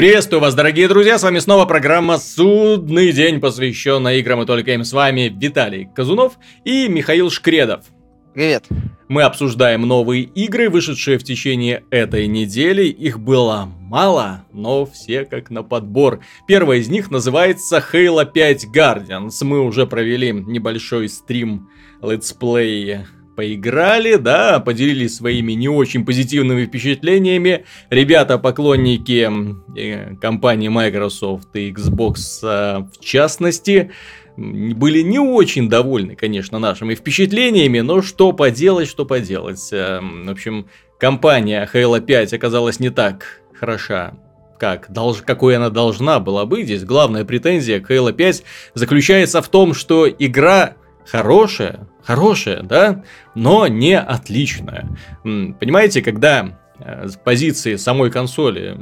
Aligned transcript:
Приветствую 0.00 0.40
вас, 0.40 0.54
дорогие 0.54 0.88
друзья, 0.88 1.18
с 1.18 1.22
вами 1.22 1.40
снова 1.40 1.66
программа 1.66 2.16
«Судный 2.16 3.12
день», 3.12 3.38
посвященная 3.38 4.16
играм 4.16 4.40
и 4.40 4.46
только 4.46 4.72
им. 4.72 4.82
С 4.82 4.94
вами 4.94 5.30
Виталий 5.30 5.90
Казунов 5.94 6.38
и 6.64 6.88
Михаил 6.88 7.28
Шкредов. 7.28 7.84
Привет. 8.32 8.64
Мы 9.08 9.24
обсуждаем 9.24 9.82
новые 9.82 10.22
игры, 10.22 10.70
вышедшие 10.70 11.18
в 11.18 11.24
течение 11.24 11.84
этой 11.90 12.28
недели. 12.28 12.84
Их 12.84 13.20
было 13.20 13.68
мало, 13.78 14.46
но 14.54 14.86
все 14.86 15.26
как 15.26 15.50
на 15.50 15.62
подбор. 15.62 16.20
Первая 16.48 16.78
из 16.78 16.88
них 16.88 17.10
называется 17.10 17.84
Halo 17.92 18.24
5 18.24 18.68
Guardians. 18.74 19.34
Мы 19.42 19.60
уже 19.60 19.86
провели 19.86 20.32
небольшой 20.32 21.10
стрим 21.10 21.68
летсплея 22.00 23.06
поиграли, 23.40 24.16
да, 24.16 24.60
поделились 24.60 25.16
своими 25.16 25.52
не 25.52 25.66
очень 25.66 26.04
позитивными 26.04 26.66
впечатлениями. 26.66 27.64
Ребята, 27.88 28.36
поклонники 28.36 29.30
э, 29.78 30.14
компании 30.16 30.68
Microsoft 30.68 31.48
и 31.56 31.72
Xbox 31.72 32.16
э, 32.42 32.84
в 32.92 33.02
частности, 33.02 33.92
были 34.36 35.00
не 35.00 35.18
очень 35.18 35.70
довольны, 35.70 36.16
конечно, 36.16 36.58
нашими 36.58 36.94
впечатлениями, 36.94 37.80
но 37.80 38.02
что 38.02 38.32
поделать, 38.32 38.88
что 38.88 39.06
поделать. 39.06 39.72
Э, 39.72 40.00
в 40.02 40.30
общем, 40.30 40.66
компания 40.98 41.66
Halo 41.72 41.98
5 41.98 42.34
оказалась 42.34 42.78
не 42.78 42.90
так 42.90 43.40
хороша, 43.58 44.12
как, 44.58 44.92
долж, 44.92 45.22
какой 45.24 45.56
она 45.56 45.70
должна 45.70 46.20
была 46.20 46.44
быть. 46.44 46.66
Здесь 46.66 46.84
главная 46.84 47.24
претензия 47.24 47.80
к 47.80 47.90
Halo 47.90 48.12
5 48.12 48.42
заключается 48.74 49.40
в 49.40 49.48
том, 49.48 49.72
что 49.72 50.06
игра 50.06 50.76
хорошая, 51.06 51.88
хорошая, 52.02 52.62
да, 52.62 53.02
но 53.34 53.66
не 53.66 53.98
отличная. 53.98 54.88
Понимаете, 55.22 56.02
когда 56.02 56.58
э, 56.78 57.08
позиции 57.24 57.76
самой 57.76 58.10
консоли 58.10 58.78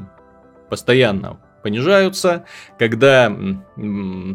постоянно 0.69 1.39
понижаются, 1.63 2.45
когда, 2.79 3.27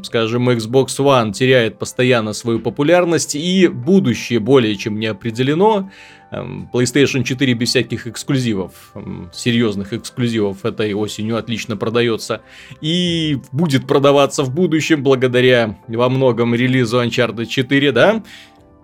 скажем, 0.04 0.50
Xbox 0.50 0.88
One 1.00 1.32
теряет 1.32 1.80
постоянно 1.80 2.34
свою 2.34 2.60
популярность 2.60 3.36
и 3.36 3.68
будущее 3.68 4.40
более 4.40 4.76
чем 4.76 5.00
не 5.00 5.08
определено, 5.08 5.90
эм, 6.32 6.70
PlayStation 6.74 7.24
4 7.24 7.54
без 7.54 7.70
всяких 7.70 8.08
эксклюзивов, 8.08 8.94
серьезных 9.34 9.94
эксклюзивов 9.94 10.66
этой 10.66 10.94
осенью 10.94 11.38
отлично 11.38 11.78
продается 11.78 12.42
и 12.82 13.38
будет 13.52 13.88
продаваться 13.88 14.44
в 14.44 14.54
будущем 14.54 15.04
благодаря 15.04 15.78
во 15.88 16.10
многом 16.10 16.56
релизу 16.56 17.02
Uncharted 17.02 17.46
4, 17.46 17.92
да? 17.92 18.24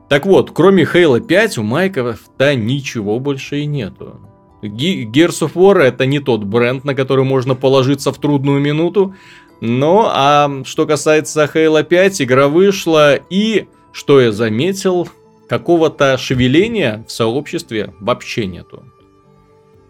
Так 0.10 0.26
вот, 0.26 0.52
кроме 0.52 0.84
Halo 0.84 1.20
5 1.20 1.60
у 1.60 1.64
Майков-то 1.64 2.56
ничего 2.56 3.20
больше 3.20 3.60
и 3.60 3.66
нету. 3.68 4.20
Gears 4.62 5.42
of 5.42 5.54
War 5.54 5.80
это 5.80 6.06
не 6.06 6.20
тот 6.20 6.44
бренд, 6.44 6.84
на 6.84 6.96
который 6.96 7.24
можно 7.24 7.56
положиться 7.56 8.12
в 8.12 8.18
трудную 8.18 8.60
минуту. 8.60 9.16
Ну, 9.62 10.06
а 10.08 10.64
что 10.66 10.86
касается 10.86 11.50
Halo 11.54 11.84
5, 11.84 12.22
игра 12.22 12.48
вышла, 12.48 13.16
и, 13.16 13.68
что 13.92 14.22
я 14.22 14.32
заметил, 14.32 15.10
какого-то 15.50 16.18
шевеления 16.18 17.04
в 17.08 17.12
сообществе 17.12 17.94
вообще 18.00 18.46
нету. 18.46 18.86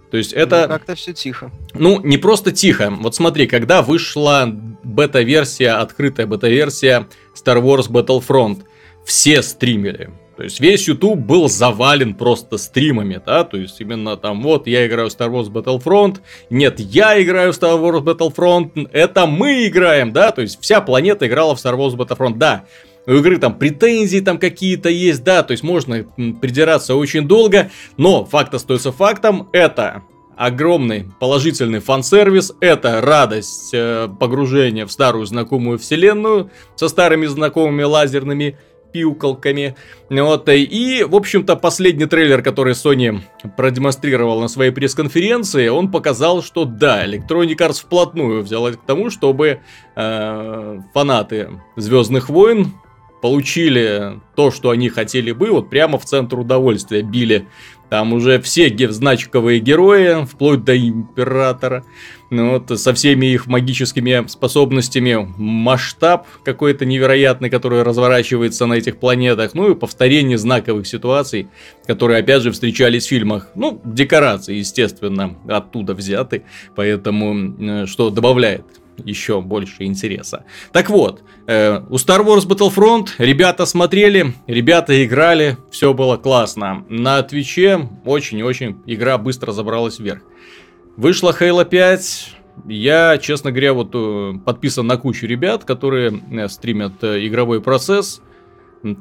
То 0.09 0.17
есть 0.17 0.33
это... 0.33 0.61
Ну, 0.61 0.67
как-то 0.67 0.95
все 0.95 1.13
тихо. 1.13 1.51
Ну, 1.73 2.01
не 2.01 2.17
просто 2.17 2.51
тихо. 2.51 2.91
Вот 2.99 3.13
смотри, 3.13 3.45
когда 3.45 3.83
вышла 3.83 4.49
бета-версия, 4.83 5.71
открытая 5.73 6.25
бета-версия 6.25 7.07
Star 7.35 7.61
Wars 7.61 7.89
Battlefront, 7.89 8.63
все 9.05 9.43
стримили. 9.43 10.09
То 10.39 10.43
есть 10.43 10.61
весь 10.61 10.87
YouTube 10.87 11.19
был 11.19 11.49
завален 11.49 12.13
просто 12.13 12.57
стримами, 12.57 13.21
да, 13.25 13.43
то 13.43 13.57
есть 13.57 13.81
именно 13.81 14.15
там 14.15 14.41
вот 14.41 14.67
я 14.67 14.87
играю 14.87 15.09
в 15.09 15.11
Star 15.11 15.29
Wars 15.29 15.51
Battlefront, 15.51 16.19
нет, 16.49 16.79
я 16.79 17.21
играю 17.21 17.51
в 17.51 17.57
Star 17.57 17.77
Wars 17.77 18.01
Battlefront, 18.01 18.89
это 18.93 19.25
мы 19.25 19.67
играем, 19.67 20.13
да, 20.13 20.31
то 20.31 20.41
есть 20.41 20.61
вся 20.61 20.79
планета 20.79 21.27
играла 21.27 21.55
в 21.55 21.59
Star 21.59 21.75
Wars 21.75 21.97
Battlefront, 21.97 22.37
да, 22.37 22.63
у 23.05 23.15
игры 23.15 23.37
там 23.37 23.53
претензии 23.53 24.21
там 24.21 24.37
какие-то 24.37 24.87
есть, 24.87 25.25
да, 25.25 25.43
то 25.43 25.51
есть 25.51 25.61
можно 25.61 26.05
придираться 26.39 26.95
очень 26.95 27.27
долго, 27.27 27.69
но 27.97 28.23
факт 28.23 28.53
остается 28.53 28.93
фактом, 28.93 29.49
это 29.51 30.03
огромный 30.39 31.05
положительный 31.19 31.79
фан-сервис, 31.79 32.53
это 32.61 33.01
радость 33.01 33.71
э, 33.73 34.07
погружения 34.21 34.85
в 34.85 34.91
старую 34.93 35.25
знакомую 35.25 35.77
вселенную 35.77 36.49
со 36.77 36.87
старыми 36.87 37.25
знакомыми 37.25 37.83
лазерными 37.83 38.57
пиуколками. 38.91 39.75
Вот, 40.09 40.49
и, 40.49 41.03
в 41.07 41.15
общем-то, 41.15 41.55
последний 41.55 42.05
трейлер, 42.05 42.41
который 42.41 42.73
Sony 42.73 43.19
продемонстрировал 43.57 44.41
на 44.41 44.47
своей 44.47 44.71
пресс-конференции, 44.71 45.67
он 45.67 45.91
показал, 45.91 46.41
что 46.41 46.65
да, 46.65 47.05
Electronic 47.05 47.57
Arts 47.57 47.81
вплотную 47.81 48.43
взялась 48.43 48.77
к 48.77 48.85
тому, 48.85 49.09
чтобы 49.09 49.59
э, 49.95 50.79
фанаты 50.93 51.49
Звездных 51.75 52.29
войн 52.29 52.73
получили 53.21 54.19
то, 54.35 54.51
что 54.51 54.69
они 54.69 54.89
хотели 54.89 55.31
бы, 55.31 55.51
вот 55.51 55.69
прямо 55.69 55.97
в 55.99 56.05
центр 56.05 56.39
удовольствия 56.39 57.01
били. 57.01 57.47
Там 57.89 58.13
уже 58.13 58.39
все 58.39 58.69
значковые 58.89 59.59
герои, 59.59 60.25
вплоть 60.25 60.63
до 60.63 60.77
Императора. 60.77 61.83
Ну, 62.29 62.51
вот, 62.51 62.79
со 62.79 62.93
всеми 62.93 63.25
их 63.25 63.47
магическими 63.47 64.27
способностями, 64.27 65.27
масштаб 65.37 66.27
какой-то 66.43 66.85
невероятный, 66.85 67.49
который 67.49 67.81
разворачивается 67.81 68.67
на 68.67 68.75
этих 68.75 68.97
планетах, 68.97 69.55
ну 69.55 69.71
и 69.71 69.75
повторение 69.75 70.37
знаковых 70.37 70.85
ситуаций, 70.85 71.47
которые, 71.87 72.19
опять 72.19 72.43
же, 72.43 72.51
встречались 72.51 73.05
в 73.05 73.09
фильмах. 73.09 73.49
Ну, 73.55 73.81
декорации, 73.83 74.57
естественно, 74.57 75.37
оттуда 75.47 75.95
взяты, 75.95 76.43
поэтому 76.75 77.55
э, 77.59 77.85
что 77.87 78.11
добавляет 78.11 78.65
еще 79.05 79.41
больше 79.41 79.83
интереса. 79.83 80.45
Так 80.71 80.89
вот, 80.89 81.23
э, 81.47 81.81
у 81.89 81.95
Star 81.95 82.25
Wars 82.25 82.47
Battlefront 82.47 83.09
ребята 83.17 83.65
смотрели, 83.65 84.33
ребята 84.47 85.05
играли, 85.05 85.57
все 85.71 85.93
было 85.93 86.17
классно. 86.17 86.85
На 86.89 87.21
Твиче 87.23 87.89
очень-очень 88.05 88.77
игра 88.85 89.17
быстро 89.17 89.51
забралась 89.51 89.99
вверх. 89.99 90.21
Вышла 90.97 91.35
Halo 91.39 91.63
5. 91.65 92.35
Я, 92.67 93.17
честно 93.19 93.51
говоря, 93.51 93.73
вот 93.73 93.91
э, 93.93 94.33
подписан 94.45 94.85
на 94.85 94.97
кучу 94.97 95.25
ребят, 95.25 95.63
которые 95.63 96.21
э, 96.31 96.47
стримят 96.49 97.03
э, 97.03 97.25
игровой 97.25 97.61
процесс. 97.61 98.21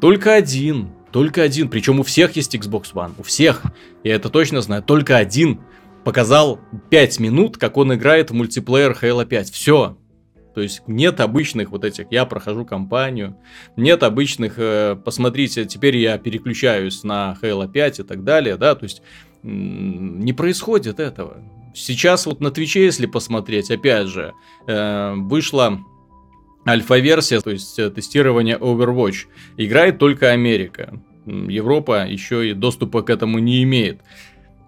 Только 0.00 0.34
один, 0.34 0.90
только 1.12 1.42
один, 1.42 1.68
причем 1.68 2.00
у 2.00 2.02
всех 2.02 2.36
есть 2.36 2.54
Xbox 2.54 2.92
One, 2.94 3.12
у 3.18 3.22
всех, 3.22 3.62
я 4.04 4.14
это 4.14 4.28
точно 4.28 4.60
знаю, 4.60 4.82
только 4.82 5.16
один 5.16 5.60
показал 6.08 6.58
5 6.88 7.20
минут, 7.20 7.58
как 7.58 7.76
он 7.76 7.92
играет 7.92 8.30
в 8.30 8.34
мультиплеер 8.34 8.92
Halo 8.92 9.26
5. 9.26 9.50
Все. 9.50 9.98
То 10.54 10.62
есть 10.62 10.80
нет 10.86 11.20
обычных 11.20 11.70
вот 11.70 11.84
этих, 11.84 12.06
я 12.10 12.24
прохожу 12.24 12.64
кампанию, 12.64 13.36
нет 13.76 14.02
обычных, 14.02 14.54
э, 14.56 14.96
посмотрите, 15.04 15.66
теперь 15.66 15.98
я 15.98 16.16
переключаюсь 16.16 17.04
на 17.04 17.36
Halo 17.42 17.70
5 17.70 18.00
и 18.00 18.02
так 18.04 18.24
далее, 18.24 18.56
да, 18.56 18.74
то 18.74 18.84
есть 18.84 19.02
не 19.42 20.32
происходит 20.32 20.98
этого. 20.98 21.44
Сейчас 21.74 22.24
вот 22.24 22.40
на 22.40 22.50
Твиче, 22.50 22.86
если 22.86 23.04
посмотреть, 23.04 23.70
опять 23.70 24.08
же, 24.08 24.32
э, 24.66 25.12
вышла 25.14 25.78
альфа-версия, 26.66 27.42
то 27.42 27.50
есть 27.50 27.78
э, 27.78 27.90
тестирование 27.90 28.56
Overwatch. 28.56 29.26
Играет 29.58 29.98
только 29.98 30.30
Америка. 30.30 30.98
Европа 31.26 32.06
еще 32.06 32.48
и 32.48 32.54
доступа 32.54 33.02
к 33.02 33.10
этому 33.10 33.38
не 33.40 33.62
имеет. 33.62 34.00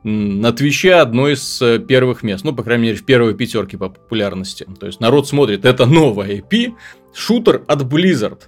На 0.02 0.52
Твиче 0.52 0.94
одно 0.94 1.28
из 1.28 1.60
э, 1.60 1.78
первых 1.78 2.22
мест, 2.22 2.42
ну, 2.42 2.54
по 2.54 2.62
крайней 2.62 2.84
мере, 2.84 2.96
в 2.96 3.04
первой 3.04 3.34
пятерке 3.34 3.76
по 3.76 3.90
популярности. 3.90 4.66
То 4.78 4.86
есть 4.86 5.00
народ 5.00 5.28
смотрит, 5.28 5.66
это 5.66 5.84
новая 5.84 6.38
IP, 6.38 6.72
шутер 7.12 7.64
от 7.68 7.82
Blizzard. 7.82 8.44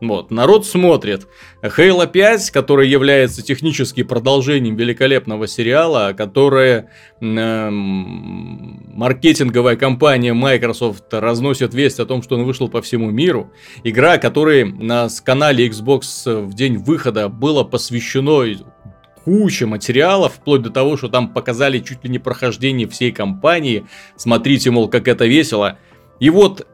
Вот, 0.00 0.32
народ 0.32 0.66
смотрит. 0.66 1.28
Halo 1.62 2.10
5, 2.10 2.50
который 2.50 2.88
является 2.88 3.42
технически 3.42 4.02
продолжением 4.02 4.74
великолепного 4.76 5.46
сериала, 5.46 6.12
которое 6.12 6.90
э, 7.20 7.70
маркетинговая 7.70 9.76
компания 9.76 10.34
Microsoft 10.34 11.04
разносит 11.12 11.72
весть 11.72 12.00
о 12.00 12.06
том, 12.06 12.20
что 12.22 12.34
он 12.34 12.42
вышел 12.44 12.68
по 12.68 12.82
всему 12.82 13.10
миру. 13.10 13.52
Игра, 13.84 14.18
которой 14.18 14.64
на 14.64 15.06
канале 15.24 15.68
Xbox 15.68 16.42
в 16.42 16.52
день 16.54 16.78
выхода 16.78 17.28
было 17.28 17.62
посвящено 17.62 18.42
куча 19.24 19.66
материалов, 19.66 20.34
вплоть 20.34 20.62
до 20.62 20.70
того, 20.70 20.96
что 20.96 21.08
там 21.08 21.28
показали 21.28 21.78
чуть 21.78 22.04
ли 22.04 22.10
не 22.10 22.18
прохождение 22.18 22.86
всей 22.88 23.10
кампании. 23.10 23.86
Смотрите, 24.16 24.70
мол, 24.70 24.88
как 24.88 25.08
это 25.08 25.26
весело. 25.26 25.78
И 26.20 26.30
вот 26.30 26.66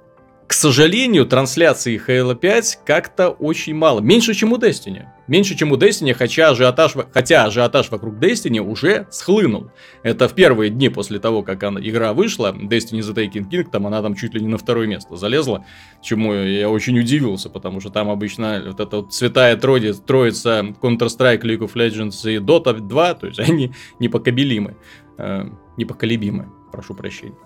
к 0.51 0.53
сожалению, 0.53 1.27
трансляции 1.27 2.03
Halo 2.05 2.35
5 2.35 2.81
как-то 2.85 3.29
очень 3.29 3.73
мало. 3.73 4.01
Меньше, 4.01 4.35
чем 4.35 4.53
у 4.53 4.57
Destiny. 4.57 5.05
Меньше, 5.29 5.55
чем 5.55 5.71
у 5.71 5.77
Destiny, 5.77 6.13
хотя 6.13 6.49
ажиотаж, 6.49 6.95
хотя 7.15 7.45
ажиотаж 7.45 7.89
вокруг 7.93 8.17
Destiny 8.17 8.59
уже 8.59 9.07
схлынул. 9.13 9.71
Это 10.03 10.27
в 10.27 10.35
первые 10.35 10.71
дни 10.71 10.89
после 10.89 11.21
того, 11.21 11.45
как 11.45 11.63
она, 11.63 11.81
игра 11.81 12.13
вышла, 12.15 12.53
Destiny 12.53 12.99
The 12.99 13.15
Taking 13.15 13.49
King, 13.49 13.71
там 13.71 13.87
она 13.87 14.03
там 14.03 14.17
чуть 14.17 14.35
ли 14.35 14.41
не 14.41 14.49
на 14.49 14.59
второе 14.59 14.89
место 14.89 15.15
залезла, 15.15 15.65
чему 16.03 16.35
я 16.35 16.69
очень 16.69 16.99
удивился, 16.99 17.49
потому 17.49 17.81
что 17.81 17.91
там 17.91 18.11
обычно 18.11 18.61
вот 18.67 18.81
эта 18.81 18.97
вот 18.97 19.15
святая 19.15 19.57
троди, 19.57 19.93
троица 19.93 20.75
Counter-Strike, 20.83 21.43
League 21.43 21.61
of 21.61 21.75
Legends 21.75 22.29
и 22.29 22.39
Dota 22.39 22.77
2, 22.77 23.15
то 23.15 23.29
есть 23.29 23.39
они 23.39 23.73
непоколебимы. 24.01 24.77
Э, 25.17 25.45
непоколебимы, 25.77 26.49
прошу 26.73 26.95
прощения. 26.95 27.37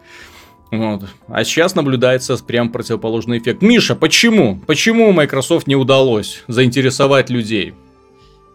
Вот. 0.71 1.05
А 1.29 1.45
сейчас 1.45 1.75
наблюдается 1.75 2.37
прям 2.37 2.71
противоположный 2.71 3.39
эффект. 3.39 3.63
Миша, 3.63 3.95
почему? 3.95 4.61
Почему 4.67 5.13
Microsoft 5.13 5.67
не 5.67 5.77
удалось 5.77 6.43
заинтересовать 6.49 7.31
людей? 7.31 7.75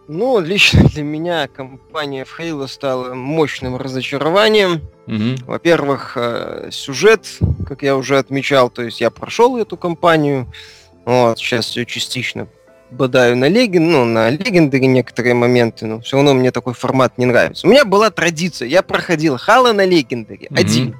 Ну, 0.08 0.40
лично 0.40 0.82
для 0.84 1.02
меня 1.02 1.46
компания 1.46 2.24
в 2.24 2.38
Halo 2.38 2.66
стала 2.66 3.14
мощным 3.14 3.76
разочарованием. 3.76 4.80
Угу. 5.06 5.46
Во-первых, 5.46 6.12
э, 6.16 6.68
сюжет, 6.72 7.38
как 7.66 7.82
я 7.82 7.96
уже 7.96 8.18
отмечал, 8.18 8.70
то 8.70 8.82
есть 8.82 9.00
я 9.00 9.10
прошел 9.10 9.56
эту 9.56 9.76
кампанию, 9.76 10.52
вот, 11.04 11.38
сейчас 11.38 11.66
все 11.66 11.84
частично 11.84 12.48
бодаю 12.90 13.36
на 13.36 13.48
леген, 13.48 13.90
ну, 13.90 14.04
на 14.04 14.30
легендаре 14.30 14.86
некоторые 14.86 15.34
моменты, 15.34 15.86
но 15.86 16.00
все 16.00 16.16
равно 16.16 16.34
мне 16.34 16.50
такой 16.50 16.74
формат 16.74 17.18
не 17.18 17.26
нравится. 17.26 17.66
У 17.66 17.70
меня 17.70 17.84
была 17.84 18.10
традиция, 18.10 18.68
я 18.68 18.82
проходил 18.82 19.36
Хала 19.38 19.72
на 19.72 19.84
легендаре, 19.84 20.48
mm 20.48 20.58
один. 20.58 20.96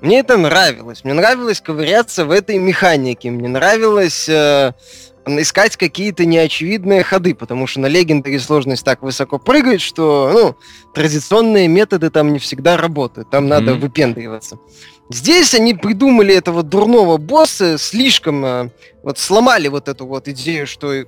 Мне 0.00 0.20
это 0.20 0.36
нравилось. 0.36 1.04
Мне 1.04 1.14
нравилось 1.14 1.60
ковыряться 1.60 2.24
в 2.24 2.30
этой 2.30 2.58
механике. 2.58 3.30
Мне 3.30 3.48
нравилось 3.48 4.28
э, 4.28 4.72
искать 5.26 5.76
какие-то 5.76 6.24
неочевидные 6.24 7.02
ходы, 7.02 7.34
потому 7.34 7.66
что 7.66 7.80
на 7.80 7.86
легендаре 7.86 8.40
сложность 8.40 8.84
так 8.84 9.02
высоко 9.02 9.38
прыгает, 9.38 9.80
что 9.80 10.30
ну, 10.32 10.56
традиционные 10.94 11.68
методы 11.68 12.10
там 12.10 12.32
не 12.32 12.38
всегда 12.38 12.76
работают. 12.76 13.30
Там 13.30 13.44
mm-hmm. 13.44 13.48
надо 13.48 13.74
выпендриваться. 13.74 14.58
Здесь 15.10 15.54
они 15.54 15.74
придумали 15.74 16.34
этого 16.34 16.62
дурного 16.62 17.16
босса, 17.16 17.78
слишком 17.78 18.44
э, 18.44 18.70
вот 19.02 19.18
сломали 19.18 19.68
вот 19.68 19.88
эту 19.88 20.06
вот 20.06 20.28
идею, 20.28 20.66
что 20.66 21.04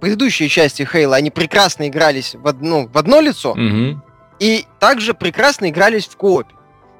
предыдущие 0.00 0.48
части 0.48 0.88
Хейла, 0.90 1.16
они 1.16 1.30
прекрасно 1.30 1.88
игрались 1.88 2.34
в 2.34 2.46
одно, 2.46 2.86
в 2.86 2.96
одно 2.96 3.20
лицо, 3.20 3.52
угу. 3.52 4.00
и 4.38 4.64
также 4.78 5.14
прекрасно 5.14 5.68
игрались 5.68 6.06
в 6.06 6.16
коопе. 6.16 6.54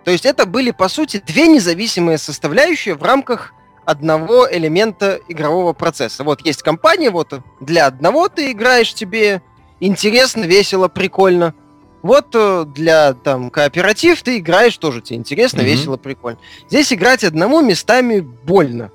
То 0.04 0.10
есть 0.10 0.26
это 0.26 0.46
были, 0.46 0.70
по 0.70 0.88
сути, 0.88 1.22
две 1.24 1.46
независимые 1.46 2.18
составляющие 2.18 2.94
в 2.94 3.02
рамках 3.02 3.52
одного 3.84 4.48
элемента 4.50 5.20
игрового 5.28 5.72
процесса. 5.72 6.24
Вот 6.24 6.44
есть 6.46 6.62
компания, 6.62 7.10
вот 7.10 7.32
для 7.60 7.86
одного 7.86 8.28
ты 8.28 8.52
играешь, 8.52 8.94
тебе 8.94 9.42
интересно, 9.80 10.44
весело, 10.44 10.88
прикольно. 10.88 11.54
Вот 12.02 12.28
э, 12.34 12.64
для 12.66 13.12
там 13.12 13.50
кооператив 13.50 14.22
ты 14.22 14.38
играешь 14.38 14.76
тоже 14.78 15.02
тебе 15.02 15.18
интересно, 15.18 15.60
mm-hmm. 15.60 15.64
весело, 15.64 15.96
прикольно. 15.98 16.38
Здесь 16.68 16.92
играть 16.92 17.24
одному 17.24 17.60
местами 17.60 18.20
больно 18.20 18.90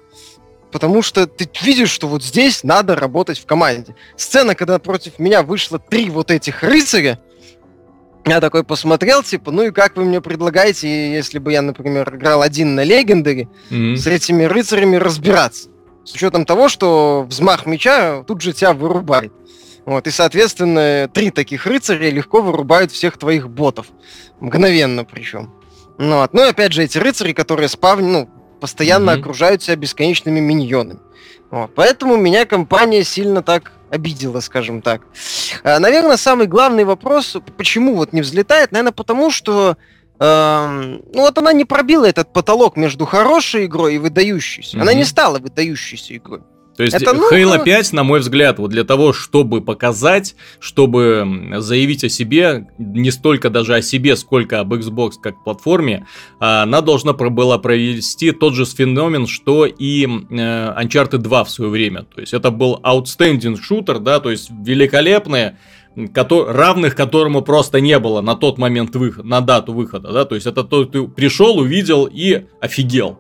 потому 0.76 1.02
что 1.02 1.26
ты 1.26 1.50
видишь, 1.62 1.90
что 1.90 2.10
вот 2.10 2.22
здесь 2.22 2.66
надо 2.66 2.98
работать 2.98 3.40
в 3.40 3.46
команде. 3.46 3.96
Сцена, 4.18 4.56
когда 4.56 4.78
против 4.78 5.20
меня 5.20 5.42
вышло 5.42 5.80
три 5.80 6.10
вот 6.10 6.32
этих 6.32 6.64
рыцаря, 6.64 7.22
я 8.26 8.42
такой 8.42 8.64
посмотрел, 8.64 9.24
типа, 9.24 9.52
ну 9.52 9.64
и 9.64 9.72
как 9.72 9.96
вы 9.98 10.06
мне 10.06 10.20
предлагаете, 10.22 11.14
если 11.14 11.40
бы 11.40 11.52
я, 11.52 11.62
например, 11.62 12.16
играл 12.16 12.42
один 12.42 12.76
на 12.76 12.84
легендаре, 12.84 13.48
mm-hmm. 13.70 13.96
с 13.96 14.08
этими 14.08 14.44
рыцарями 14.44 14.96
разбираться? 14.96 15.70
С 16.04 16.14
учетом 16.14 16.46
того, 16.46 16.70
что 16.70 17.26
взмах 17.28 17.66
меча 17.66 18.24
тут 18.24 18.42
же 18.42 18.54
тебя 18.54 18.74
вырубает. 18.74 19.32
Вот, 19.86 20.08
и, 20.08 20.12
соответственно, 20.12 21.10
три 21.14 21.30
таких 21.30 21.68
рыцаря 21.68 22.10
легко 22.10 22.42
вырубают 22.42 22.92
всех 22.92 23.18
твоих 23.18 23.50
ботов. 23.50 23.88
Мгновенно 24.40 25.06
причем. 25.06 25.54
Ну, 25.98 26.18
вот. 26.18 26.34
ну 26.34 26.44
и 26.44 26.50
опять 26.50 26.74
же, 26.74 26.84
эти 26.84 26.98
рыцари, 26.98 27.34
которые 27.34 27.70
спав... 27.70 28.00
ну, 28.00 28.30
постоянно 28.60 29.12
mm-hmm. 29.12 29.20
окружают 29.20 29.62
себя 29.62 29.76
бесконечными 29.76 30.40
миньонами. 30.40 31.00
Вот. 31.52 31.72
Поэтому 31.76 32.18
меня 32.18 32.46
компания 32.46 33.04
сильно 33.04 33.44
так 33.44 33.74
обидела, 33.96 34.40
скажем 34.40 34.82
так. 34.82 35.02
А, 35.64 35.80
наверное, 35.80 36.18
самый 36.18 36.48
главный 36.48 36.84
вопрос, 36.84 37.36
почему 37.58 37.96
вот 37.96 38.14
не 38.14 38.22
взлетает, 38.22 38.72
наверное, 38.72 38.92
потому 38.92 39.32
что 39.32 39.78
э, 40.20 40.98
ну 41.14 41.22
вот 41.22 41.38
она 41.38 41.54
не 41.54 41.66
пробила 41.66 42.06
этот 42.06 42.32
потолок 42.32 42.78
между 42.78 43.06
хорошей 43.06 43.66
игрой 43.66 43.96
и 43.96 43.98
выдающейся. 43.98 44.80
Она 44.80 44.94
не 44.94 45.04
стала 45.04 45.40
выдающейся 45.40 46.16
игрой. 46.16 46.42
То 46.78 46.84
есть 46.84 46.96
это, 46.96 47.14
ну, 47.14 47.32
Halo 47.32 47.64
5, 47.64 47.94
на 47.94 48.04
мой 48.04 48.20
взгляд, 48.20 48.60
вот 48.60 48.72
для 48.72 48.84
того, 48.84 49.14
чтобы 49.14 49.62
показать, 49.62 50.36
чтобы 50.60 51.54
заявить 51.58 52.04
о 52.04 52.10
себе, 52.10 52.68
не 52.78 53.12
столько 53.12 53.50
даже 53.50 53.76
о 53.76 53.82
себе, 53.82 54.16
сколько 54.16 54.60
об 54.60 54.74
Xbox 54.74 55.14
как 55.22 55.44
платформе, 55.44 56.06
а, 56.40 56.64
она 56.64 56.82
должна 56.82 57.14
была 57.14 57.58
провести 57.58 58.32
тот 58.32 58.56
же 58.56 58.66
феномен, 58.66 59.28
что 59.28 59.66
и 59.66 60.06
э, 60.06 60.08
Uncharted 60.08 61.20
2 61.20 61.44
в 61.44 61.50
свое 61.50 61.72
время. 61.72 62.04
То 62.04 62.22
есть 62.22 62.34
это 62.34 62.52
был 62.52 62.80
outstanding 62.84 63.58
шутер, 63.62 64.00
да, 64.00 64.20
то 64.20 64.32
есть 64.32 64.50
великолепное, 64.52 65.58
равных 65.96 66.96
которому 66.96 67.42
просто 67.42 67.80
не 67.80 67.98
было 68.00 68.20
на 68.22 68.36
тот 68.36 68.58
момент 68.58 68.96
выхода, 68.96 69.28
на 69.28 69.40
дату 69.40 69.74
выхода, 69.74 70.12
да, 70.12 70.26
то 70.26 70.36
есть 70.36 70.46
это 70.48 70.64
то, 70.64 70.84
ты 70.84 71.08
пришел, 71.08 71.58
увидел 71.58 72.10
и 72.12 72.46
офигел 72.60 73.20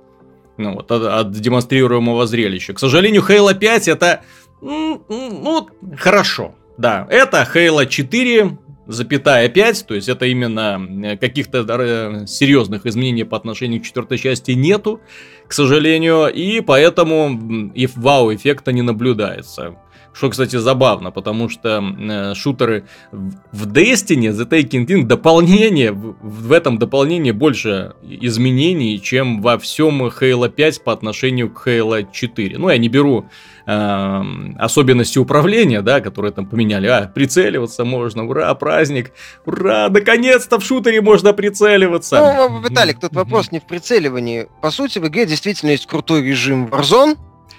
ну, 0.58 0.76
вот, 0.76 0.92
от, 0.92 1.04
от 1.04 1.32
демонстрируемого 1.32 2.26
зрелища. 2.28 2.74
К 2.74 2.80
сожалению, 2.80 3.24
Halo 3.28 3.54
5 3.54 3.88
это, 3.88 4.22
ну, 4.62 5.70
хорошо. 5.98 6.56
Да, 6.78 7.08
это 7.10 7.48
Halo 7.54 7.86
4, 7.86 8.58
запятая 8.88 9.50
5, 9.50 9.86
то 9.88 9.96
есть 9.96 10.10
это 10.10 10.26
именно 10.26 10.80
э, 11.04 11.18
каких-то 11.18 11.66
э, 11.68 12.28
серьезных 12.28 12.86
изменений 12.86 13.24
по 13.24 13.38
отношению 13.38 13.82
к 13.82 13.86
четвертой 13.86 14.18
части 14.18 14.52
нету, 14.52 15.00
к 15.48 15.54
сожалению, 15.54 16.28
и 16.28 16.62
поэтому 16.62 17.72
и 17.74 17.88
вау-эффекта 17.96 18.72
не 18.72 18.82
наблюдается. 18.82 19.76
Что, 20.16 20.30
кстати, 20.30 20.56
забавно, 20.56 21.12
потому 21.12 21.50
что 21.50 21.84
э, 21.84 22.34
шутеры 22.36 22.86
в 23.12 23.68
Destiny, 23.68 24.32
The 24.32 24.48
Taking 24.48 24.86
King, 24.86 25.04
дополнение, 25.04 25.92
в, 25.92 26.16
в 26.22 26.52
этом 26.54 26.80
дополнении 26.80 27.32
больше 27.32 27.96
изменений, 28.02 29.02
чем 29.02 29.42
во 29.42 29.58
всем 29.58 30.02
Halo 30.06 30.48
5 30.48 30.84
по 30.86 30.94
отношению 30.94 31.50
к 31.50 31.68
Halo 31.68 32.08
4. 32.10 32.58
Ну, 32.58 32.70
я 32.70 32.78
не 32.78 32.88
беру 32.88 33.26
э, 33.68 34.22
особенности 34.58 35.18
управления, 35.18 35.82
да, 35.82 36.00
которые 36.00 36.32
там 36.32 36.46
поменяли. 36.46 36.88
А, 36.88 37.12
прицеливаться 37.14 37.84
можно, 37.84 38.26
ура, 38.26 38.56
праздник, 38.56 39.12
ура, 39.46 39.90
наконец-то 39.90 40.60
в 40.60 40.64
шутере 40.64 41.02
можно 41.02 41.34
прицеливаться. 41.34 42.20
Ну, 42.38 42.62
Виталик, 42.62 43.02
тут 43.02 43.14
вопрос 43.14 43.52
не 43.52 43.60
в 43.60 43.68
прицеливании. 43.68 44.48
По 44.62 44.72
сути, 44.72 44.98
в 45.00 45.08
игре 45.10 45.26
действительно 45.26 45.72
есть 45.72 45.88
крутой 45.88 46.22
режим 46.22 46.68
Warzone, 46.68 47.18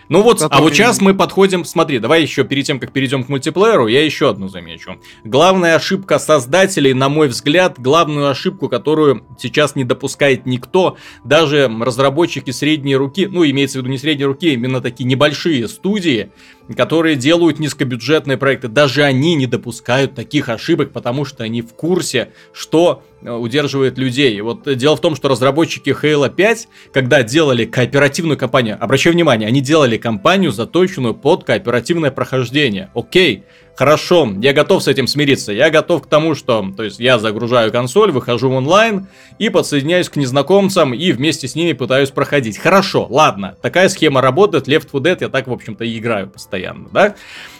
ну 0.08 0.22
вот, 0.22 0.42
а 0.48 0.60
вот 0.60 0.74
сейчас 0.74 1.00
мы 1.00 1.14
подходим, 1.14 1.64
смотри, 1.64 1.98
давай 1.98 2.22
еще 2.22 2.44
перед 2.44 2.64
тем, 2.64 2.78
как 2.78 2.92
перейдем 2.92 3.24
к 3.24 3.28
мультиплееру, 3.28 3.86
я 3.88 4.04
еще 4.04 4.30
одну 4.30 4.48
замечу. 4.48 4.98
Главная 5.24 5.74
ошибка 5.74 6.18
создателей, 6.18 6.94
на 6.94 7.08
мой 7.08 7.28
взгляд, 7.28 7.78
главную 7.78 8.28
ошибку, 8.28 8.68
которую 8.68 9.24
сейчас 9.38 9.74
не 9.74 9.84
допускает 9.84 10.46
никто, 10.46 10.96
даже 11.24 11.70
разработчики 11.80 12.50
средней 12.50 12.96
руки, 12.96 13.26
ну, 13.26 13.44
имеется 13.44 13.78
в 13.78 13.82
виду 13.82 13.90
не 13.90 13.98
средней 13.98 14.24
руки, 14.24 14.50
а 14.50 14.52
именно 14.52 14.80
такие 14.80 15.04
небольшие 15.04 15.68
студии, 15.68 16.30
которые 16.74 17.16
делают 17.16 17.58
низкобюджетные 17.58 18.36
проекты, 18.36 18.68
даже 18.68 19.04
они 19.04 19.34
не 19.34 19.46
допускают 19.46 20.14
таких 20.14 20.48
ошибок, 20.48 20.92
потому 20.92 21.24
что 21.24 21.44
они 21.44 21.62
в 21.62 21.74
курсе, 21.74 22.30
что 22.52 23.04
э, 23.22 23.30
удерживает 23.30 23.98
людей. 23.98 24.40
Вот 24.40 24.64
дело 24.76 24.96
в 24.96 25.00
том, 25.00 25.14
что 25.14 25.28
разработчики 25.28 25.90
Halo 25.90 26.28
5, 26.34 26.68
когда 26.92 27.22
делали 27.22 27.64
кооперативную 27.64 28.36
кампанию, 28.36 28.76
обращаю 28.80 29.14
внимание, 29.14 29.48
они 29.48 29.60
делали 29.60 29.96
кампанию, 29.96 30.50
заточенную 30.50 31.14
под 31.14 31.44
кооперативное 31.44 32.10
прохождение. 32.10 32.90
Окей, 32.94 33.44
Хорошо, 33.76 34.32
я 34.40 34.54
готов 34.54 34.82
с 34.82 34.88
этим 34.88 35.06
смириться. 35.06 35.52
Я 35.52 35.68
готов 35.68 36.02
к 36.02 36.06
тому, 36.06 36.34
что, 36.34 36.66
то 36.74 36.82
есть, 36.82 36.98
я 36.98 37.18
загружаю 37.18 37.70
консоль, 37.70 38.10
выхожу 38.10 38.48
в 38.48 38.54
онлайн 38.54 39.08
и 39.38 39.50
подсоединяюсь 39.50 40.08
к 40.08 40.16
незнакомцам 40.16 40.94
и 40.94 41.12
вместе 41.12 41.46
с 41.46 41.54
ними 41.54 41.74
пытаюсь 41.74 42.10
проходить. 42.10 42.56
Хорошо, 42.56 43.06
ладно, 43.10 43.54
такая 43.60 43.90
схема 43.90 44.22
работает, 44.22 44.66
Left 44.66 44.86
4 44.90 45.04
Dead 45.04 45.18
я 45.20 45.28
так, 45.28 45.46
в 45.46 45.52
общем-то, 45.52 45.84
и 45.84 45.98
играю 45.98 46.30
постоянно, 46.30 46.88
да? 46.90 47.16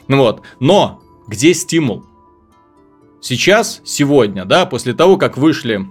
Ну 0.09 0.17
вот, 0.17 0.41
но 0.59 1.03
где 1.29 1.53
стимул? 1.53 2.07
Сейчас, 3.21 3.83
сегодня, 3.85 4.47
да, 4.47 4.65
после 4.65 4.95
того, 4.95 5.19
как 5.19 5.37
вышли 5.37 5.87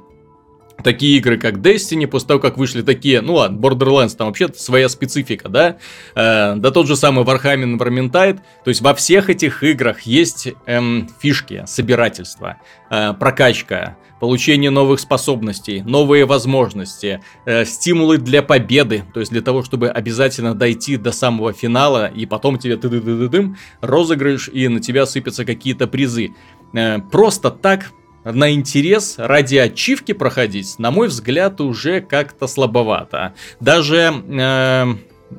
такие 0.83 1.17
игры, 1.17 1.37
как 1.37 1.55
Destiny, 1.55 2.07
после 2.07 2.27
того, 2.27 2.39
как 2.39 2.57
вышли 2.57 2.81
такие, 2.81 3.21
ну 3.21 3.35
ладно, 3.35 3.57
Borderlands, 3.57 4.15
там 4.15 4.27
вообще 4.27 4.49
своя 4.53 4.89
специфика, 4.89 5.49
да, 5.49 5.77
э, 6.15 6.55
да 6.55 6.71
тот 6.71 6.87
же 6.87 6.95
самый 6.95 7.25
Warhammer 7.25 7.77
Vermintide, 7.77 8.39
то 8.63 8.69
есть 8.69 8.81
во 8.81 8.93
всех 8.93 9.29
этих 9.29 9.63
играх 9.63 10.01
есть 10.01 10.49
эм, 10.65 11.09
фишки, 11.19 11.63
собирательство, 11.65 12.57
э, 12.89 13.13
прокачка, 13.13 13.97
получение 14.19 14.71
новых 14.71 14.99
способностей, 14.99 15.81
новые 15.81 16.25
возможности, 16.25 17.21
э, 17.45 17.65
стимулы 17.65 18.17
для 18.17 18.41
победы, 18.41 19.03
то 19.13 19.19
есть 19.19 19.31
для 19.31 19.41
того, 19.41 19.63
чтобы 19.63 19.89
обязательно 19.89 20.53
дойти 20.53 20.97
до 20.97 21.11
самого 21.11 21.53
финала, 21.53 22.07
и 22.07 22.25
потом 22.25 22.57
тебе 22.57 22.77
ты 22.77 22.89
ды 22.89 23.01
ды 23.01 23.17
ды 23.17 23.27
дым 23.27 23.57
розыгрыш, 23.81 24.49
и 24.49 24.67
на 24.67 24.79
тебя 24.79 25.05
сыпятся 25.05 25.45
какие-то 25.45 25.87
призы. 25.87 26.33
Э, 26.73 26.99
просто 26.99 27.51
так 27.51 27.91
на 28.25 28.51
интерес 28.51 29.15
ради 29.17 29.55
ачивки 29.57 30.13
проходить, 30.13 30.77
на 30.79 30.91
мой 30.91 31.07
взгляд, 31.07 31.61
уже 31.61 32.01
как-то 32.01 32.47
слабовато. 32.47 33.33
Даже... 33.59 34.13
Э, 34.27 34.85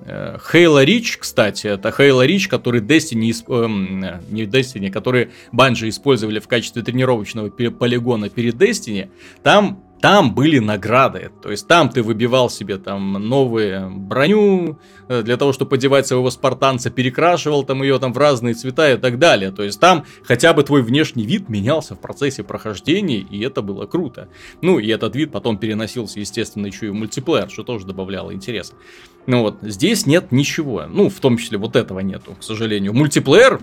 э 0.05 0.37
Halo 0.53 0.85
Reach, 0.85 1.17
кстати, 1.19 1.69
это 1.69 1.91
Halo 1.91 2.27
Reach, 2.27 2.49
который 2.49 2.81
Destiny, 2.81 3.33
э, 3.49 4.21
не 4.31 4.43
Destiny, 4.45 4.91
который 4.91 5.31
Bungie 5.53 5.89
использовали 5.89 6.41
в 6.41 6.49
качестве 6.49 6.83
тренировочного 6.83 7.51
полигона 7.51 8.29
перед 8.29 8.55
Destiny, 8.57 9.09
там 9.43 9.86
там 10.01 10.35
были 10.35 10.59
награды. 10.59 11.31
То 11.43 11.51
есть 11.51 11.67
там 11.67 11.89
ты 11.89 12.03
выбивал 12.03 12.51
себе 12.51 12.77
там 12.77 13.15
новую 13.15 13.91
броню 13.91 14.79
э, 15.09 15.23
для 15.23 15.37
того, 15.37 15.53
чтобы 15.53 15.71
подевать 15.71 16.07
своего 16.07 16.31
спартанца, 16.31 16.91
перекрашивал 16.91 17.65
там 17.65 17.83
ее 17.83 17.99
там 17.99 18.13
в 18.13 18.19
разные 18.19 18.55
цвета 18.55 18.93
и 18.93 18.97
так 18.97 19.19
далее. 19.19 19.51
То 19.51 19.63
есть 19.63 19.81
там 19.81 20.05
хотя 20.23 20.53
бы 20.53 20.63
твой 20.63 20.83
внешний 20.83 21.25
вид 21.25 21.49
менялся 21.49 21.95
в 21.95 22.01
процессе 22.01 22.43
прохождения, 22.43 23.19
и 23.19 23.41
это 23.41 23.63
было 23.63 23.87
круто. 23.87 24.29
Ну 24.61 24.79
и 24.79 24.89
этот 24.89 25.17
вид 25.17 25.33
потом 25.33 25.59
переносился, 25.59 26.21
естественно, 26.21 26.67
еще 26.67 26.87
и 26.87 26.91
в 26.91 26.95
мультиплеер, 26.95 27.51
что 27.51 27.63
тоже 27.63 27.87
добавляло 27.87 28.33
интерес. 28.33 28.73
Ну 29.27 29.43
вот, 29.43 29.59
здесь 29.63 30.07
нет 30.07 30.31
ничего. 30.31 30.85
Ну, 30.89 31.09
в 31.09 31.19
том 31.21 31.39
числе 31.39 31.59
вот 31.59 31.75
этого 31.75 32.01
нету, 32.01 32.37
к 32.39 32.45
сожалению. 32.45 32.93
Мультиплеер 32.93 33.61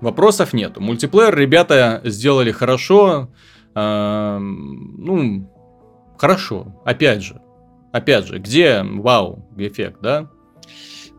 вопросов 0.00 0.52
нету. 0.52 0.80
Мультиплеер 0.80 1.34
ребята 1.36 2.02
сделали 2.04 2.50
хорошо. 2.50 3.30
Э, 3.74 4.38
ну, 4.38 5.50
Хорошо, 6.18 6.66
опять 6.84 7.22
же. 7.22 7.40
Опять 7.92 8.26
же, 8.26 8.38
где 8.38 8.82
вау-эффект, 8.82 9.98
да? 10.02 10.28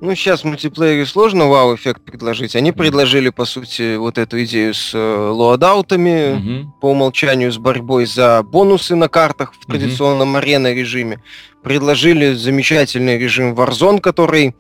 Ну, 0.02 0.16
сейчас 0.16 0.42
в 0.42 0.44
мультиплеере 0.46 1.06
сложно 1.06 1.48
вау-эффект 1.48 2.04
предложить. 2.06 2.56
Они 2.56 2.72
предложили, 2.72 3.30
по 3.30 3.44
сути, 3.44 3.98
вот 3.98 4.18
эту 4.18 4.42
идею 4.46 4.74
с 4.74 4.94
э, 4.94 4.98
лоадаутами, 4.98 6.62
угу. 6.62 6.74
по 6.80 6.92
умолчанию 6.92 7.52
с 7.52 7.58
борьбой 7.58 8.06
за 8.06 8.42
бонусы 8.44 8.96
на 8.96 9.10
картах 9.10 9.54
в 9.54 9.66
традиционном 9.66 10.30
угу. 10.30 10.38
арена 10.38 10.74
режиме. 10.74 11.22
Предложили 11.64 12.34
замечательный 12.34 13.18
режим 13.18 13.54
Warzone, 13.54 14.00
который 14.00 14.56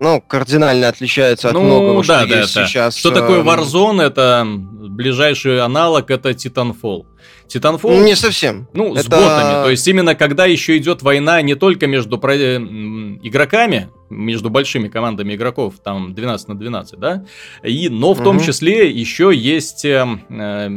ну, 0.00 0.20
кардинально 0.20 0.88
отличается 0.88 1.48
от 1.48 1.54
ну, 1.54 1.62
многого, 1.62 2.04
да, 2.04 2.22
что 2.22 2.28
да, 2.28 2.40
есть 2.40 2.54
да. 2.54 2.66
сейчас. 2.66 2.96
Что 2.96 3.12
такое 3.12 3.40
э, 3.40 3.44
Warzone? 3.44 4.02
Это 4.02 4.44
ближайший 4.44 5.60
аналог, 5.60 6.10
это 6.10 6.30
Titanfall. 6.30 7.06
Titanfall... 7.56 8.02
Не 8.02 8.16
совсем. 8.16 8.68
Ну, 8.72 8.94
это... 8.94 9.02
с 9.02 9.08
ботами. 9.08 9.64
То 9.64 9.70
есть 9.70 9.86
именно 9.86 10.14
когда 10.14 10.46
еще 10.46 10.76
идет 10.76 11.02
война 11.02 11.42
не 11.42 11.54
только 11.54 11.86
между 11.86 12.18
про... 12.18 12.36
игроками, 12.36 13.88
между 14.10 14.50
большими 14.50 14.88
командами 14.88 15.34
игроков, 15.34 15.74
там 15.82 16.14
12 16.14 16.48
на 16.48 16.54
12, 16.54 16.98
да, 16.98 17.24
и, 17.62 17.88
но 17.88 18.14
в 18.14 18.22
том 18.22 18.40
числе 18.40 18.90
еще 18.90 19.32
есть 19.34 19.84
э, 19.84 20.06
э, 20.28 20.68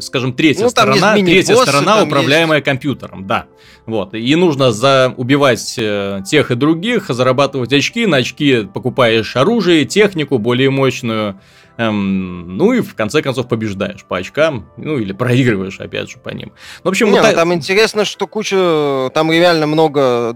скажем, 0.00 0.32
третья 0.32 0.64
ну, 0.64 0.70
сторона, 0.70 1.14
третья 1.14 1.56
сторона, 1.56 2.02
управляемая 2.02 2.58
есть... 2.58 2.64
компьютером, 2.64 3.26
да. 3.26 3.46
Вот. 3.86 4.14
И 4.14 4.34
нужно 4.34 4.72
за 4.72 5.14
убивать 5.16 5.76
э, 5.78 6.22
тех 6.26 6.50
и 6.50 6.54
других, 6.54 7.06
зарабатывать 7.08 7.72
очки, 7.72 8.06
на 8.06 8.18
очки 8.18 8.66
покупаешь 8.72 9.36
оружие, 9.36 9.84
технику 9.84 10.38
более 10.38 10.70
мощную, 10.70 11.40
Эм, 11.78 12.56
ну 12.56 12.72
и 12.72 12.80
в 12.80 12.94
конце 12.94 13.20
концов 13.20 13.48
побеждаешь 13.48 14.04
по 14.04 14.16
очкам, 14.16 14.66
ну 14.78 14.98
или 14.98 15.12
проигрываешь 15.12 15.78
опять 15.78 16.10
же 16.10 16.18
по 16.18 16.30
ним. 16.30 16.52
Ну, 16.82 16.84
в 16.84 16.88
общем, 16.88 17.08
Не, 17.08 17.20
вот 17.20 17.28
ну, 17.28 17.34
там 17.34 17.52
интересно, 17.52 18.06
что 18.06 18.26
куча, 18.26 19.10
там 19.12 19.30
реально 19.30 19.66
много 19.66 20.34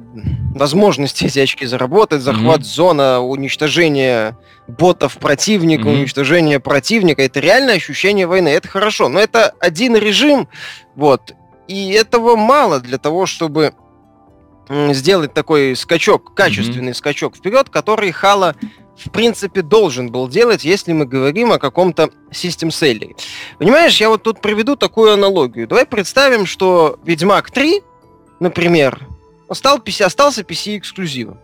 возможностей 0.54 1.26
эти 1.26 1.38
очки 1.38 1.64
заработать, 1.64 2.20
захват 2.20 2.60
mm-hmm. 2.60 2.64
зона, 2.64 3.20
уничтожение 3.20 4.36
ботов 4.68 5.16
противника, 5.16 5.84
mm-hmm. 5.84 6.00
уничтожение 6.00 6.60
противника, 6.60 7.22
это 7.22 7.40
реальное 7.40 7.76
ощущение 7.76 8.26
войны, 8.26 8.48
это 8.48 8.68
хорошо, 8.68 9.08
но 9.08 9.18
это 9.18 9.54
один 9.60 9.96
режим, 9.96 10.46
вот, 10.94 11.32
и 11.68 11.90
этого 11.92 12.36
мало 12.36 12.80
для 12.80 12.98
того, 12.98 13.24
чтобы 13.24 13.72
сделать 14.70 15.34
такой 15.34 15.74
скачок, 15.74 16.34
качественный 16.34 16.92
mm-hmm. 16.92 16.94
скачок 16.94 17.36
вперед, 17.36 17.70
который 17.70 18.12
Хала 18.12 18.54
в 18.96 19.10
принципе, 19.10 19.62
должен 19.62 20.10
был 20.10 20.28
делать, 20.28 20.64
если 20.64 20.92
мы 20.92 21.06
говорим 21.06 21.52
о 21.52 21.58
каком-то 21.58 22.10
систем 22.30 22.70
селлере. 22.70 23.16
Понимаешь, 23.58 24.00
я 24.00 24.08
вот 24.08 24.22
тут 24.22 24.40
приведу 24.40 24.76
такую 24.76 25.12
аналогию. 25.12 25.66
Давай 25.66 25.86
представим, 25.86 26.46
что 26.46 26.98
Ведьмак 27.04 27.50
3, 27.50 27.82
например, 28.40 29.06
стал, 29.52 29.82
остался 30.04 30.42
PC-эксклюзивом. 30.42 31.38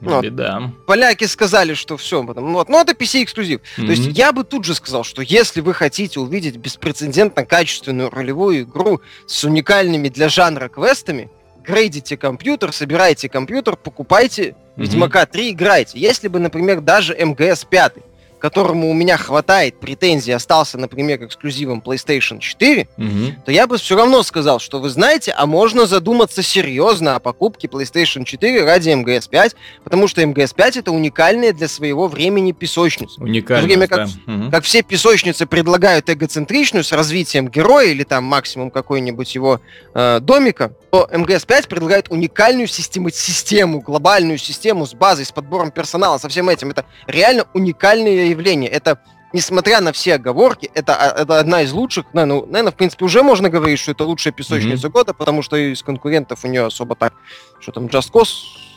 Вот. 0.00 0.22
Беда. 0.22 0.72
Поляки 0.86 1.24
сказали, 1.24 1.74
что 1.74 1.96
все, 1.96 2.22
потом, 2.22 2.52
ну, 2.52 2.58
вот, 2.58 2.68
ну 2.68 2.78
это 2.78 2.92
PC 2.92 3.24
эксклюзив. 3.24 3.60
Mm-hmm. 3.60 3.84
То 3.86 3.90
есть 3.90 4.06
я 4.16 4.32
бы 4.32 4.44
тут 4.44 4.64
же 4.64 4.74
сказал, 4.74 5.02
что 5.02 5.22
если 5.22 5.60
вы 5.60 5.74
хотите 5.74 6.20
увидеть 6.20 6.56
беспрецедентно 6.56 7.44
качественную 7.44 8.10
ролевую 8.10 8.62
игру 8.62 9.00
с 9.26 9.42
уникальными 9.42 10.08
для 10.08 10.28
жанра 10.28 10.68
квестами, 10.68 11.30
грейдите 11.64 12.16
компьютер, 12.16 12.72
собирайте 12.72 13.28
компьютер, 13.28 13.76
покупайте 13.76 14.54
Ведьмака 14.78 15.26
3, 15.26 15.50
играйте. 15.50 15.98
Если 15.98 16.28
бы, 16.28 16.38
например, 16.38 16.80
даже 16.80 17.14
МГС 17.14 17.64
5 17.64 17.94
которому 18.38 18.90
у 18.90 18.94
меня 18.94 19.16
хватает 19.16 19.80
претензий, 19.80 20.32
остался, 20.32 20.78
например, 20.78 21.24
эксклюзивом 21.24 21.82
PlayStation 21.84 22.38
4, 22.38 22.88
угу. 22.96 23.06
то 23.44 23.52
я 23.52 23.66
бы 23.66 23.78
все 23.78 23.96
равно 23.96 24.22
сказал, 24.22 24.58
что 24.58 24.80
вы 24.80 24.88
знаете, 24.88 25.32
а 25.36 25.46
можно 25.46 25.86
задуматься 25.86 26.42
серьезно 26.42 27.16
о 27.16 27.20
покупке 27.20 27.68
PlayStation 27.68 28.24
4 28.24 28.64
ради 28.64 28.90
МГС 28.90 29.28
5, 29.28 29.56
потому 29.84 30.08
что 30.08 30.24
МГС 30.24 30.52
5 30.52 30.78
это 30.78 30.92
уникальная 30.92 31.52
для 31.52 31.68
своего 31.68 32.08
времени 32.08 32.52
песочница. 32.52 33.20
Уникальная, 33.20 33.64
время 33.64 33.86
как, 33.88 34.08
да. 34.26 34.32
угу. 34.32 34.50
как 34.50 34.64
все 34.64 34.82
песочницы 34.82 35.46
предлагают 35.46 36.08
эгоцентричную 36.08 36.84
с 36.84 36.92
развитием 36.92 37.48
героя 37.48 37.88
или 37.88 38.04
там 38.04 38.24
максимум 38.24 38.70
какой-нибудь 38.70 39.34
его 39.34 39.60
э, 39.94 40.20
домика, 40.20 40.72
то 40.90 41.08
МГС 41.12 41.44
5 41.44 41.68
предлагает 41.68 42.10
уникальную 42.10 42.66
систему, 42.66 43.10
систему, 43.10 43.80
глобальную 43.80 44.38
систему 44.38 44.86
с 44.86 44.94
базой, 44.94 45.24
с 45.24 45.32
подбором 45.32 45.70
персонала, 45.70 46.18
со 46.18 46.28
всем 46.28 46.48
этим. 46.48 46.70
Это 46.70 46.84
реально 47.06 47.46
уникальные 47.54 48.27
явление. 48.28 48.70
Это, 48.70 49.02
несмотря 49.32 49.80
на 49.80 49.92
все 49.92 50.14
оговорки, 50.14 50.70
это, 50.74 50.94
а, 50.94 51.22
это 51.22 51.38
одна 51.38 51.62
из 51.62 51.72
лучших, 51.72 52.06
ну, 52.12 52.46
наверное, 52.46 52.72
в 52.72 52.76
принципе, 52.76 53.04
уже 53.04 53.22
можно 53.22 53.48
говорить, 53.50 53.78
что 53.78 53.92
это 53.92 54.04
лучшая 54.04 54.32
песочница 54.32 54.86
mm-hmm. 54.86 54.92
года, 54.92 55.14
потому 55.14 55.42
что 55.42 55.56
из 55.56 55.82
конкурентов 55.82 56.44
у 56.44 56.48
нее 56.48 56.66
особо 56.66 56.94
так, 56.94 57.14
что 57.60 57.72
там, 57.72 57.86
Just 57.86 58.12
Cause... 58.12 58.28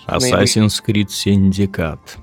Assassin's 0.08 0.82
Creed 0.86 1.08
Syndicate. 1.08 2.18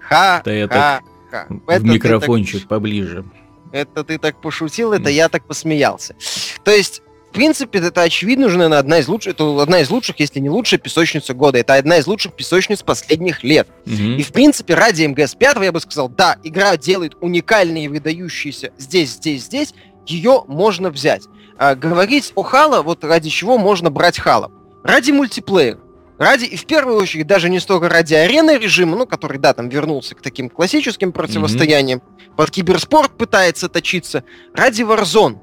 Ха, 0.00 0.42
да 0.44 0.52
я 0.52 0.68
ха, 0.68 1.00
ха. 1.30 1.46
В 1.48 1.84
микрофончик 1.84 2.60
так... 2.60 2.68
поближе. 2.68 3.24
Это 3.72 4.04
ты 4.04 4.18
так 4.18 4.40
пошутил, 4.40 4.92
это 4.92 5.10
я 5.10 5.28
так 5.28 5.46
посмеялся. 5.46 6.14
То 6.62 6.70
есть 6.70 7.02
принципе, 7.34 7.80
это 7.80 8.02
очевидно 8.02 8.46
уже, 8.46 8.56
наверное, 8.56 8.78
одна 8.78 8.98
из 8.98 9.08
лучших, 9.08 9.34
это 9.34 9.60
одна 9.62 9.80
из 9.80 9.90
лучших, 9.90 10.18
если 10.20 10.40
не 10.40 10.48
лучшая 10.48 10.80
песочница 10.80 11.34
года. 11.34 11.58
Это 11.58 11.74
одна 11.74 11.98
из 11.98 12.06
лучших 12.06 12.34
песочниц 12.34 12.82
последних 12.82 13.44
лет. 13.44 13.68
Mm-hmm. 13.84 14.16
И, 14.16 14.22
в 14.22 14.32
принципе, 14.32 14.74
ради 14.74 15.04
МГС 15.04 15.34
5 15.34 15.58
я 15.62 15.72
бы 15.72 15.80
сказал, 15.80 16.08
да, 16.08 16.38
игра 16.42 16.76
делает 16.76 17.14
уникальные, 17.20 17.90
выдающиеся 17.90 18.72
здесь, 18.78 19.10
здесь, 19.10 19.44
здесь, 19.44 19.74
ее 20.06 20.44
можно 20.46 20.90
взять. 20.90 21.24
А, 21.58 21.74
говорить 21.74 22.32
о 22.34 22.42
Хало, 22.42 22.82
вот 22.82 23.04
ради 23.04 23.28
чего 23.28 23.58
можно 23.58 23.90
брать 23.90 24.18
Хало? 24.18 24.50
Ради 24.82 25.10
мультиплеера. 25.10 25.78
Ради, 26.16 26.44
и 26.44 26.56
в 26.56 26.64
первую 26.66 26.96
очередь, 26.96 27.26
даже 27.26 27.50
не 27.50 27.58
столько 27.58 27.88
ради 27.88 28.14
арены 28.14 28.56
режима, 28.56 28.96
ну, 28.96 29.06
который, 29.06 29.38
да, 29.38 29.52
там 29.52 29.68
вернулся 29.68 30.14
к 30.14 30.22
таким 30.22 30.48
классическим 30.48 31.10
противостояниям, 31.10 31.98
mm-hmm. 31.98 32.36
под 32.36 32.50
киберспорт 32.50 33.16
пытается 33.16 33.68
точиться, 33.68 34.22
ради 34.54 34.82
Warzone. 34.82 35.38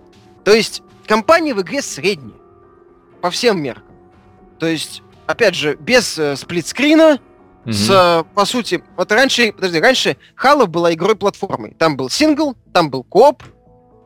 То 0.45 0.53
есть 0.53 0.81
компания 1.11 1.53
в 1.53 1.61
игре 1.61 1.81
средняя. 1.81 2.39
По 3.19 3.29
всем 3.31 3.61
меркам. 3.61 3.83
То 4.59 4.65
есть, 4.65 5.03
опять 5.27 5.55
же, 5.55 5.75
без 5.75 6.17
э, 6.17 6.37
сплитскрина, 6.37 7.19
mm-hmm. 7.65 7.71
с, 7.73 7.89
э, 7.89 8.23
по 8.33 8.45
сути, 8.45 8.81
вот 8.95 9.11
раньше, 9.11 9.51
подожди, 9.51 9.81
раньше 9.81 10.15
Halo 10.41 10.67
была 10.67 10.93
игрой 10.93 11.17
платформой. 11.17 11.75
Там 11.77 11.97
был 11.97 12.09
сингл, 12.09 12.55
там 12.71 12.89
был 12.89 13.03
кооп, 13.03 13.43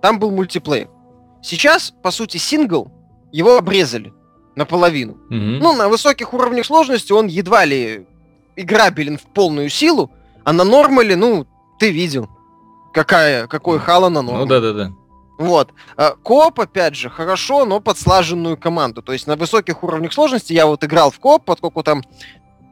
там 0.02 0.18
был 0.18 0.32
мультиплеер. 0.32 0.88
Сейчас, 1.44 1.94
по 2.02 2.10
сути, 2.10 2.38
сингл, 2.38 2.92
его 3.32 3.56
обрезали 3.56 4.12
наполовину. 4.56 5.14
Mm-hmm. 5.30 5.60
Ну, 5.62 5.76
на 5.76 5.90
высоких 5.90 6.34
уровнях 6.34 6.66
сложности 6.66 7.12
он 7.12 7.28
едва 7.28 7.66
ли 7.66 8.08
играбелен 8.56 9.20
в 9.20 9.32
полную 9.32 9.70
силу, 9.70 10.10
а 10.44 10.54
на 10.54 10.64
нормале, 10.64 11.16
ну, 11.16 11.46
ты 11.78 11.92
видел, 11.92 12.30
какая, 12.96 13.46
какой 13.46 13.78
Хало 13.78 14.10
на 14.10 14.24
нормале. 14.24 14.46
Ну, 14.46 14.50
да-да-да. 14.50 15.05
Вот. 15.38 15.72
А, 15.98 16.16
коп, 16.24 16.60
опять 16.60 16.96
же, 16.96 17.10
хорошо, 17.10 17.66
но 17.66 17.80
под 17.80 17.98
слаженную 17.98 18.58
команду. 18.58 19.02
То 19.02 19.14
есть 19.14 19.28
на 19.28 19.36
высоких 19.36 19.84
уровнях 19.84 20.14
сложности 20.14 20.54
я 20.54 20.66
вот 20.66 20.84
играл 20.84 21.12
в 21.12 21.20
коп, 21.20 21.44
поскольку 21.46 21.84
там, 21.84 22.04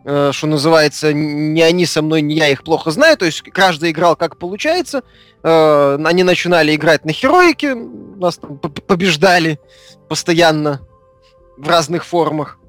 э, 0.05 0.31
что 0.33 0.47
называется, 0.47 1.11
не 1.13 1.61
они 1.61 1.85
со 1.85 2.01
мной, 2.01 2.21
не 2.21 2.35
я 2.35 2.47
их 2.47 2.63
плохо 2.63 2.91
знаю. 2.91 3.17
То 3.17 3.25
есть 3.25 3.41
каждый 3.41 3.91
играл 3.91 4.15
как 4.15 4.37
получается. 4.37 5.03
Э, 5.43 5.97
они 6.03 6.23
начинали 6.23 6.73
играть 6.75 7.05
на 7.05 7.11
хероике, 7.11 7.75
нас 7.75 8.37
там 8.37 8.57
побеждали 8.57 9.59
постоянно 10.07 10.81
в 11.57 11.67
разных 11.67 12.05
формах. 12.05 12.59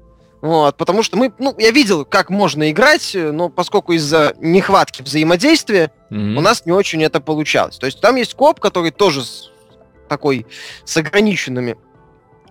Вот, 0.41 0.77
потому 0.77 1.01
что 1.01 1.17
мы, 1.17 1.33
ну, 1.39 1.55
я 1.57 1.71
видел, 1.71 2.05
как 2.05 2.29
можно 2.29 2.69
играть, 2.69 3.15
но 3.15 3.49
поскольку 3.49 3.93
из-за 3.93 4.35
нехватки 4.39 5.01
взаимодействия 5.01 5.91
mm-hmm. 6.11 6.35
у 6.35 6.41
нас 6.41 6.67
не 6.67 6.71
очень 6.71 7.01
это 7.01 7.19
получалось. 7.19 7.77
То 7.77 7.87
есть 7.87 7.99
там 7.99 8.15
есть 8.15 8.35
коп, 8.35 8.59
который 8.59 8.91
тоже 8.91 9.23
такой 10.07 10.45
с 10.83 10.97
ограниченными 10.97 11.77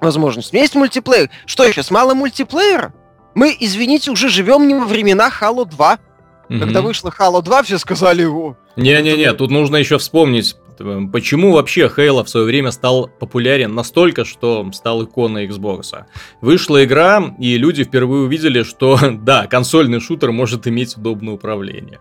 возможностями. 0.01 0.61
Есть 0.61 0.75
мультиплеер. 0.75 1.31
Что 1.47 1.71
сейчас, 1.71 1.91
мало 1.91 2.15
мультиплеера? 2.15 2.93
Мы, 3.35 3.57
извините, 3.59 4.11
уже 4.11 4.29
живем 4.29 4.69
не 4.69 4.75
во 4.75 4.85
временах 4.85 5.43
Halo 5.43 5.65
2. 5.65 5.99
Угу. 6.51 6.59
Когда 6.61 6.83
вышло 6.83 7.13
Halo 7.17 7.43
2, 7.43 7.63
все 7.65 7.79
сказали, 7.79 8.25
о... 8.25 8.57
Не-не-не, 8.77 9.33
тут 9.35 9.51
нужно 9.51 9.77
еще 9.77 9.99
вспомнить 9.99 10.57
Почему 11.13 11.53
вообще 11.53 11.91
Halo 11.95 12.25
в 12.25 12.29
свое 12.29 12.47
время 12.47 12.71
стал 12.71 13.09
популярен 13.19 13.75
настолько, 13.75 14.25
что 14.25 14.69
стал 14.73 15.05
иконой 15.05 15.47
Xbox? 15.47 16.05
Вышла 16.41 16.85
игра, 16.85 17.35
и 17.39 17.57
люди 17.59 17.85
впервые 17.85 18.25
увидели, 18.25 18.63
что 18.63 18.99
да, 19.13 19.47
консольный 19.47 20.01
шутер 20.01 20.33
может 20.33 20.67
иметь 20.67 20.97
удобное 20.97 21.35
управление. 21.35 22.01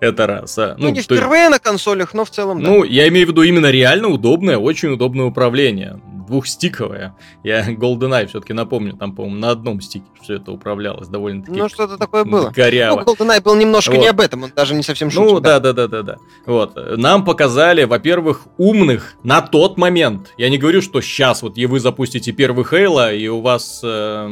Это 0.00 0.26
раз. 0.26 0.58
А. 0.58 0.74
Ну, 0.78 0.88
ну 0.88 0.94
не 0.94 1.00
впервые 1.00 1.48
на 1.48 1.58
консолях, 1.58 2.14
но 2.14 2.24
в 2.24 2.30
целом 2.30 2.62
да. 2.62 2.68
Ну, 2.68 2.84
я 2.84 3.08
имею 3.08 3.26
в 3.26 3.30
виду 3.30 3.42
именно 3.42 3.70
реально 3.70 4.08
удобное, 4.08 4.58
очень 4.58 4.90
удобное 4.90 5.26
управление 5.26 6.00
двухстиковая. 6.26 7.16
Я 7.42 7.70
GoldenEye 7.72 8.26
все-таки 8.26 8.52
напомню, 8.52 8.96
там, 8.96 9.14
по-моему, 9.14 9.38
на 9.38 9.50
одном 9.50 9.80
стике 9.80 10.06
все 10.22 10.34
это 10.34 10.52
управлялось 10.52 11.08
довольно-таки 11.08 11.58
Ну, 11.58 11.68
что-то 11.68 11.98
такое 11.98 12.24
было. 12.24 12.50
Горяво. 12.50 13.04
Ну, 13.06 13.14
GoldenEye 13.14 13.42
был 13.42 13.54
немножко 13.54 13.92
вот. 13.92 14.00
не 14.00 14.08
об 14.08 14.20
этом, 14.20 14.44
он 14.44 14.52
даже 14.54 14.74
не 14.74 14.82
совсем 14.82 15.10
шутил. 15.10 15.34
Ну, 15.34 15.40
да-да-да-да-да. 15.40 16.16
Вот. 16.46 16.76
Нам 16.96 17.24
показали, 17.24 17.84
во-первых, 17.84 18.42
умных 18.58 19.14
на 19.22 19.40
тот 19.40 19.78
момент. 19.78 20.32
Я 20.36 20.50
не 20.50 20.58
говорю, 20.58 20.82
что 20.82 21.00
сейчас 21.00 21.42
вот 21.42 21.56
и 21.56 21.66
вы 21.66 21.80
запустите 21.80 22.32
первый 22.32 22.64
Halo, 22.64 23.16
и 23.16 23.28
у 23.28 23.40
вас... 23.40 23.80
Э 23.82 24.28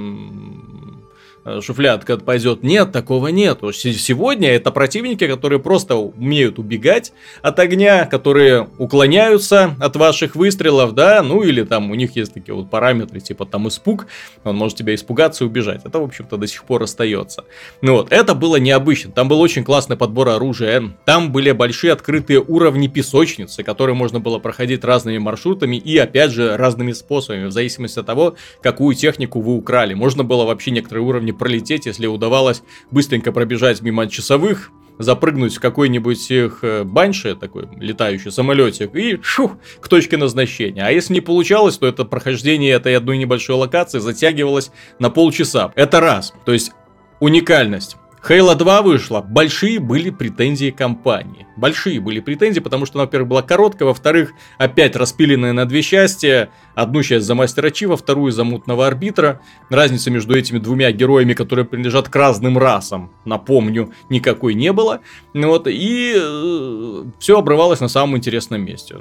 Э, 1.44 1.60
шуфлядка 1.60 2.18
пойдет. 2.18 2.62
Нет, 2.62 2.92
такого 2.92 3.28
нету. 3.28 3.72
Сегодня 3.72 4.50
это 4.50 4.70
противники, 4.70 5.26
которые 5.26 5.58
просто 5.58 5.96
умеют 5.96 6.58
убегать 6.58 7.12
от 7.42 7.58
огня, 7.58 8.06
которые 8.06 8.68
уклоняются 8.78 9.74
от 9.80 9.96
ваших 9.96 10.36
выстрелов, 10.36 10.94
да, 10.94 11.22
ну 11.22 11.42
или 11.42 11.64
там 11.64 11.90
у 11.90 11.94
них 11.94 12.14
есть 12.14 12.34
такие 12.34 12.54
вот 12.54 12.70
параметры, 12.70 13.18
типа 13.20 13.44
там 13.44 13.66
испуг, 13.66 14.06
он 14.44 14.56
может 14.56 14.78
тебя 14.78 14.94
испугаться 14.94 15.42
и 15.42 15.46
убежать. 15.48 15.80
Это, 15.84 15.98
в 15.98 16.04
общем-то, 16.04 16.36
до 16.36 16.46
сих 16.46 16.62
пор 16.64 16.84
остается. 16.84 17.44
Ну 17.80 17.94
вот, 17.94 18.12
это 18.12 18.34
было 18.34 18.56
необычно. 18.56 19.10
Там 19.10 19.28
был 19.28 19.40
очень 19.40 19.64
классный 19.64 19.96
подбор 19.96 20.28
оружия. 20.28 20.94
Там 21.04 21.32
были 21.32 21.50
большие 21.50 21.92
открытые 21.92 22.40
уровни 22.40 22.86
песочницы, 22.86 23.64
которые 23.64 23.96
можно 23.96 24.20
было 24.20 24.38
проходить 24.38 24.84
разными 24.84 25.18
маршрутами 25.18 25.76
и, 25.76 25.98
опять 25.98 26.30
же, 26.30 26.56
разными 26.56 26.92
способами, 26.92 27.46
в 27.46 27.52
зависимости 27.52 27.98
от 27.98 28.06
того, 28.06 28.36
какую 28.62 28.94
технику 28.94 29.40
вы 29.40 29.54
украли. 29.54 29.94
Можно 29.94 30.22
было 30.22 30.44
вообще 30.44 30.70
некоторые 30.70 31.04
уровни 31.04 31.31
не 31.32 31.38
пролететь, 31.38 31.86
если 31.86 32.06
удавалось 32.06 32.62
быстренько 32.90 33.32
пробежать 33.32 33.80
мимо 33.80 34.06
часовых, 34.08 34.70
запрыгнуть 34.98 35.56
в 35.56 35.60
какой-нибудь 35.60 36.30
их 36.30 36.58
э, 36.62 36.84
банши, 36.84 37.34
такой 37.34 37.68
летающий 37.76 38.30
самолетик, 38.30 38.94
и 38.94 39.18
шух, 39.22 39.56
к 39.80 39.88
точке 39.88 40.16
назначения. 40.16 40.82
А 40.86 40.90
если 40.90 41.14
не 41.14 41.20
получалось, 41.20 41.78
то 41.78 41.86
это 41.86 42.04
прохождение 42.04 42.72
этой 42.72 42.96
одной 42.96 43.18
небольшой 43.18 43.56
локации 43.56 43.98
затягивалось 43.98 44.70
на 44.98 45.10
полчаса. 45.10 45.72
Это 45.74 46.00
раз. 46.00 46.34
То 46.44 46.52
есть 46.52 46.72
уникальность. 47.20 47.96
Halo 48.28 48.54
2 48.54 48.82
вышла, 48.82 49.20
большие 49.20 49.80
были 49.80 50.10
претензии 50.10 50.70
компании. 50.70 51.48
Большие 51.56 51.98
были 51.98 52.20
претензии, 52.20 52.60
потому 52.60 52.86
что, 52.86 52.98
во-первых, 52.98 53.28
была 53.28 53.42
короткая, 53.42 53.88
во-вторых, 53.88 54.32
опять 54.58 54.94
распиленная 54.94 55.52
на 55.52 55.66
две 55.66 55.82
части. 55.82 56.48
Одну 56.76 57.02
часть 57.02 57.26
за 57.26 57.34
Мастера 57.34 57.70
Чива, 57.70 57.96
вторую 57.96 58.30
за 58.30 58.44
Мутного 58.44 58.86
Арбитра. 58.86 59.40
Разницы 59.70 60.12
между 60.12 60.36
этими 60.36 60.58
двумя 60.58 60.92
героями, 60.92 61.34
которые 61.34 61.64
принадлежат 61.64 62.08
к 62.08 62.14
разным 62.14 62.58
расам, 62.58 63.12
напомню, 63.24 63.92
никакой 64.08 64.54
не 64.54 64.72
было. 64.72 65.00
Вот, 65.34 65.66
и 65.66 66.14
э, 66.16 67.04
все 67.18 67.38
обрывалось 67.38 67.80
на 67.80 67.88
самом 67.88 68.16
интересном 68.18 68.64
месте. 68.64 68.98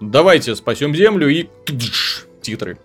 Давайте 0.00 0.54
спасем 0.56 0.94
Землю 0.94 1.26
и 1.28 1.48
титры. 2.42 2.78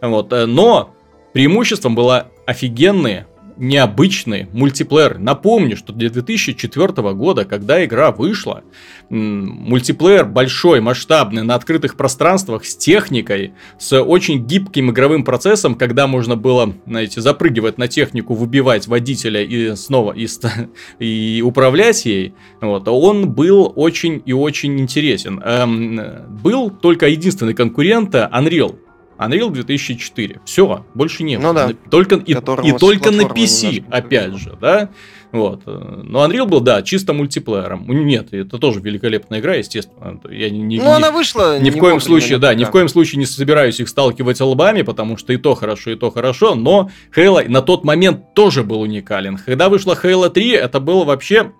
Вот, 0.00 0.32
э, 0.32 0.46
но 0.46 0.96
преимуществом 1.32 1.94
было 1.94 2.32
офигенные 2.44 3.28
необычный 3.62 4.48
мультиплеер. 4.52 5.18
Напомню, 5.18 5.76
что 5.76 5.92
для 5.92 6.10
2004 6.10 7.12
года, 7.14 7.44
когда 7.44 7.84
игра 7.84 8.10
вышла, 8.10 8.64
мультиплеер 9.08 10.26
большой, 10.26 10.80
масштабный, 10.80 11.44
на 11.44 11.54
открытых 11.54 11.96
пространствах, 11.96 12.64
с 12.64 12.76
техникой, 12.76 13.52
с 13.78 14.02
очень 14.02 14.44
гибким 14.44 14.90
игровым 14.90 15.24
процессом, 15.24 15.76
когда 15.76 16.08
можно 16.08 16.36
было, 16.36 16.74
знаете, 16.86 17.20
запрыгивать 17.20 17.78
на 17.78 17.86
технику, 17.86 18.34
выбивать 18.34 18.88
водителя 18.88 19.42
и 19.42 19.76
снова 19.76 20.12
и, 20.12 20.26
и 20.98 21.40
управлять 21.40 22.04
ей, 22.04 22.34
вот, 22.60 22.88
он 22.88 23.30
был 23.30 23.72
очень 23.76 24.22
и 24.26 24.32
очень 24.32 24.80
интересен. 24.80 25.40
Эм, 25.44 26.00
был 26.42 26.68
только 26.68 27.06
единственный 27.06 27.54
конкурент 27.54 28.12
Unreal 28.14 28.76
Unreal 29.18 29.50
2004. 29.50 30.40
Все, 30.44 30.84
больше 30.94 31.22
нет. 31.22 31.40
Ну 31.40 31.52
да. 31.52 31.72
Только, 31.90 32.16
и, 32.16 32.32
и 32.32 32.72
только 32.78 33.10
на 33.10 33.22
PC, 33.22 33.84
опять 33.90 34.34
же, 34.34 34.56
да. 34.60 34.90
Вот. 35.32 35.62
Но 35.66 36.26
Unreal 36.26 36.46
был, 36.46 36.60
да, 36.60 36.82
чисто 36.82 37.14
мультиплеером. 37.14 37.86
Нет, 37.88 38.32
это 38.32 38.58
тоже 38.58 38.80
великолепная 38.80 39.40
игра, 39.40 39.54
естественно. 39.54 40.20
Я 40.30 40.50
не, 40.50 40.60
не, 40.60 40.78
ну, 40.78 40.90
она 40.90 41.10
вышла. 41.10 41.58
Ни 41.58 41.70
в 41.70 41.78
коем 41.78 42.00
случае, 42.00 42.38
да, 42.38 42.54
ни 42.54 42.64
в 42.64 42.70
коем 42.70 42.88
случае 42.88 43.18
не 43.18 43.26
собираюсь 43.26 43.80
их 43.80 43.88
сталкивать 43.88 44.40
лбами, 44.40 44.82
потому 44.82 45.16
что 45.16 45.32
и 45.32 45.38
то 45.38 45.54
хорошо, 45.54 45.90
и 45.90 45.96
то 45.96 46.10
хорошо. 46.10 46.54
Но 46.54 46.90
Halo 47.16 47.48
на 47.48 47.62
тот 47.62 47.84
момент 47.84 48.34
тоже 48.34 48.62
был 48.62 48.82
уникален. 48.82 49.38
Когда 49.38 49.68
вышла 49.70 49.94
Halo 49.94 50.28
3, 50.28 50.50
это 50.50 50.80
было 50.80 51.04
вообще 51.04 51.52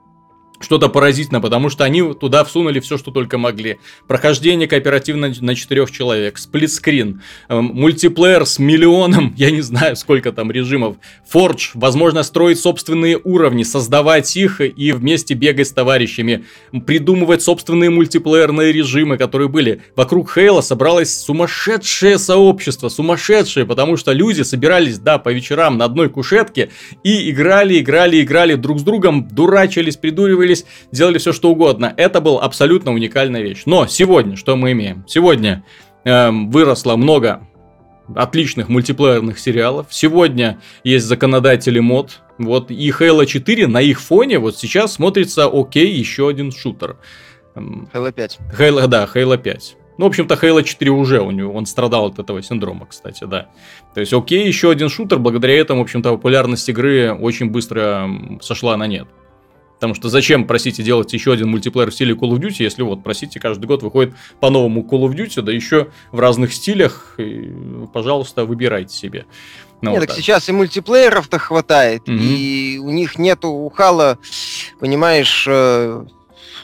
что-то 0.63 0.89
поразительно, 0.89 1.41
потому 1.41 1.69
что 1.69 1.85
они 1.85 2.03
туда 2.15 2.45
всунули 2.45 2.81
все, 2.81 2.99
что 2.99 3.11
только 3.11 3.39
могли. 3.39 3.79
Прохождение 4.07 4.69
кооперативно 4.69 5.33
на 5.41 5.55
четырех 5.55 5.91
человек, 5.91 6.39
сплитскрин, 6.39 7.23
эм, 7.49 7.65
мультиплеер 7.65 8.47
с 8.47 8.59
миллионом, 8.59 9.35
я 9.37 9.51
не 9.51 9.61
знаю, 9.61 9.97
сколько 9.97 10.33
там 10.33 10.51
режимов, 10.51 10.97
Forge, 11.33 11.71
возможно 11.75 12.23
строить 12.23 12.61
собственные 12.61 13.19
уровни, 13.23 13.63
создавать 13.63 14.37
их 14.37 14.61
и 14.61 14.93
вместе 14.93 15.35
бегать 15.35 15.69
с 15.69 15.73
товарищами, 15.73 16.45
придумывать 16.87 17.43
собственные 17.43 17.91
мультиплеерные 17.91 18.73
режимы, 18.73 19.17
которые 19.17 19.49
были. 19.49 19.83
Вокруг 19.97 20.33
Хейла 20.33 20.61
собралось 20.61 21.15
сумасшедшее 21.15 22.19
сообщество, 22.19 22.89
сумасшедшее, 22.89 23.67
потому 23.67 23.97
что 23.97 24.13
люди 24.13 24.43
собирались, 24.43 24.99
да, 24.99 25.19
по 25.19 25.33
вечерам 25.33 25.79
на 25.79 25.85
одной 25.85 26.09
кушетке 26.09 26.71
и 27.03 27.31
играли, 27.31 27.81
играли, 27.81 28.23
играли 28.23 28.55
друг 28.55 28.81
с 28.81 28.83
другом, 28.83 29.29
дурачились, 29.29 29.97
придуривали 29.97 30.52
ссорились, 30.55 30.67
делали 30.91 31.19
все 31.19 31.33
что 31.33 31.51
угодно. 31.51 31.93
Это 31.97 32.21
был 32.21 32.39
абсолютно 32.39 32.93
уникальная 32.93 33.43
вещь. 33.43 33.63
Но 33.67 33.87
сегодня 33.87 34.37
что 34.37 34.57
мы 34.57 34.73
имеем? 34.73 35.05
Сегодня 35.07 35.65
э, 36.05 36.31
выросло 36.31 36.97
много 36.97 37.47
отличных 38.15 38.69
мультиплеерных 38.69 39.39
сериалов. 39.39 39.87
Сегодня 39.91 40.59
есть 40.85 41.07
законодатели 41.07 41.79
мод. 41.79 42.21
Вот 42.39 42.71
и 42.71 42.91
Halo 42.91 43.25
4 43.25 43.67
на 43.67 43.81
их 43.81 44.01
фоне 44.01 44.39
вот 44.39 44.59
сейчас 44.59 44.95
смотрится 44.95 45.49
окей, 45.53 45.93
еще 45.93 46.29
один 46.29 46.53
шутер. 46.53 46.97
Halo 47.55 48.13
5. 48.13 48.39
Halo, 48.59 48.87
да, 48.87 49.09
Halo 49.13 49.39
5. 49.39 49.77
Ну, 49.99 50.07
в 50.07 50.09
общем-то, 50.09 50.35
Halo 50.35 50.63
4 50.63 50.91
уже 50.91 51.21
у 51.21 51.31
него, 51.31 51.53
он 51.53 51.67
страдал 51.67 52.07
от 52.07 52.19
этого 52.19 52.43
синдрома, 52.43 52.87
кстати, 52.87 53.25
да. 53.25 53.49
То 53.95 54.01
есть, 54.01 54.13
окей, 54.13 54.47
еще 54.47 54.71
один 54.71 54.89
шутер, 54.89 55.19
благодаря 55.19 55.55
этому, 55.59 55.81
в 55.81 55.83
общем-то, 55.85 56.13
популярность 56.13 56.67
игры 56.71 57.13
очень 57.13 57.51
быстро 57.51 58.09
сошла 58.41 58.77
на 58.79 58.87
нет. 58.87 59.07
Потому 59.83 59.97
что 59.97 60.11
зачем, 60.11 60.47
простите, 60.47 60.81
делать 60.85 61.13
еще 61.13 61.33
один 61.33 61.49
мультиплеер 61.49 61.91
в 61.91 61.95
стиле 61.95 62.15
Call 62.15 62.31
of 62.31 62.39
Duty, 62.39 62.59
если 62.61 62.83
вот, 62.83 63.03
простите, 63.03 63.41
каждый 63.41 63.67
год 63.67 63.83
выходит 63.83 64.15
по 64.39 64.49
новому 64.49 64.83
Call 64.89 65.09
of 65.09 65.17
Duty, 65.17 65.43
да 65.43 65.51
еще 65.51 65.89
в 66.13 66.21
разных 66.21 66.55
стилях, 66.55 67.15
и, 67.19 67.53
пожалуйста, 67.93 68.45
выбирайте 68.45 68.95
себе. 68.95 69.27
Ну, 69.81 69.91
Нет, 69.91 69.99
вот 69.99 70.07
так, 70.07 70.15
так 70.15 70.25
сейчас 70.25 70.49
и 70.49 70.53
мультиплееров-то 70.53 71.41
хватает, 71.41 72.09
mm-hmm. 72.09 72.17
и 72.17 72.79
у 72.79 72.91
них 72.91 73.19
нету, 73.19 73.49
у 73.49 73.69
Хала, 73.71 74.19
понимаешь, 74.79 75.47
э, 75.49 76.05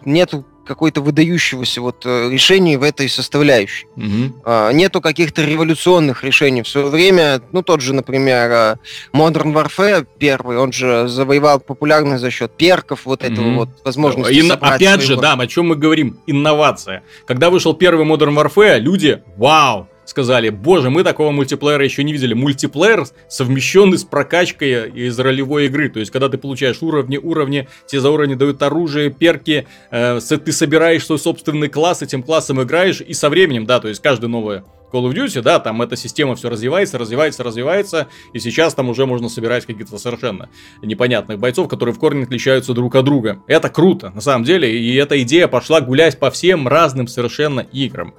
нету 0.04 0.44
какой-то 0.68 1.00
выдающегося 1.00 1.80
вот 1.80 2.04
э, 2.04 2.30
решения 2.30 2.78
в 2.78 2.82
этой 2.82 3.08
составляющей. 3.08 3.86
Угу. 3.96 4.42
А, 4.44 4.70
нету 4.70 5.00
каких-то 5.00 5.44
революционных 5.44 6.22
решений. 6.22 6.62
В 6.62 6.68
свое 6.68 6.88
время, 6.88 7.40
ну, 7.52 7.62
тот 7.62 7.80
же, 7.80 7.94
например, 7.94 8.50
э, 8.50 8.76
Modern 9.12 9.52
Warfare 9.52 10.06
первый, 10.18 10.58
он 10.58 10.72
же 10.72 11.08
завоевал 11.08 11.58
популярность 11.58 12.20
за 12.20 12.30
счет 12.30 12.52
перков, 12.56 13.06
вот 13.06 13.24
угу. 13.24 13.32
этого 13.32 13.50
вот 13.54 13.68
возможности 13.84 14.40
Инно... 14.40 14.54
Опять 14.54 15.02
своего... 15.02 15.02
же, 15.02 15.16
да, 15.16 15.32
о 15.32 15.46
чем 15.46 15.68
мы 15.68 15.76
говорим, 15.76 16.18
инновация. 16.26 17.02
Когда 17.26 17.48
вышел 17.50 17.74
первый 17.74 18.06
Modern 18.06 18.36
Warfare, 18.36 18.78
люди, 18.78 19.22
вау, 19.36 19.88
сказали, 20.08 20.48
боже, 20.48 20.90
мы 20.90 21.04
такого 21.04 21.30
мультиплеера 21.30 21.84
еще 21.84 22.02
не 22.02 22.12
видели. 22.12 22.32
Мультиплеер 22.32 23.06
совмещенный 23.28 23.98
с 23.98 24.04
прокачкой 24.04 24.90
из 24.90 25.18
ролевой 25.18 25.66
игры. 25.66 25.90
То 25.90 26.00
есть, 26.00 26.10
когда 26.10 26.28
ты 26.28 26.38
получаешь 26.38 26.82
уровни, 26.82 27.18
уровни, 27.18 27.68
тебе 27.86 28.00
за 28.00 28.10
уровни 28.10 28.34
дают 28.34 28.62
оружие, 28.62 29.10
перки, 29.10 29.66
э, 29.90 30.18
ты 30.20 30.52
собираешь 30.52 31.04
свой 31.04 31.18
собственный 31.18 31.68
класс, 31.68 32.02
этим 32.02 32.22
классом 32.22 32.62
играешь, 32.62 33.00
и 33.00 33.12
со 33.12 33.28
временем, 33.28 33.66
да, 33.66 33.80
то 33.80 33.88
есть 33.88 34.00
каждый 34.00 34.28
новый 34.28 34.62
Call 34.90 35.04
of 35.04 35.14
Duty, 35.14 35.42
да, 35.42 35.58
там 35.58 35.82
эта 35.82 35.96
система 35.96 36.34
все 36.34 36.48
развивается, 36.48 36.98
развивается, 36.98 37.42
развивается, 37.44 38.08
и 38.32 38.38
сейчас 38.38 38.74
там 38.74 38.88
уже 38.88 39.06
можно 39.06 39.28
собирать 39.28 39.66
каких-то 39.66 39.98
совершенно 39.98 40.48
непонятных 40.82 41.38
бойцов, 41.38 41.68
которые 41.68 41.94
в 41.94 41.98
корне 41.98 42.24
отличаются 42.24 42.72
друг 42.72 42.94
от 42.94 43.04
друга. 43.04 43.42
Это 43.46 43.68
круто, 43.68 44.10
на 44.10 44.20
самом 44.20 44.44
деле, 44.44 44.74
и 44.74 44.94
эта 44.94 45.20
идея 45.22 45.48
пошла 45.48 45.80
гулять 45.80 46.18
по 46.18 46.30
всем 46.30 46.66
разным 46.66 47.06
совершенно 47.06 47.60
играм. 47.60 48.14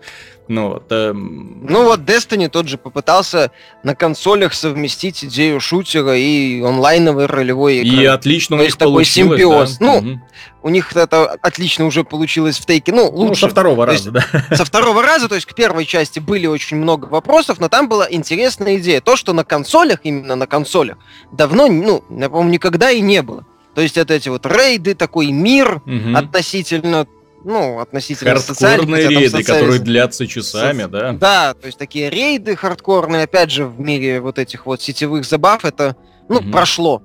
Ну 0.50 0.70
вот, 0.70 0.92
эм... 0.92 1.60
ну 1.62 1.84
вот 1.84 2.00
Destiny 2.00 2.50
тот 2.50 2.68
же 2.68 2.80
попытался 2.80 3.52
на 3.84 3.94
консолях 3.94 4.56
совместить 4.56 5.24
идею 5.24 5.60
шутера 5.60 6.18
и 6.18 6.60
онлайновой 6.64 7.28
ролевой 7.28 7.78
игры. 7.78 8.02
И 8.02 8.06
отлично 8.06 8.58
То 8.58 8.64
у 8.64 8.66
них 8.66 8.76
такой 8.76 9.06
симбиоз. 9.06 9.78
Да? 9.78 9.86
Ну, 9.86 9.98
угу. 9.98 10.22
у 10.64 10.70
них 10.70 10.96
это 10.96 11.26
отлично 11.44 11.86
уже 11.86 12.04
получилось 12.04 12.58
в 12.58 12.66
тейке. 12.66 12.92
Ну, 12.92 13.12
лучше. 13.12 13.30
Ну, 13.30 13.36
со 13.36 13.50
второго 13.50 13.86
то 13.86 13.92
раза, 13.92 14.10
есть, 14.10 14.12
да. 14.12 14.56
Со 14.56 14.66
второго 14.66 15.04
раза, 15.04 15.30
то 15.30 15.36
есть 15.36 15.46
к 15.46 15.54
первой 15.54 15.86
части 15.86 16.18
были 16.18 16.48
очень 16.48 16.78
много 16.78 17.06
вопросов, 17.06 17.60
но 17.60 17.70
там 17.70 17.88
была 17.88 18.08
интересная 18.10 18.78
идея. 18.78 19.02
То, 19.02 19.16
что 19.16 19.34
на 19.34 19.44
консолях, 19.44 20.00
именно 20.02 20.36
на 20.36 20.48
консолях, 20.48 20.98
давно, 21.32 21.68
ну, 21.68 22.04
я 22.10 22.28
помню, 22.28 22.54
никогда 22.54 22.90
и 22.90 23.02
не 23.02 23.22
было. 23.22 23.46
То 23.76 23.82
есть 23.82 23.98
это 23.98 24.16
эти 24.16 24.30
вот 24.30 24.48
рейды, 24.48 24.96
такой 24.96 25.28
мир 25.28 25.76
угу. 25.86 26.16
относительно 26.16 27.06
ну, 27.44 27.80
относительно 27.80 28.36
Хардкорные 28.36 29.08
рейды, 29.08 29.30
социализм... 29.30 29.54
которые 29.54 29.80
длятся 29.80 30.28
часами, 30.28 30.84
Со... 30.84 30.88
да? 30.88 31.14
Да, 31.14 31.54
то 31.54 31.66
есть 31.68 31.78
такие 31.78 32.10
рейды 32.10 32.56
хардкорные, 32.56 33.24
опять 33.24 33.52
же, 33.52 33.66
в 33.66 33.80
мире 33.80 34.20
вот 34.20 34.40
этих 34.40 34.66
вот 34.66 34.82
сетевых 34.82 35.26
забав, 35.26 35.66
это, 35.66 35.96
ну, 36.28 36.38
угу. 36.38 36.52
прошло. 36.52 37.02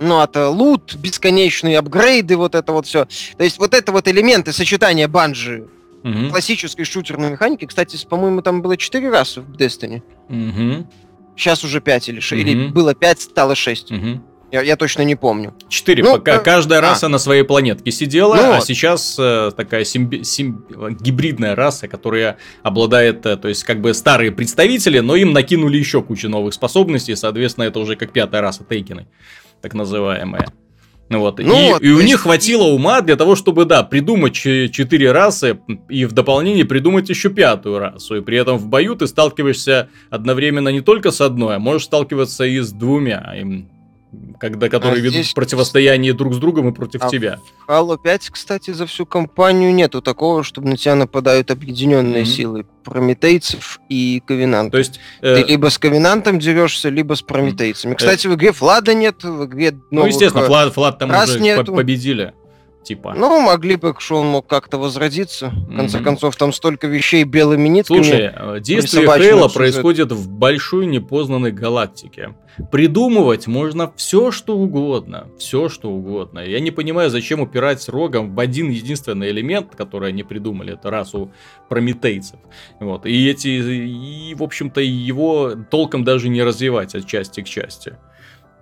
Ну, 0.00 0.20
это 0.20 0.48
лут, 0.48 0.96
бесконечные 0.96 1.78
апгрейды, 1.78 2.36
вот 2.36 2.54
это 2.54 2.72
вот 2.72 2.86
все. 2.86 3.06
То 3.36 3.44
есть 3.44 3.58
вот 3.58 3.74
это 3.74 3.92
вот 3.92 4.08
элементы 4.08 4.52
сочетания 4.52 5.06
банжи 5.06 5.68
угу. 6.02 6.30
классической 6.30 6.84
шутерной 6.84 7.30
механики. 7.30 7.64
Кстати, 7.64 7.98
по-моему, 8.06 8.42
там 8.42 8.62
было 8.62 8.76
4 8.76 9.10
раза 9.10 9.40
в 9.40 9.52
Destiny. 9.52 10.02
Угу. 10.28 10.86
Сейчас 11.36 11.64
уже 11.64 11.80
5 11.80 12.08
или 12.08 12.20
6. 12.20 12.42
Угу. 12.42 12.50
Или 12.50 12.68
было 12.68 12.94
5, 12.94 13.20
стало 13.20 13.54
6. 13.54 13.90
Угу. 13.90 14.20
Я, 14.52 14.62
я 14.62 14.76
точно 14.76 15.02
не 15.02 15.16
помню. 15.16 15.54
Четыре. 15.68 16.02
Ну, 16.02 16.14
пока 16.14 16.36
э, 16.36 16.38
каждая 16.40 16.78
а. 16.78 16.82
раса 16.82 17.08
на 17.08 17.18
своей 17.18 17.42
планетке 17.42 17.90
сидела, 17.90 18.34
ну, 18.36 18.42
а 18.42 18.54
вот. 18.56 18.64
сейчас 18.64 19.16
э, 19.18 19.50
такая 19.56 19.84
симби- 19.84 20.22
сим- 20.22 20.64
гибридная 21.00 21.54
раса, 21.56 21.88
которая 21.88 22.38
обладает, 22.62 23.26
э, 23.26 23.36
то 23.36 23.48
есть 23.48 23.64
как 23.64 23.80
бы 23.80 23.92
старые 23.94 24.30
представители, 24.30 25.00
но 25.00 25.16
им 25.16 25.32
накинули 25.32 25.76
еще 25.76 26.02
кучу 26.02 26.28
новых 26.28 26.54
способностей, 26.54 27.16
соответственно, 27.16 27.64
это 27.64 27.80
уже 27.80 27.96
как 27.96 28.12
пятая 28.12 28.42
раса 28.42 28.64
Тейкины 28.64 29.06
так 29.60 29.72
называемые. 29.72 30.46
Ну 31.08 31.20
вот. 31.20 31.38
Ну, 31.38 31.44
и, 31.44 31.72
вот, 31.72 31.82
и 31.82 31.90
у 31.90 32.00
них 32.00 32.20
хватило 32.20 32.64
ума 32.64 33.00
для 33.00 33.16
того, 33.16 33.36
чтобы, 33.36 33.66
да, 33.66 33.82
придумать 33.82 34.34
четыре 34.34 35.12
расы 35.12 35.58
и 35.88 36.06
в 36.06 36.12
дополнение 36.12 36.64
придумать 36.64 37.08
еще 37.08 37.30
пятую 37.30 37.78
расу. 37.78 38.16
И 38.16 38.20
при 38.20 38.38
этом 38.38 38.56
в 38.58 38.68
бою 38.68 38.94
ты 38.94 39.06
сталкиваешься 39.06 39.90
одновременно 40.10 40.70
не 40.70 40.80
только 40.80 41.10
с 41.10 41.20
одной, 41.20 41.56
а 41.56 41.58
можешь 41.58 41.84
сталкиваться 41.84 42.44
и 42.44 42.58
с 42.60 42.72
двумя 42.72 43.34
когда, 44.38 44.68
которые 44.68 45.00
а 45.00 45.02
ведут 45.02 45.12
здесь... 45.12 45.32
противостояние 45.32 46.12
друг 46.12 46.34
с 46.34 46.38
другом 46.38 46.68
и 46.68 46.72
против 46.72 47.02
а 47.02 47.08
тебя. 47.08 47.38
В 47.66 47.70
Halo 47.70 47.98
5, 48.02 48.30
кстати, 48.30 48.70
за 48.72 48.86
всю 48.86 49.06
компанию 49.06 49.74
нету 49.74 50.02
такого, 50.02 50.44
чтобы 50.44 50.68
на 50.68 50.76
тебя 50.76 50.94
нападают 50.94 51.50
объединенные 51.50 52.22
mm-hmm. 52.22 52.26
силы 52.26 52.66
прометейцев 52.84 53.80
и 53.88 54.22
ковенантов. 54.26 54.72
То 54.72 54.78
есть 54.78 55.00
э... 55.22 55.36
ты 55.36 55.50
либо 55.50 55.68
с 55.68 55.78
ковенантом 55.78 56.38
дерешься, 56.38 56.88
либо 56.88 57.14
с 57.14 57.22
прометейцами. 57.22 57.94
Кстати, 57.94 58.26
в 58.26 58.34
игре 58.34 58.52
Флада 58.52 58.94
нет, 58.94 59.22
в 59.22 59.46
игре 59.46 59.72
новых 59.72 59.90
Ну, 59.90 60.06
естественно, 60.06 60.46
Флад, 60.46 60.74
Флад 60.74 60.98
там 60.98 61.10
уже 61.10 61.40
нету. 61.40 61.74
победили 61.74 62.34
типа. 62.84 63.14
Ну, 63.16 63.40
могли 63.40 63.76
бы, 63.76 63.94
что 63.98 64.16
он 64.16 64.28
мог 64.28 64.46
как-то 64.46 64.78
возродиться. 64.78 65.48
В 65.48 65.76
конце 65.76 65.98
mm-hmm. 65.98 66.02
концов, 66.04 66.36
там 66.36 66.52
столько 66.52 66.86
вещей 66.86 67.24
белыми 67.24 67.68
нитками. 67.68 68.02
Слушай, 68.02 68.32
э, 68.32 68.60
действие 68.60 69.06
Хейла 69.06 69.48
происходит 69.48 70.12
в 70.12 70.30
большой 70.30 70.86
непознанной 70.86 71.50
галактике. 71.50 72.34
Придумывать 72.70 73.48
можно 73.48 73.92
все, 73.96 74.30
что 74.30 74.56
угодно. 74.56 75.26
Все, 75.38 75.68
что 75.68 75.90
угодно. 75.90 76.38
Я 76.38 76.60
не 76.60 76.70
понимаю, 76.70 77.10
зачем 77.10 77.40
упирать 77.40 77.88
рогом 77.88 78.34
в 78.34 78.38
один 78.38 78.70
единственный 78.70 79.30
элемент, 79.30 79.74
который 79.74 80.10
они 80.10 80.22
придумали, 80.22 80.74
это 80.74 80.90
расу 80.90 81.32
прометейцев. 81.68 82.38
Вот. 82.78 83.06
И 83.06 83.28
эти, 83.28 83.48
и, 83.48 84.34
в 84.34 84.42
общем-то, 84.42 84.80
его 84.80 85.54
толком 85.70 86.04
даже 86.04 86.28
не 86.28 86.42
развивать 86.42 86.94
от 86.94 87.06
части 87.06 87.40
к 87.40 87.48
части. 87.48 87.96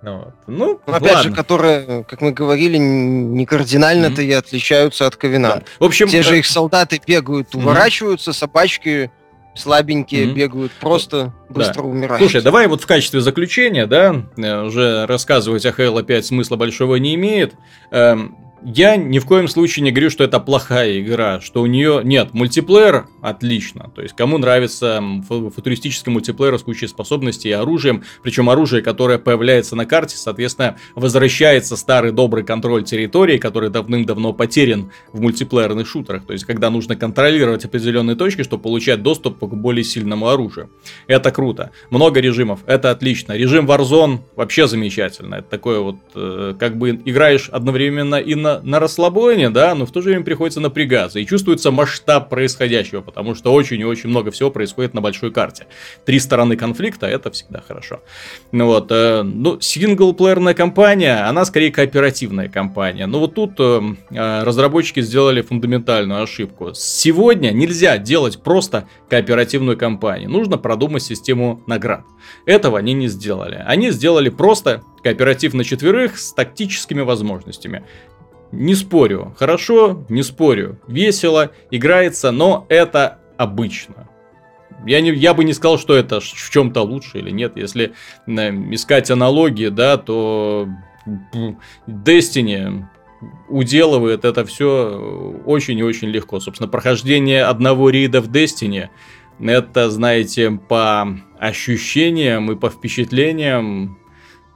Вот. 0.02 0.34
Ну, 0.48 0.80
ну 0.86 0.92
опять 0.92 1.14
ладно. 1.14 1.22
же, 1.22 1.32
которые, 1.32 2.04
как 2.04 2.20
мы 2.20 2.32
говорили, 2.32 2.76
не 2.76 3.46
кардинально-то 3.46 4.20
mm-hmm. 4.20 4.26
и 4.26 4.32
отличаются 4.32 5.06
от 5.06 5.14
Ковена. 5.16 5.56
Да. 5.56 5.62
В 5.78 5.84
общем, 5.84 6.08
те 6.08 6.22
же 6.22 6.34
э, 6.34 6.38
их 6.40 6.46
солдаты 6.46 7.00
бегают, 7.06 7.54
уворачиваются, 7.54 8.30
mm-hmm. 8.30 8.34
собачки 8.34 9.10
слабенькие 9.54 10.24
mm-hmm. 10.24 10.32
бегают, 10.32 10.72
просто 10.72 11.32
быстро 11.48 11.82
да. 11.82 11.88
умирают. 11.88 12.22
Слушай, 12.22 12.42
давай 12.42 12.66
вот 12.66 12.82
в 12.82 12.86
качестве 12.86 13.20
заключения, 13.20 13.86
да, 13.86 14.24
э, 14.36 14.62
уже 14.62 15.06
рассказывать 15.06 15.64
о 15.66 15.70
Halo 15.70 16.02
5 16.02 16.26
смысла 16.26 16.56
большого 16.56 16.96
не 16.96 17.14
имеет. 17.14 17.54
Эм, 17.90 18.36
я 18.64 18.96
ни 18.96 19.18
в 19.18 19.26
коем 19.26 19.48
случае 19.48 19.84
не 19.84 19.90
говорю, 19.90 20.10
что 20.10 20.24
это 20.24 20.40
плохая 20.40 21.00
игра, 21.00 21.40
что 21.40 21.62
у 21.62 21.66
нее 21.66 22.00
нет 22.04 22.34
мультиплеер 22.34 23.06
отлично. 23.20 23.90
То 23.94 24.02
есть 24.02 24.14
кому 24.14 24.38
нравится 24.38 25.02
футуристический 25.28 26.12
мультиплеер 26.12 26.58
с 26.58 26.62
кучей 26.62 26.86
способностей 26.86 27.48
и 27.48 27.52
оружием, 27.52 28.04
причем 28.22 28.50
оружие, 28.50 28.82
которое 28.82 29.18
появляется 29.18 29.76
на 29.76 29.86
карте, 29.86 30.16
соответственно, 30.16 30.76
возвращается 30.94 31.76
старый 31.76 32.12
добрый 32.12 32.44
контроль 32.44 32.84
территории, 32.84 33.38
который 33.38 33.70
давным-давно 33.70 34.32
потерян 34.32 34.90
в 35.12 35.20
мультиплеерных 35.20 35.86
шутерах. 35.86 36.24
То 36.26 36.32
есть 36.32 36.44
когда 36.44 36.70
нужно 36.70 36.96
контролировать 36.96 37.64
определенные 37.64 38.16
точки, 38.16 38.42
чтобы 38.42 38.62
получать 38.62 39.02
доступ 39.02 39.38
к 39.38 39.54
более 39.54 39.84
сильному 39.84 40.28
оружию. 40.28 40.70
Это 41.06 41.30
круто. 41.30 41.70
Много 41.90 42.20
режимов, 42.20 42.60
это 42.66 42.90
отлично. 42.90 43.32
Режим 43.32 43.66
Warzone 43.66 44.20
вообще 44.36 44.66
замечательно. 44.66 45.36
Это 45.36 45.48
такое 45.48 45.80
вот, 45.80 45.96
э, 46.14 46.54
как 46.58 46.76
бы 46.76 46.90
играешь 46.90 47.48
одновременно 47.48 48.16
и 48.16 48.34
на 48.34 48.51
на, 48.62 48.78
расслабоне, 48.80 49.50
да, 49.50 49.74
но 49.74 49.86
в 49.86 49.92
то 49.92 50.00
же 50.00 50.10
время 50.10 50.24
приходится 50.24 50.60
напрягаться. 50.60 51.18
И 51.18 51.26
чувствуется 51.26 51.70
масштаб 51.70 52.28
происходящего, 52.28 53.00
потому 53.00 53.34
что 53.34 53.52
очень 53.52 53.80
и 53.80 53.84
очень 53.84 54.10
много 54.10 54.30
всего 54.30 54.50
происходит 54.50 54.94
на 54.94 55.00
большой 55.00 55.32
карте. 55.32 55.66
Три 56.04 56.18
стороны 56.18 56.56
конфликта, 56.56 57.06
это 57.06 57.30
всегда 57.30 57.62
хорошо. 57.66 58.00
Ну 58.52 58.66
вот, 58.66 58.88
э, 58.90 59.22
ну, 59.22 59.60
синглплеерная 59.60 60.54
компания, 60.54 61.28
она 61.28 61.44
скорее 61.44 61.70
кооперативная 61.70 62.48
компания. 62.48 63.06
Но 63.06 63.18
вот 63.18 63.34
тут 63.34 63.52
э, 63.58 63.80
э, 64.10 64.42
разработчики 64.42 65.00
сделали 65.00 65.42
фундаментальную 65.42 66.22
ошибку. 66.22 66.72
Сегодня 66.74 67.50
нельзя 67.50 67.98
делать 67.98 68.42
просто 68.42 68.88
кооперативную 69.08 69.76
компанию. 69.76 70.30
Нужно 70.30 70.58
продумать 70.58 71.02
систему 71.02 71.62
наград. 71.66 72.04
Этого 72.46 72.78
они 72.78 72.92
не 72.92 73.08
сделали. 73.08 73.62
Они 73.66 73.90
сделали 73.90 74.28
просто 74.28 74.82
кооператив 75.02 75.54
на 75.54 75.64
четверых 75.64 76.18
с 76.18 76.32
тактическими 76.32 77.00
возможностями. 77.00 77.84
Не 78.52 78.74
спорю. 78.74 79.34
Хорошо, 79.38 80.04
не 80.10 80.22
спорю. 80.22 80.78
Весело, 80.86 81.50
играется, 81.70 82.30
но 82.30 82.66
это 82.68 83.18
обычно. 83.38 84.08
Я, 84.86 85.00
не, 85.00 85.10
я 85.10 85.32
бы 85.32 85.44
не 85.44 85.54
сказал, 85.54 85.78
что 85.78 85.94
это 85.94 86.20
в 86.20 86.50
чем-то 86.50 86.82
лучше 86.82 87.18
или 87.18 87.30
нет. 87.30 87.56
Если 87.56 87.92
э, 88.26 88.30
искать 88.72 89.10
аналогии, 89.10 89.68
да, 89.68 89.96
то 89.96 90.68
Destiny 91.86 92.84
уделывает 93.48 94.24
это 94.24 94.44
все 94.44 95.40
очень 95.46 95.78
и 95.78 95.82
очень 95.82 96.08
легко. 96.08 96.40
Собственно, 96.40 96.68
прохождение 96.68 97.44
одного 97.44 97.90
рейда 97.90 98.20
в 98.20 98.28
Destiny, 98.28 98.88
это, 99.40 99.90
знаете, 99.90 100.50
по 100.50 101.16
ощущениям 101.38 102.52
и 102.52 102.56
по 102.56 102.68
впечатлениям, 102.68 103.98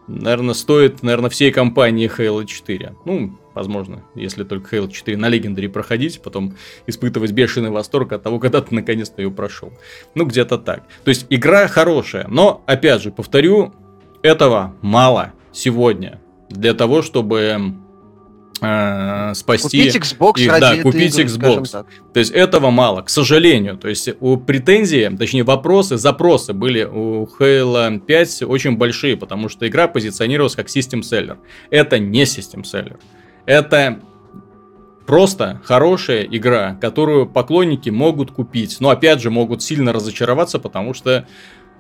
наверное, 0.07 0.55
стоит, 0.55 1.03
наверное, 1.03 1.31
всей 1.31 1.51
компании 1.51 2.11
Halo 2.11 2.45
4. 2.45 2.97
Ну, 3.05 3.39
возможно, 3.57 4.05
если 4.15 4.45
только 4.45 4.77
Halo 4.77 4.91
4 4.91 5.17
на 5.17 5.29
Legendary 5.29 5.69
проходить, 5.69 6.21
потом 6.23 6.55
испытывать 6.87 7.33
бешеный 7.33 7.71
восторг 7.71 8.13
от 8.13 8.23
того, 8.23 8.39
когда 8.39 8.61
ты 8.61 8.75
наконец-то 8.75 9.23
ее 9.23 9.31
прошел. 9.31 9.73
Ну, 10.15 10.27
где-то 10.27 10.59
так. 10.59 10.85
То 11.05 11.09
есть, 11.09 11.27
игра 11.31 11.67
хорошая, 11.67 12.27
но, 12.29 12.63
опять 12.67 13.03
же, 13.03 13.11
повторю, 13.11 13.75
этого 14.23 14.75
мало 14.83 15.33
сегодня 15.53 16.21
для 16.51 16.75
того, 16.75 17.03
чтобы 17.03 17.75
э, 18.61 19.33
спасти... 19.35 19.91
Купить 19.91 19.97
Xbox 19.97 20.41
их, 20.41 20.51
ради 20.51 20.61
Да, 20.61 20.83
купить 20.83 21.19
игры, 21.19 21.31
Xbox. 21.31 21.87
То 22.13 22.21
есть 22.21 22.33
этого 22.33 22.71
мало, 22.71 23.03
к 23.03 23.09
сожалению. 23.09 23.77
То 23.77 23.89
есть 23.89 24.11
у 24.21 24.37
претензии, 24.37 25.11
точнее 25.17 25.45
вопросы, 25.45 25.97
запросы 25.97 26.53
были 26.53 26.85
у 26.85 27.27
Halo 27.39 27.99
5 27.99 28.43
очень 28.43 28.77
большие, 28.77 29.17
потому 29.17 29.49
что 29.49 29.67
игра 29.67 29.89
позиционировалась 29.89 30.55
как 30.55 30.69
систем 30.69 31.03
селлер. 31.03 31.39
Это 31.71 31.99
не 31.99 32.27
систем 32.27 32.65
селлер. 32.65 32.99
Это 33.47 34.01
просто 35.07 35.61
хорошая 35.65 36.23
игра, 36.23 36.75
которую 36.75 37.27
поклонники 37.27 37.91
могут 37.91 38.33
купить. 38.33 38.79
Но 38.81 38.91
опять 38.91 39.23
же 39.23 39.31
могут 39.31 39.63
сильно 39.63 39.93
разочароваться, 39.93 40.59
потому 40.59 40.93
что 40.93 41.27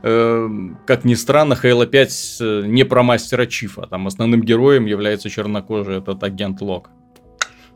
э, 0.02 0.48
как 0.86 1.04
ни 1.04 1.14
странно, 1.14 1.58
Halo 1.60 1.86
5 1.86 2.36
э, 2.40 2.62
не 2.66 2.84
про 2.84 3.02
мастера 3.02 3.46
Чифа. 3.46 3.86
Там 3.88 4.06
основным 4.06 4.42
героем 4.42 4.86
является 4.86 5.28
чернокожий 5.28 5.98
этот 5.98 6.22
агент 6.22 6.60
Лок. 6.60 6.90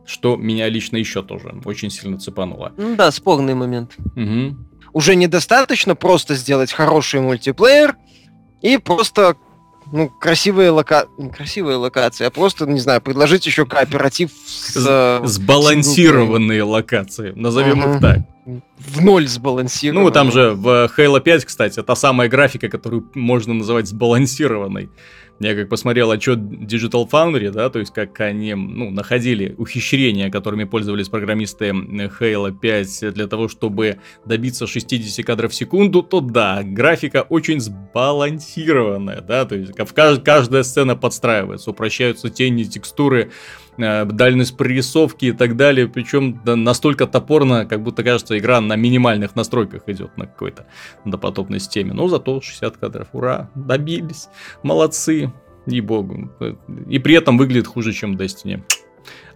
Что 0.07 0.37
меня 0.37 0.69
лично 0.69 0.97
еще 0.97 1.23
тоже 1.23 1.55
очень 1.65 1.91
сильно 1.91 2.19
цепануло. 2.19 2.73
Ну 2.77 2.97
да, 2.97 3.11
спорный 3.11 3.55
момент. 3.55 3.97
Угу. 4.17 4.57
Уже 4.93 5.15
недостаточно 5.15 5.95
просто 5.95 6.35
сделать 6.35 6.73
хороший 6.73 7.21
мультиплеер 7.21 7.97
и 8.63 8.79
просто 8.79 9.37
ну, 9.93 10.09
красивые 10.09 10.71
лока... 10.71 11.07
не 11.19 11.31
красивые 11.31 11.77
локации, 11.77 12.25
а 12.25 12.31
просто, 12.31 12.67
не 12.67 12.81
знаю, 12.81 13.01
предложить 13.01 13.47
еще 13.47 13.67
кооператив 13.67 14.31
с... 14.47 14.77
Э, 14.89 15.27
сбалансированные 15.27 16.63
локации, 16.63 17.33
назовем 17.35 17.83
ага. 17.83 17.95
их 17.95 18.01
так. 18.01 18.19
В 18.79 19.03
ноль 19.03 19.29
сбалансированные. 19.29 20.05
Ну, 20.05 20.11
там 20.11 20.33
же 20.33 20.53
в 20.53 20.91
Halo 20.97 21.21
5, 21.21 21.45
кстати, 21.45 21.83
та 21.83 21.95
самая 21.95 22.29
графика, 22.29 22.69
которую 22.69 23.11
можно 23.15 23.55
называть 23.55 23.87
сбалансированной. 23.87 24.91
Я 25.41 25.55
как 25.55 25.71
посмотрел 25.71 26.11
отчет 26.11 26.39
Digital 26.39 27.09
Foundry, 27.11 27.51
да, 27.51 27.71
то 27.71 27.79
есть 27.79 27.95
как 27.95 28.21
они 28.21 28.53
ну, 28.53 28.91
находили 28.91 29.55
ухищрения, 29.57 30.31
которыми 30.31 30.65
пользовались 30.65 31.09
программисты 31.09 31.71
Halo 31.71 32.53
5 32.53 33.15
для 33.15 33.27
того, 33.27 33.49
чтобы 33.49 34.01
добиться 34.27 34.67
60 34.67 35.25
кадров 35.25 35.53
в 35.53 35.55
секунду, 35.55 36.03
то 36.03 36.21
да, 36.21 36.61
графика 36.63 37.23
очень 37.23 37.59
сбалансированная, 37.59 39.23
да, 39.23 39.47
то 39.47 39.55
есть 39.55 39.73
каждая 39.73 40.63
сцена 40.63 40.95
подстраивается, 40.95 41.71
упрощаются 41.71 42.29
тени, 42.29 42.65
текстуры, 42.65 43.31
дальность 43.77 44.57
прорисовки 44.57 45.27
и 45.27 45.33
так 45.33 45.57
далее, 45.57 45.89
причем 45.89 46.41
да, 46.45 46.57
настолько 46.57 47.07
топорно, 47.07 47.67
как 47.67 47.83
будто 47.83 48.03
кажется, 48.03 48.39
игра 48.39 48.61
на 48.61 48.77
минимальных 48.77 49.37
настройках 49.37 49.83
идет 49.87 50.17
на 50.17 50.27
какой-то 50.27 50.67
допотопной 51.05 51.61
системе. 51.61 51.93
Но 51.93 52.09
зато 52.09 52.41
60 52.41 52.77
кадров, 52.77 53.09
ура, 53.13 53.51
добились, 53.55 54.29
молодцы, 54.63 55.33
и 55.67 55.81
богу. 55.81 56.31
И 56.89 56.99
при 56.99 57.15
этом 57.15 57.39
выглядит 57.39 57.67
хуже, 57.67 57.93
чем 57.93 58.17
Destiny. 58.17 58.63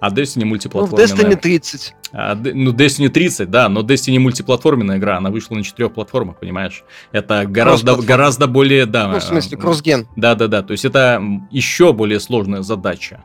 А 0.01 0.11
Destiny 0.11 0.45
мультиплатформенная. 0.45 1.07
Ну, 1.07 1.17
в 1.17 1.37
Destiny 1.37 1.41
30. 1.41 1.95
А, 2.13 2.35
ну, 2.35 2.73
Destiny 2.73 3.09
30, 3.09 3.51
да, 3.51 3.69
но 3.69 3.81
Destiny 3.83 4.19
мультиплатформенная 4.19 4.99
игра, 4.99 5.17
она 5.17 5.31
вышла 5.31 5.55
на 5.55 5.63
четырех 5.63 5.95
платформах, 5.95 6.39
понимаешь? 6.39 6.85
Это 7.13 7.47
гораздо, 7.47 7.97
гораздо 7.97 8.47
более, 8.47 8.87
да. 8.87 9.09
Ну, 9.09 9.19
в 9.19 9.23
смысле, 9.23 9.57
кроссген. 9.57 10.07
Да, 10.17 10.35
да, 10.35 10.49
да, 10.49 10.63
то 10.63 10.73
есть 10.73 10.85
это 10.85 11.23
еще 11.51 11.93
более 11.93 12.21
сложная 12.21 12.63
задача 12.63 13.23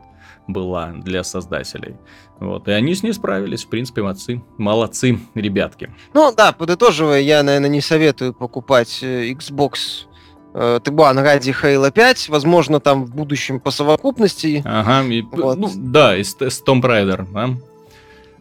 была 0.51 0.91
для 0.93 1.23
создателей. 1.23 1.95
Вот, 2.39 2.67
и 2.67 2.71
они 2.71 2.95
с 2.95 3.03
ней 3.03 3.13
справились, 3.13 3.65
в 3.65 3.69
принципе, 3.69 4.01
молодцы. 4.01 4.41
Молодцы, 4.57 5.19
ребятки. 5.35 5.93
Ну 6.13 6.33
да, 6.35 6.51
подытоживая, 6.51 7.21
я, 7.21 7.43
наверное, 7.43 7.69
не 7.69 7.81
советую 7.81 8.33
покупать 8.33 8.99
э, 9.01 9.31
Xbox 9.31 10.05
э, 10.53 10.79
Тыбан 10.83 11.19
ради 11.19 11.51
Halo 11.51 11.91
5, 11.91 12.29
возможно, 12.29 12.79
там 12.79 13.05
в 13.05 13.13
будущем 13.13 13.59
по 13.59 13.71
совокупности. 13.71 14.63
Ага, 14.65 15.07
и, 15.07 15.21
вот. 15.21 15.57
ну, 15.57 15.69
да, 15.75 16.17
и 16.17 16.21
Tomb 16.21 16.81
Raider, 16.81 17.27
да? 17.31 17.49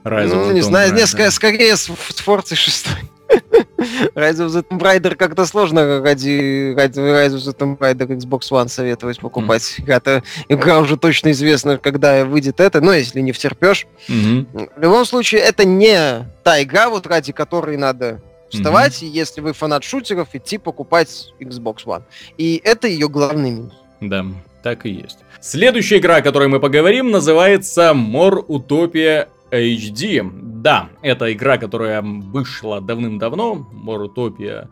Rise 0.05 0.35
ну, 0.35 0.53
не 0.53 0.61
знаю, 0.61 0.95
не, 0.95 1.07
скорее, 1.07 1.77
с, 1.77 1.85
с 1.85 2.27
Forza 2.27 2.55
6. 2.55 2.87
Rise 3.79 4.41
of 4.41 4.49
the 4.49 4.63
Tomb 4.69 4.81
Raider 4.81 5.15
как-то 5.15 5.47
сложно 5.47 6.01
ради, 6.03 6.75
Rise 6.75 7.35
of 7.35 7.45
the 7.45 7.57
Tomb 7.57 7.79
Raider 7.79 8.09
Xbox 8.09 8.51
One 8.51 8.69
советовать 8.69 9.21
покупать. 9.21 9.77
Mm. 9.79 9.93
Это 9.93 10.23
игра 10.49 10.81
уже 10.81 10.97
точно 10.97 11.31
известна, 11.31 11.79
когда 11.79 12.25
выйдет 12.25 12.61
это, 12.61 12.81
ну, 12.81 12.93
если 12.93 13.21
не 13.21 13.33
втерпешь. 13.33 13.87
Mm-hmm. 14.09 14.71
В 14.77 14.83
любом 14.83 15.05
случае, 15.05 15.43
это 15.43 15.65
не 15.65 16.29
та 16.43 16.63
игра, 16.63 16.89
вот 16.91 17.07
ради 17.07 17.33
которой 17.33 17.77
надо 17.77 18.21
вставать, 18.51 19.03
mm-hmm. 19.03 19.09
если 19.09 19.41
вы 19.41 19.53
фанат 19.53 19.85
шутеров, 19.85 20.29
идти 20.33 20.59
покупать 20.59 21.33
Xbox 21.41 21.85
One. 21.85 22.03
И 22.37 22.61
это 22.65 22.89
ее 22.89 23.09
главный 23.09 23.51
минус. 23.51 23.75
Да, 24.01 24.25
так 24.63 24.87
и 24.87 24.91
есть. 24.91 25.19
Следующая 25.41 25.99
игра, 25.99 26.17
о 26.17 26.23
которой 26.23 26.49
мы 26.49 26.59
поговорим, 26.59 27.11
называется 27.13 27.93
More 27.95 28.45
Utopia 28.49 29.29
HD. 29.51 30.31
Да, 30.61 30.91
это 31.03 31.33
игра, 31.33 31.59
которая 31.59 32.03
вышла 32.03 32.81
давным-давно, 32.81 33.69
Utopia 33.87 34.69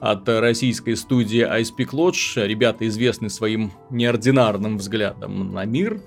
от 0.00 0.28
российской 0.28 0.94
студии 0.94 1.42
Ice 1.60 1.70
Peak 1.76 1.90
Lodge. 1.90 2.46
Ребята 2.46 2.86
известны 2.88 3.30
своим 3.30 3.72
неординарным 3.90 4.78
взглядом 4.78 5.52
на 5.52 5.64
мир 5.64 6.00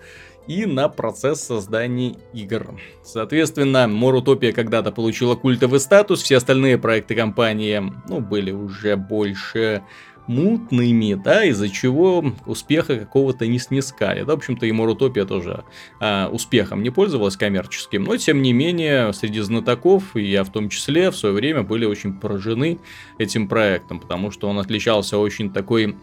и 0.47 0.65
на 0.65 0.89
процесс 0.89 1.41
создания 1.41 2.15
игр. 2.33 2.79
Соответственно, 3.03 3.87
Морутопия 3.87 4.51
когда-то 4.51 4.91
получила 4.91 5.35
культовый 5.35 5.79
статус, 5.79 6.23
все 6.23 6.37
остальные 6.37 6.79
проекты 6.79 7.15
компании 7.15 7.83
ну, 8.07 8.19
были 8.19 8.51
уже 8.51 8.95
больше 8.95 9.83
мутными, 10.29 11.15
да, 11.15 11.43
из-за 11.45 11.69
чего 11.69 12.23
успеха 12.45 12.99
какого-то 12.99 13.47
не 13.47 13.57
снискали. 13.57 14.21
Да, 14.21 14.33
в 14.33 14.37
общем-то, 14.37 14.67
и 14.67 14.71
Морутопия 14.71 15.25
тоже 15.25 15.63
а, 15.99 16.29
успехом 16.31 16.83
не 16.83 16.91
пользовалась 16.91 17.35
коммерческим, 17.35 18.03
но, 18.03 18.15
тем 18.15 18.43
не 18.43 18.53
менее, 18.53 19.11
среди 19.11 19.39
знатоков, 19.39 20.15
и 20.15 20.21
я 20.21 20.43
в 20.43 20.51
том 20.51 20.69
числе, 20.69 21.09
в 21.09 21.15
свое 21.15 21.33
время 21.33 21.63
были 21.63 21.85
очень 21.85 22.13
поражены 22.13 22.77
этим 23.17 23.47
проектом, 23.47 23.99
потому 23.99 24.29
что 24.29 24.47
он 24.47 24.59
отличался 24.59 25.17
очень 25.17 25.51
такой 25.51 25.95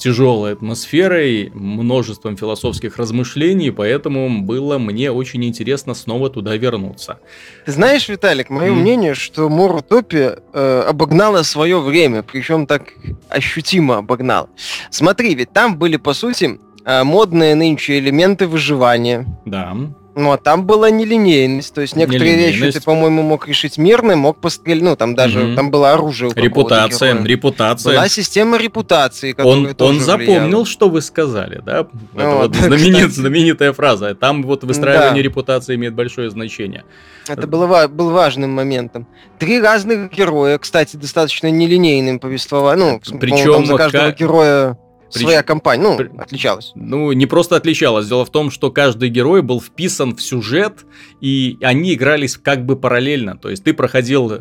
тяжелой 0.00 0.54
атмосферой, 0.54 1.52
множеством 1.54 2.36
философских 2.36 2.96
размышлений, 2.96 3.70
поэтому 3.70 4.42
было 4.42 4.78
мне 4.78 5.12
очень 5.12 5.44
интересно 5.44 5.94
снова 5.94 6.30
туда 6.30 6.56
вернуться. 6.56 7.18
Ты 7.66 7.72
знаешь, 7.72 8.08
Виталик, 8.08 8.50
мое 8.50 8.70
mm. 8.70 8.74
мнение, 8.74 9.14
что 9.14 9.48
Морутопия 9.48 10.38
э, 10.52 10.84
обогнала 10.88 11.42
свое 11.42 11.80
время, 11.80 12.22
причем 12.22 12.66
так 12.66 12.94
ощутимо 13.28 13.98
обогнала. 13.98 14.48
Смотри, 14.90 15.34
ведь 15.34 15.52
там 15.52 15.76
были, 15.76 15.96
по 15.96 16.14
сути, 16.14 16.58
э, 16.84 17.04
модные 17.04 17.54
нынче 17.54 17.98
элементы 17.98 18.46
выживания. 18.46 19.26
Да. 19.44 19.76
Ну, 20.16 20.32
а 20.32 20.38
там 20.38 20.66
была 20.66 20.90
нелинейность, 20.90 21.72
то 21.72 21.80
есть 21.80 21.94
некоторые 21.94 22.34
вещи 22.34 22.72
ты, 22.72 22.80
по-моему, 22.80 23.22
мог 23.22 23.46
решить 23.46 23.78
мирно, 23.78 24.16
мог 24.16 24.40
пострелять, 24.40 24.82
ну, 24.82 24.96
там 24.96 25.14
даже, 25.14 25.44
угу. 25.44 25.54
там 25.54 25.70
было 25.70 25.92
оружие. 25.92 26.32
Репутация, 26.34 27.22
репутация. 27.22 27.94
Была 27.94 28.08
система 28.08 28.56
репутации, 28.56 29.34
Он, 29.38 29.74
он 29.78 30.00
запомнил, 30.00 30.46
влияла. 30.46 30.66
что 30.66 30.88
вы 30.88 31.00
сказали, 31.00 31.62
да? 31.64 31.80
Это 31.80 31.90
ну, 32.14 32.36
вот 32.38 32.50
да, 32.50 32.58
знаменит, 32.58 33.12
знаменитая 33.12 33.72
фраза. 33.72 34.14
Там 34.16 34.42
вот 34.42 34.64
выстраивание 34.64 35.22
да. 35.22 35.28
репутации 35.28 35.76
имеет 35.76 35.94
большое 35.94 36.28
значение. 36.30 36.84
Это 37.28 37.46
было, 37.46 37.86
был 37.86 38.10
важным 38.10 38.50
моментом. 38.50 39.06
Три 39.38 39.60
разных 39.60 40.10
героя, 40.12 40.58
кстати, 40.58 40.96
достаточно 40.96 41.50
нелинейным 41.50 42.18
повествованием. 42.18 43.00
Ну, 43.08 43.18
Причем 43.18 43.64
за 43.64 43.76
каждого 43.76 44.10
героя 44.10 44.76
Прич... 45.12 45.22
своя 45.22 45.42
компания, 45.42 45.82
ну, 45.82 45.96
При... 45.96 46.10
отличалась. 46.18 46.72
Ну, 46.74 47.12
не 47.12 47.26
просто 47.26 47.56
отличалась. 47.56 48.06
Дело 48.08 48.24
в 48.24 48.30
том, 48.30 48.50
что 48.50 48.70
каждый 48.70 49.08
герой 49.08 49.42
был 49.42 49.60
вписан 49.60 50.14
в 50.14 50.22
сюжет, 50.22 50.84
и 51.20 51.58
они 51.60 51.94
игрались 51.94 52.36
как 52.36 52.64
бы 52.64 52.76
параллельно. 52.76 53.36
То 53.36 53.50
есть 53.50 53.64
ты 53.64 53.72
проходил 53.74 54.40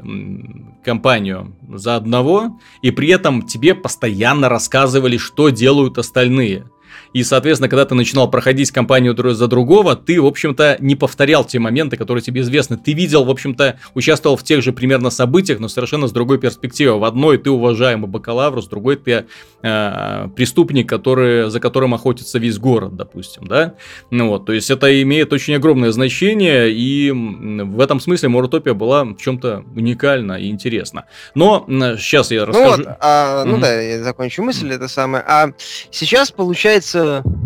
кампанию 0.84 1.55
за 1.67 1.95
одного, 1.95 2.60
и 2.82 2.91
при 2.91 3.10
этом 3.10 3.43
тебе 3.43 3.75
постоянно 3.75 4.49
рассказывали, 4.49 5.17
что 5.17 5.49
делают 5.49 5.97
остальные. 5.97 6.65
И, 7.13 7.23
соответственно, 7.23 7.69
когда 7.69 7.85
ты 7.85 7.95
начинал 7.95 8.29
проходить 8.29 8.71
компанию 8.71 9.15
за 9.33 9.47
другого, 9.47 9.95
ты, 9.95 10.21
в 10.21 10.25
общем-то, 10.25 10.77
не 10.79 10.95
повторял 10.95 11.43
те 11.43 11.59
моменты, 11.59 11.97
которые 11.97 12.21
тебе 12.21 12.41
известны. 12.41 12.77
Ты 12.77 12.93
видел, 12.93 13.25
в 13.25 13.29
общем-то, 13.29 13.79
участвовал 13.95 14.37
в 14.37 14.43
тех 14.43 14.61
же 14.61 14.73
примерно 14.73 15.09
событиях, 15.09 15.59
но 15.59 15.67
совершенно 15.67 16.07
с 16.07 16.11
другой 16.11 16.39
перспективы. 16.39 16.99
В 16.99 17.03
одной 17.03 17.37
ты 17.37 17.49
уважаемый 17.49 18.07
бакалавр, 18.07 18.61
с 18.61 18.67
другой 18.67 18.97
ты 18.97 19.25
э, 19.61 20.27
преступник, 20.35 20.87
который, 20.87 21.49
за 21.49 21.59
которым 21.59 21.93
охотится 21.93 22.39
весь 22.39 22.57
город, 22.57 22.95
допустим, 22.95 23.47
да? 23.47 23.75
Ну 24.11 24.29
вот, 24.29 24.45
то 24.45 24.53
есть 24.53 24.69
это 24.69 25.01
имеет 25.01 25.33
очень 25.33 25.55
огромное 25.55 25.91
значение, 25.91 26.71
и 26.71 27.11
в 27.11 27.79
этом 27.79 27.99
смысле 27.99 28.29
Морутопия 28.29 28.73
была 28.73 29.03
в 29.03 29.17
чем-то 29.17 29.63
уникальна 29.75 30.33
и 30.33 30.49
интересна. 30.49 31.05
Но 31.35 31.65
сейчас 31.67 32.31
я 32.31 32.45
расскажу. 32.45 32.83
Ну, 32.83 32.89
вот, 32.89 32.97
а, 32.99 33.43
ну 33.45 33.57
mm-hmm. 33.57 33.61
да, 33.61 33.81
я 33.81 34.03
закончу 34.03 34.43
мысль, 34.43 34.71
это 34.71 34.87
самое. 34.87 35.23
А 35.27 35.51
сейчас, 35.91 36.31
получается, 36.31 36.98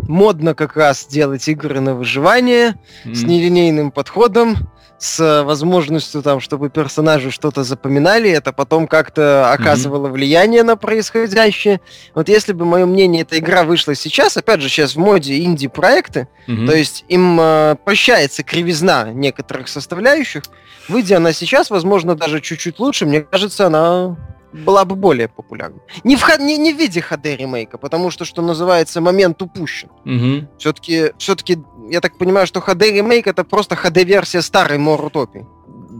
модно 0.08 0.54
как 0.54 0.76
раз 0.76 1.06
делать 1.06 1.48
игры 1.48 1.80
на 1.80 1.94
выживание 1.94 2.76
mm. 3.04 3.14
с 3.14 3.22
нелинейным 3.22 3.90
подходом, 3.90 4.56
с 4.98 5.42
возможностью 5.44 6.22
там, 6.22 6.40
чтобы 6.40 6.70
персонажи 6.70 7.30
что-то 7.30 7.64
запоминали, 7.64 8.30
это 8.30 8.52
потом 8.52 8.86
как-то 8.86 9.52
оказывало 9.52 10.06
mm-hmm. 10.06 10.12
влияние 10.12 10.62
на 10.62 10.76
происходящее. 10.76 11.80
Вот 12.14 12.28
если 12.28 12.52
бы, 12.52 12.64
мое 12.64 12.86
мнение, 12.86 13.22
эта 13.22 13.38
игра 13.38 13.64
вышла 13.64 13.94
сейчас, 13.94 14.36
опять 14.36 14.60
же, 14.60 14.68
сейчас 14.68 14.94
в 14.94 14.98
моде 14.98 15.38
инди-проекты, 15.42 16.28
mm-hmm. 16.46 16.66
то 16.66 16.74
есть 16.74 17.04
им 17.08 17.38
э, 17.40 17.76
прощается 17.84 18.42
кривизна 18.44 19.10
некоторых 19.12 19.68
составляющих, 19.68 20.44
выйдя 20.88 21.18
она 21.18 21.32
сейчас, 21.32 21.70
возможно, 21.70 22.14
даже 22.14 22.40
чуть-чуть 22.40 22.78
лучше, 22.78 23.04
мне 23.04 23.20
кажется, 23.20 23.66
она 23.66 24.16
была 24.54 24.84
бы 24.84 24.94
более 24.94 25.28
популярна. 25.28 25.80
Не 26.04 26.16
в, 26.16 26.38
не, 26.38 26.56
не 26.56 26.72
в 26.72 26.76
виде 26.76 27.00
HD 27.00 27.36
ремейка, 27.36 27.78
потому 27.78 28.10
что, 28.10 28.24
что 28.24 28.42
называется, 28.42 29.00
момент 29.00 29.42
упущен. 29.42 29.88
Угу. 30.04 30.48
Все-таки, 30.58 31.12
все-таки, 31.18 31.58
я 31.90 32.00
так 32.00 32.16
понимаю, 32.18 32.46
что 32.46 32.60
HD 32.60 32.92
ремейк 32.92 33.26
это 33.26 33.44
просто 33.44 33.74
HD-версия 33.74 34.42
старой 34.42 34.78
Морутопии 34.78 35.46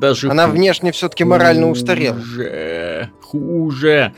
даже 0.05 0.29
Она 0.31 0.47
хуже. 0.47 0.59
внешне 0.59 0.93
все-таки 0.93 1.25
морально 1.25 1.71
устарела. 1.71 2.17
Хуже, 2.21 3.11
хуже. 3.21 4.14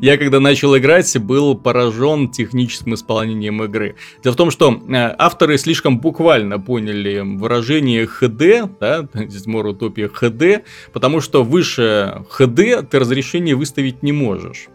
Я 0.00 0.16
когда 0.16 0.40
начал 0.40 0.76
играть, 0.78 1.16
был 1.18 1.54
поражен 1.54 2.30
техническим 2.30 2.94
исполнением 2.94 3.62
игры. 3.62 3.96
Дело 4.24 4.32
в 4.32 4.36
том, 4.36 4.50
что 4.50 4.72
э, 4.72 5.14
авторы 5.18 5.58
слишком 5.58 5.98
буквально 5.98 6.58
поняли 6.58 7.20
выражение 7.20 8.06
HD, 8.06 8.70
да, 8.80 9.06
здесь 9.26 9.46
Морутопия 9.46 10.08
HD, 10.08 10.62
потому 10.94 11.20
что 11.20 11.44
выше 11.44 12.22
HD 12.38 12.82
ты 12.82 12.98
разрешение 12.98 13.54
выставить 13.54 14.02
не 14.02 14.12
можешь. 14.12 14.68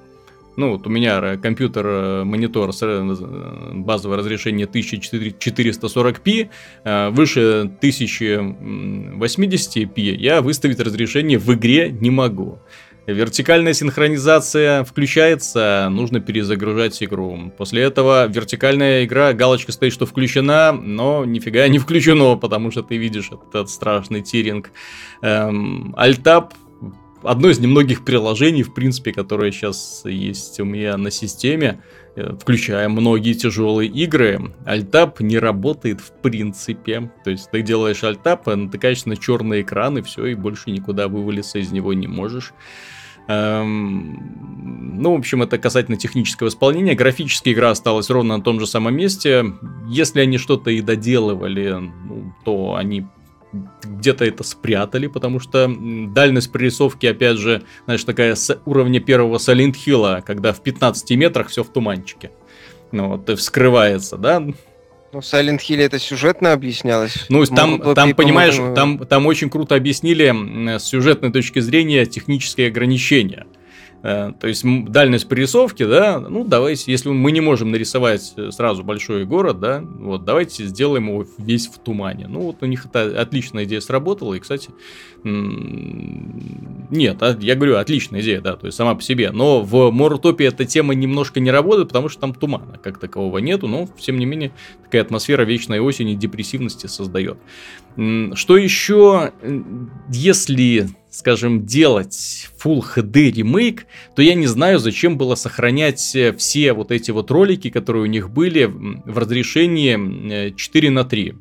Ну, 0.57 0.73
вот 0.73 0.85
у 0.85 0.89
меня 0.89 1.37
компьютер, 1.37 1.85
э, 1.87 2.23
монитор 2.23 2.73
с 2.73 2.83
э, 2.83 3.71
базовое 3.73 4.17
разрешение 4.17 4.67
1440p, 4.67 6.49
э, 6.83 7.09
выше 7.09 7.71
1080p 7.81 10.15
я 10.15 10.41
выставить 10.41 10.79
разрешение 10.79 11.37
в 11.37 11.53
игре 11.53 11.89
не 11.89 12.09
могу. 12.09 12.59
Вертикальная 13.07 13.73
синхронизация 13.73 14.83
включается, 14.83 15.87
нужно 15.89 16.19
перезагружать 16.19 17.01
игру. 17.01 17.51
После 17.57 17.81
этого 17.81 18.27
вертикальная 18.27 19.05
игра, 19.05 19.33
галочка 19.33 19.71
стоит, 19.71 19.91
что 19.91 20.05
включена, 20.05 20.71
но 20.71 21.25
нифига 21.25 21.67
не 21.67 21.79
включено, 21.79 22.35
потому 22.37 22.69
что 22.69 22.83
ты 22.83 22.97
видишь 22.97 23.31
этот 23.31 23.71
страшный 23.71 24.21
тиринг. 24.21 24.69
Эм, 25.23 25.95
Альтап 25.97 26.53
одно 27.23 27.49
из 27.49 27.59
немногих 27.59 28.03
приложений, 28.03 28.63
в 28.63 28.73
принципе, 28.73 29.11
которое 29.11 29.51
сейчас 29.51 30.03
есть 30.05 30.59
у 30.59 30.65
меня 30.65 30.97
на 30.97 31.11
системе, 31.11 31.81
э, 32.15 32.35
включая 32.39 32.89
многие 32.89 33.33
тяжелые 33.33 33.89
игры, 33.89 34.53
альтап 34.65 35.19
не 35.19 35.37
работает 35.37 36.01
в 36.01 36.11
принципе. 36.21 37.11
То 37.23 37.31
есть 37.31 37.51
ты 37.51 37.61
делаешь 37.61 38.03
альтап, 38.03 38.47
натыкаешься 38.47 39.09
на 39.09 39.17
черный 39.17 39.61
экран 39.61 39.97
и 39.97 40.01
все, 40.01 40.25
и 40.27 40.35
больше 40.35 40.71
никуда 40.71 41.07
вывалиться 41.07 41.59
из 41.59 41.71
него 41.71 41.93
не 41.93 42.07
можешь. 42.07 42.53
Эм, 43.27 44.99
ну, 44.99 45.15
в 45.15 45.19
общем, 45.19 45.43
это 45.43 45.57
касательно 45.57 45.97
технического 45.97 46.47
исполнения. 46.47 46.95
Графически 46.95 47.49
игра 47.53 47.69
осталась 47.71 48.09
ровно 48.09 48.37
на 48.37 48.43
том 48.43 48.59
же 48.59 48.67
самом 48.67 48.95
месте. 48.95 49.45
Если 49.87 50.19
они 50.19 50.37
что-то 50.37 50.71
и 50.71 50.81
доделывали, 50.81 51.69
ну, 51.69 52.33
то 52.43 52.75
они 52.75 53.05
где-то 53.83 54.25
это 54.25 54.43
спрятали, 54.43 55.07
потому 55.07 55.39
что 55.39 55.69
дальность 55.69 56.51
прорисовки, 56.51 57.05
опять 57.05 57.37
же, 57.37 57.63
знаешь, 57.85 58.03
такая 58.03 58.35
с 58.35 58.59
уровня 58.65 58.99
первого 58.99 59.37
Hill, 59.37 60.21
когда 60.21 60.53
в 60.53 60.61
15 60.63 61.11
метрах 61.11 61.49
все 61.49 61.63
в 61.63 61.69
туманчике. 61.69 62.31
Ну 62.91 63.09
вот, 63.09 63.29
и 63.29 63.35
вскрывается, 63.35 64.17
да? 64.17 64.39
Ну, 64.39 64.53
в 65.19 65.23
Silent 65.23 65.59
Hill 65.59 65.81
это 65.81 65.99
сюжетно 65.99 66.53
объяснялось. 66.53 67.25
Ну, 67.29 67.45
там, 67.45 67.79
там, 67.81 67.93
там 67.95 68.15
понимаешь, 68.15 68.55
там, 68.75 68.99
там 68.99 69.25
очень 69.25 69.49
круто 69.49 69.75
объяснили 69.75 70.77
с 70.77 70.83
сюжетной 70.83 71.31
точки 71.31 71.59
зрения 71.59 72.05
технические 72.05 72.67
ограничения. 72.67 73.45
Э, 74.03 74.33
то 74.39 74.47
есть 74.47 74.63
дальность 74.65 75.27
прорисовки, 75.27 75.85
да, 75.85 76.19
ну 76.19 76.43
давайте, 76.43 76.91
если 76.91 77.09
мы 77.09 77.31
не 77.31 77.41
можем 77.41 77.71
нарисовать 77.71 78.33
сразу 78.49 78.83
большой 78.83 79.25
город, 79.25 79.59
да, 79.59 79.81
вот 79.81 80.25
давайте 80.25 80.65
сделаем 80.65 81.07
его 81.09 81.25
весь 81.37 81.67
в 81.67 81.77
тумане. 81.77 82.27
Ну 82.27 82.41
вот 82.41 82.57
у 82.61 82.65
них 82.65 82.85
это 82.85 83.21
отличная 83.21 83.65
идея 83.65 83.79
сработала, 83.79 84.33
и, 84.33 84.39
кстати, 84.39 84.69
нет, 85.23 87.17
а, 87.21 87.37
я 87.39 87.55
говорю, 87.55 87.77
отличная 87.77 88.21
идея, 88.21 88.41
да, 88.41 88.55
то 88.55 88.65
есть 88.65 88.77
сама 88.77 88.95
по 88.95 89.03
себе. 89.03 89.31
Но 89.31 89.61
в 89.61 89.91
Морутопе 89.91 90.45
эта 90.45 90.65
тема 90.65 90.95
немножко 90.95 91.39
не 91.39 91.51
работает, 91.51 91.89
потому 91.89 92.09
что 92.09 92.21
там 92.21 92.33
тумана 92.33 92.79
как 92.81 92.97
такового 92.97 93.37
нету, 93.37 93.67
но, 93.67 93.87
тем 93.99 94.17
не 94.17 94.25
менее, 94.25 94.51
такая 94.83 95.03
атмосфера 95.03 95.43
вечной 95.43 95.79
осени, 95.79 96.15
депрессивности 96.15 96.87
создает. 96.87 97.37
Что 97.95 98.57
еще, 98.57 99.31
если 100.09 100.89
скажем, 101.11 101.65
делать 101.65 102.49
Full 102.63 102.83
HD 102.95 103.31
ремейк, 103.31 103.85
то 104.15 104.21
я 104.21 104.33
не 104.33 104.47
знаю, 104.47 104.79
зачем 104.79 105.17
было 105.17 105.35
сохранять 105.35 106.15
э, 106.15 106.33
все 106.33 106.73
вот 106.73 106.91
эти 106.91 107.11
вот 107.11 107.29
ролики, 107.29 107.69
которые 107.69 108.03
у 108.03 108.07
них 108.07 108.31
были 108.31 108.65
в 108.65 109.17
разрешении 109.17 110.55
4 110.55 110.87
э, 110.87 110.91
на 110.91 111.03
3 111.03 111.35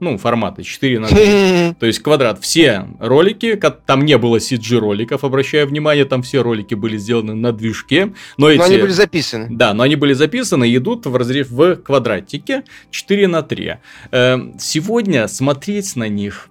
ну, 0.00 0.18
форматы 0.18 0.64
4 0.64 0.98
на 0.98 1.06
3. 1.06 1.74
То 1.78 1.86
есть 1.86 2.00
квадрат. 2.00 2.40
Все 2.42 2.88
ролики, 2.98 3.54
там 3.86 4.04
не 4.04 4.18
было 4.18 4.38
CG 4.38 4.76
роликов, 4.78 5.22
обращаю 5.22 5.68
внимание, 5.68 6.04
там 6.04 6.22
все 6.22 6.42
ролики 6.42 6.74
были 6.74 6.96
сделаны 6.96 7.34
на 7.34 7.52
движке. 7.52 8.12
Но, 8.36 8.50
эти, 8.50 8.58
но 8.58 8.64
они 8.64 8.78
были 8.78 8.90
записаны. 8.90 9.46
Да, 9.48 9.72
но 9.74 9.84
они 9.84 9.94
были 9.94 10.12
записаны 10.12 10.68
и 10.68 10.76
идут 10.76 11.06
в 11.06 11.14
разрез 11.14 11.48
в 11.48 11.76
квадратике 11.76 12.64
4 12.90 13.28
на 13.28 13.42
3. 13.42 13.74
Э, 14.10 14.38
сегодня 14.58 15.28
смотреть 15.28 15.94
на 15.94 16.08
них 16.08 16.48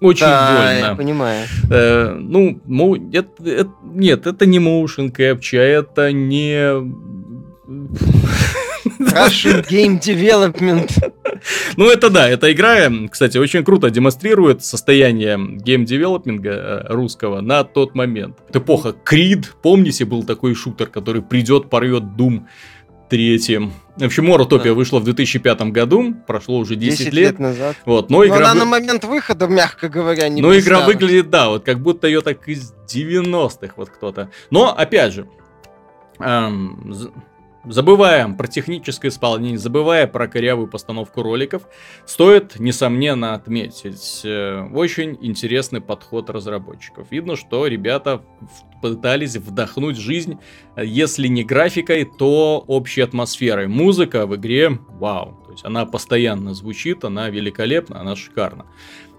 очень 0.00 0.26
да, 0.26 0.56
больно. 0.56 0.86
я 0.86 0.94
понимаю. 0.94 1.46
Э, 1.70 2.16
ну, 2.18 2.60
мо, 2.64 2.96
это, 2.96 3.28
это, 3.44 3.70
нет, 3.82 4.26
это 4.26 4.46
не 4.46 4.58
motion 4.58 5.10
capture, 5.12 5.58
это 5.58 6.12
не... 6.12 6.56
Russian 8.98 9.66
Game 9.68 10.00
Development. 10.00 10.90
Ну, 11.76 11.90
это 11.90 12.10
да, 12.10 12.28
эта 12.28 12.52
игра, 12.52 12.90
кстати, 13.10 13.38
очень 13.38 13.64
круто 13.64 13.90
демонстрирует 13.90 14.64
состояние 14.64 15.36
game 15.36 15.64
development 15.64 16.43
а 16.43 16.50
э, 16.50 16.86
русского 16.88 17.40
на 17.40 17.64
тот 17.64 17.94
момент. 17.94 18.38
Эпоха 18.52 18.92
Kreed, 18.92 19.54
помните, 19.62 20.04
был 20.04 20.24
такой 20.24 20.54
шутер, 20.54 20.86
который 20.86 21.22
придет, 21.22 21.68
порвет 21.68 22.04
Doom 22.16 22.42
третий. 23.08 23.72
В 23.96 24.04
общем, 24.04 24.26
Мор. 24.26 24.43
Утопия 24.43 24.72
да. 24.72 24.74
вышла 24.74 24.98
в 24.98 25.04
2005 25.04 25.60
году, 25.72 26.14
прошло 26.26 26.58
уже 26.58 26.76
10, 26.76 26.98
10 26.98 27.12
лет. 27.12 27.14
лет 27.14 27.38
назад. 27.38 27.76
Вот, 27.86 28.10
но, 28.10 28.18
но 28.18 28.26
игра 28.26 28.36
она 28.36 28.52
вы... 28.52 28.58
на 28.58 28.64
момент 28.66 29.04
выхода, 29.04 29.46
мягко 29.46 29.88
говоря, 29.88 30.28
не 30.28 30.42
Но 30.42 30.56
игра 30.56 30.80
выглядит, 30.84 31.30
да, 31.30 31.48
вот 31.48 31.64
как 31.64 31.80
будто 31.80 32.06
ее 32.06 32.20
так 32.20 32.46
из 32.48 32.74
90-х 32.86 33.74
вот 33.76 33.90
кто-то. 33.90 34.30
Но, 34.50 34.76
опять 34.76 35.14
же, 35.14 35.28
эм, 36.20 36.94
Забываем 37.68 38.36
про 38.36 38.46
техническое 38.46 39.08
исполнение, 39.08 39.58
забывая 39.58 40.06
про 40.06 40.28
корявую 40.28 40.68
постановку 40.68 41.22
роликов, 41.22 41.62
стоит, 42.04 42.60
несомненно, 42.60 43.34
отметить 43.34 44.20
э, 44.24 44.68
очень 44.72 45.18
интересный 45.20 45.80
подход 45.80 46.30
разработчиков. 46.30 47.08
Видно, 47.10 47.34
что 47.34 47.66
ребята 47.66 48.22
пытались 48.80 49.34
вдохнуть 49.34 49.96
жизнь, 49.96 50.38
если 50.76 51.26
не 51.26 51.42
графикой, 51.42 52.04
то 52.04 52.62
общей 52.68 53.00
атмосферой. 53.00 53.66
Музыка 53.66 54.26
в 54.26 54.36
игре, 54.36 54.78
вау, 54.88 55.42
то 55.44 55.50
есть 55.50 55.64
она 55.64 55.86
постоянно 55.86 56.54
звучит, 56.54 57.04
она 57.04 57.30
великолепна, 57.30 58.00
она 58.00 58.14
шикарна. 58.14 58.66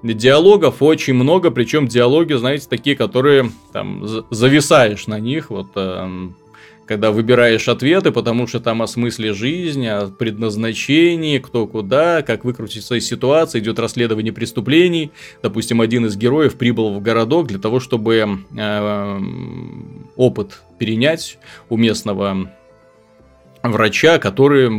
Диалогов 0.04 0.82
очень 0.82 1.16
много, 1.16 1.52
причем 1.52 1.88
диалоги, 1.88 2.34
знаете, 2.34 2.68
такие, 2.70 2.96
которые 2.96 3.52
там 3.74 4.08
зависаешь 4.30 5.08
на 5.08 5.20
них, 5.20 5.50
вот 5.50 5.72
э, 5.76 6.30
когда 6.88 7.12
выбираешь 7.12 7.68
ответы, 7.68 8.12
потому 8.12 8.48
что 8.48 8.60
там 8.60 8.82
о 8.82 8.88
смысле 8.88 9.34
жизни, 9.34 9.88
о 9.88 10.08
предназначении, 10.08 11.38
кто 11.40 11.68
куда, 11.68 12.22
как 12.22 12.46
выкрутиться 12.46 12.96
из 12.96 13.06
ситуации, 13.06 13.60
идет 13.60 13.80
расследование 13.80 14.34
преступлений. 14.34 15.12
Допустим, 15.44 15.82
один 15.82 16.06
из 16.06 16.16
героев 16.18 16.56
прибыл 16.56 16.94
в 16.94 17.02
городок 17.02 17.48
для 17.48 17.60
того, 17.60 17.80
чтобы 17.80 18.40
э, 18.56 19.20
опыт 20.16 20.62
перенять 20.80 21.38
у 21.70 21.78
местного 21.78 22.52
врача, 23.64 24.20
который 24.20 24.70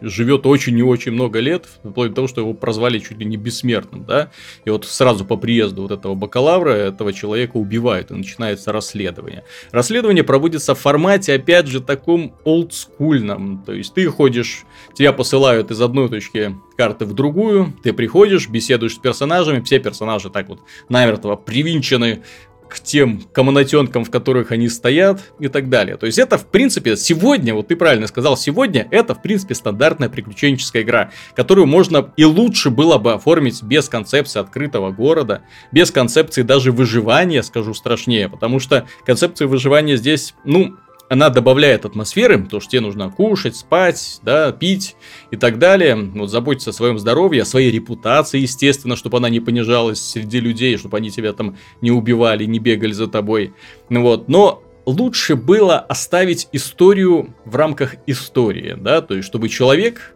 живет 0.00 0.46
очень 0.46 0.78
и 0.78 0.82
очень 0.82 1.12
много 1.12 1.40
лет, 1.40 1.66
вплоть 1.84 2.10
до 2.10 2.16
того, 2.16 2.28
что 2.28 2.40
его 2.40 2.54
прозвали 2.54 2.98
чуть 2.98 3.18
ли 3.18 3.24
не 3.24 3.36
бессмертным, 3.36 4.04
да, 4.04 4.30
и 4.64 4.70
вот 4.70 4.84
сразу 4.84 5.24
по 5.24 5.36
приезду 5.36 5.82
вот 5.82 5.90
этого 5.90 6.14
бакалавра 6.14 6.70
этого 6.70 7.12
человека 7.12 7.56
убивают, 7.56 8.10
и 8.10 8.14
начинается 8.14 8.72
расследование. 8.72 9.44
Расследование 9.70 10.24
проводится 10.24 10.74
в 10.74 10.78
формате, 10.78 11.34
опять 11.34 11.66
же, 11.66 11.80
таком 11.80 12.34
олдскульном, 12.44 13.62
то 13.64 13.72
есть 13.72 13.94
ты 13.94 14.06
ходишь, 14.06 14.64
тебя 14.94 15.12
посылают 15.12 15.70
из 15.70 15.80
одной 15.80 16.08
точки 16.08 16.54
карты 16.76 17.04
в 17.04 17.12
другую, 17.12 17.74
ты 17.82 17.92
приходишь, 17.92 18.48
беседуешь 18.48 18.94
с 18.94 18.98
персонажами, 18.98 19.60
все 19.60 19.78
персонажи 19.78 20.30
так 20.30 20.48
вот 20.48 20.60
намертво 20.88 21.36
привинчены 21.36 22.22
к 22.70 22.80
тем 22.80 23.22
комнатенкам, 23.34 24.04
в 24.04 24.10
которых 24.10 24.52
они 24.52 24.68
стоят 24.68 25.20
и 25.40 25.48
так 25.48 25.68
далее. 25.68 25.96
То 25.96 26.06
есть 26.06 26.18
это, 26.18 26.38
в 26.38 26.46
принципе, 26.46 26.96
сегодня, 26.96 27.54
вот 27.54 27.68
ты 27.68 27.76
правильно 27.76 28.06
сказал, 28.06 28.36
сегодня 28.36 28.86
это, 28.90 29.14
в 29.14 29.22
принципе, 29.22 29.54
стандартная 29.54 30.08
приключенческая 30.08 30.82
игра, 30.82 31.10
которую 31.34 31.66
можно 31.66 32.12
и 32.16 32.24
лучше 32.24 32.70
было 32.70 32.98
бы 32.98 33.12
оформить 33.12 33.62
без 33.62 33.88
концепции 33.88 34.40
открытого 34.40 34.90
города, 34.92 35.42
без 35.72 35.90
концепции 35.90 36.42
даже 36.42 36.72
выживания, 36.72 37.42
скажу 37.42 37.74
страшнее, 37.74 38.28
потому 38.28 38.60
что 38.60 38.86
концепция 39.04 39.48
выживания 39.48 39.96
здесь, 39.96 40.34
ну, 40.44 40.76
она 41.10 41.28
добавляет 41.28 41.84
атмосферы, 41.84 42.38
потому 42.38 42.60
что 42.60 42.70
тебе 42.70 42.82
нужно 42.82 43.10
кушать, 43.10 43.56
спать, 43.56 44.20
да, 44.22 44.52
пить 44.52 44.94
и 45.32 45.36
так 45.36 45.58
далее. 45.58 45.96
Вот 45.96 46.30
заботиться 46.30 46.70
о 46.70 46.72
своем 46.72 47.00
здоровье, 47.00 47.42
о 47.42 47.44
своей 47.44 47.72
репутации, 47.72 48.38
естественно, 48.38 48.94
чтобы 48.94 49.18
она 49.18 49.28
не 49.28 49.40
понижалась 49.40 50.00
среди 50.00 50.38
людей, 50.38 50.76
чтобы 50.76 50.98
они 50.98 51.10
тебя 51.10 51.32
там 51.32 51.56
не 51.80 51.90
убивали, 51.90 52.44
не 52.44 52.60
бегали 52.60 52.92
за 52.92 53.08
тобой. 53.08 53.52
Ну 53.88 54.02
вот, 54.02 54.28
но 54.28 54.62
лучше 54.86 55.34
было 55.34 55.80
оставить 55.80 56.48
историю 56.52 57.34
в 57.44 57.56
рамках 57.56 57.96
истории, 58.06 58.76
да, 58.78 59.00
то 59.00 59.16
есть 59.16 59.26
чтобы 59.26 59.48
человек 59.48 60.14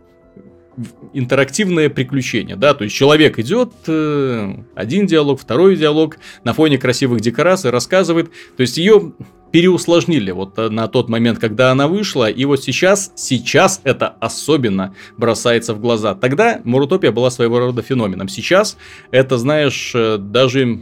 интерактивное 1.12 1.88
приключение, 1.88 2.54
да, 2.54 2.72
то 2.72 2.84
есть 2.84 2.94
человек 2.94 3.40
идет, 3.40 3.72
э, 3.88 4.54
один 4.76 5.06
диалог, 5.06 5.40
второй 5.40 5.76
диалог, 5.76 6.18
на 6.44 6.52
фоне 6.52 6.78
красивых 6.78 7.20
декораций 7.20 7.70
рассказывает, 7.70 8.30
то 8.56 8.60
есть 8.60 8.76
ее 8.76 9.12
переусложнили 9.54 10.32
вот 10.32 10.58
э, 10.58 10.68
на 10.68 10.88
тот 10.88 11.08
момент, 11.08 11.38
когда 11.38 11.70
она 11.70 11.86
вышла, 11.86 12.28
и 12.28 12.44
вот 12.44 12.64
сейчас, 12.64 13.12
сейчас 13.14 13.80
это 13.84 14.16
особенно 14.18 14.96
бросается 15.16 15.74
в 15.74 15.80
глаза. 15.80 16.16
Тогда 16.16 16.60
Мурутопия 16.64 17.12
была 17.12 17.30
своего 17.30 17.60
рода 17.60 17.80
феноменом. 17.80 18.28
Сейчас 18.28 18.76
это, 19.12 19.38
знаешь, 19.38 19.92
э, 19.94 20.18
даже, 20.18 20.80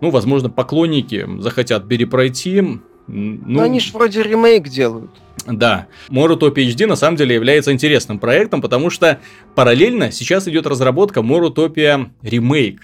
ну, 0.00 0.08
возможно, 0.08 0.48
поклонники 0.48 1.28
захотят 1.40 1.88
перепройти. 1.88 2.62
Ну, 2.62 2.80
Но 3.06 3.62
они 3.64 3.80
же 3.80 3.92
вроде 3.92 4.22
ремейк 4.22 4.70
делают. 4.70 5.10
Да, 5.46 5.86
Morutopia 6.08 6.66
HD 6.66 6.86
на 6.86 6.96
самом 6.96 7.18
деле 7.18 7.34
является 7.34 7.70
интересным 7.70 8.18
проектом, 8.18 8.62
потому 8.62 8.88
что 8.88 9.20
параллельно 9.54 10.10
сейчас 10.10 10.48
идет 10.48 10.66
разработка 10.66 11.20
Morutopia 11.20 12.08
Remake. 12.22 12.78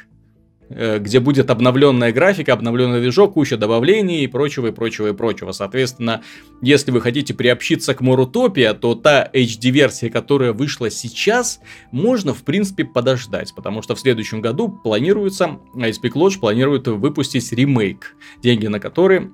Э, 0.69 0.99
где 0.99 1.21
будет 1.21 1.51
обновленная 1.51 2.13
графика, 2.13 2.53
обновленный 2.53 3.01
движок, 3.01 3.35
куча 3.35 3.57
добавлений 3.57 4.25
и 4.25 4.27
прочего, 4.27 4.69
и 4.69 4.73
прочего, 4.73 5.09
и 5.09 5.13
прочего. 5.13 5.53
Соответственно, 5.53 6.23
если 6.61 6.91
вы 6.91 7.01
хотите 7.01 7.35
приобщиться 7.35 7.95
к 7.95 8.01
Морутопия, 8.01 8.75
то 8.75 8.97
та 8.97 9.31
HD-версия, 9.33 10.11
которая 10.11 10.53
вышла 10.53 10.91
сейчас, 10.91 11.61
можно, 11.93 12.35
в 12.35 12.43
принципе, 12.43 12.85
подождать, 12.85 13.55
потому 13.55 13.81
что 13.81 13.95
в 13.95 14.01
следующем 14.01 14.41
году 14.41 14.69
планируется, 14.69 15.59
ISP 15.77 16.13
Lodge 16.15 16.41
планирует 16.41 16.89
выпустить 16.89 17.53
ремейк, 17.53 18.17
деньги 18.43 18.67
на 18.67 18.81
который 18.81 19.31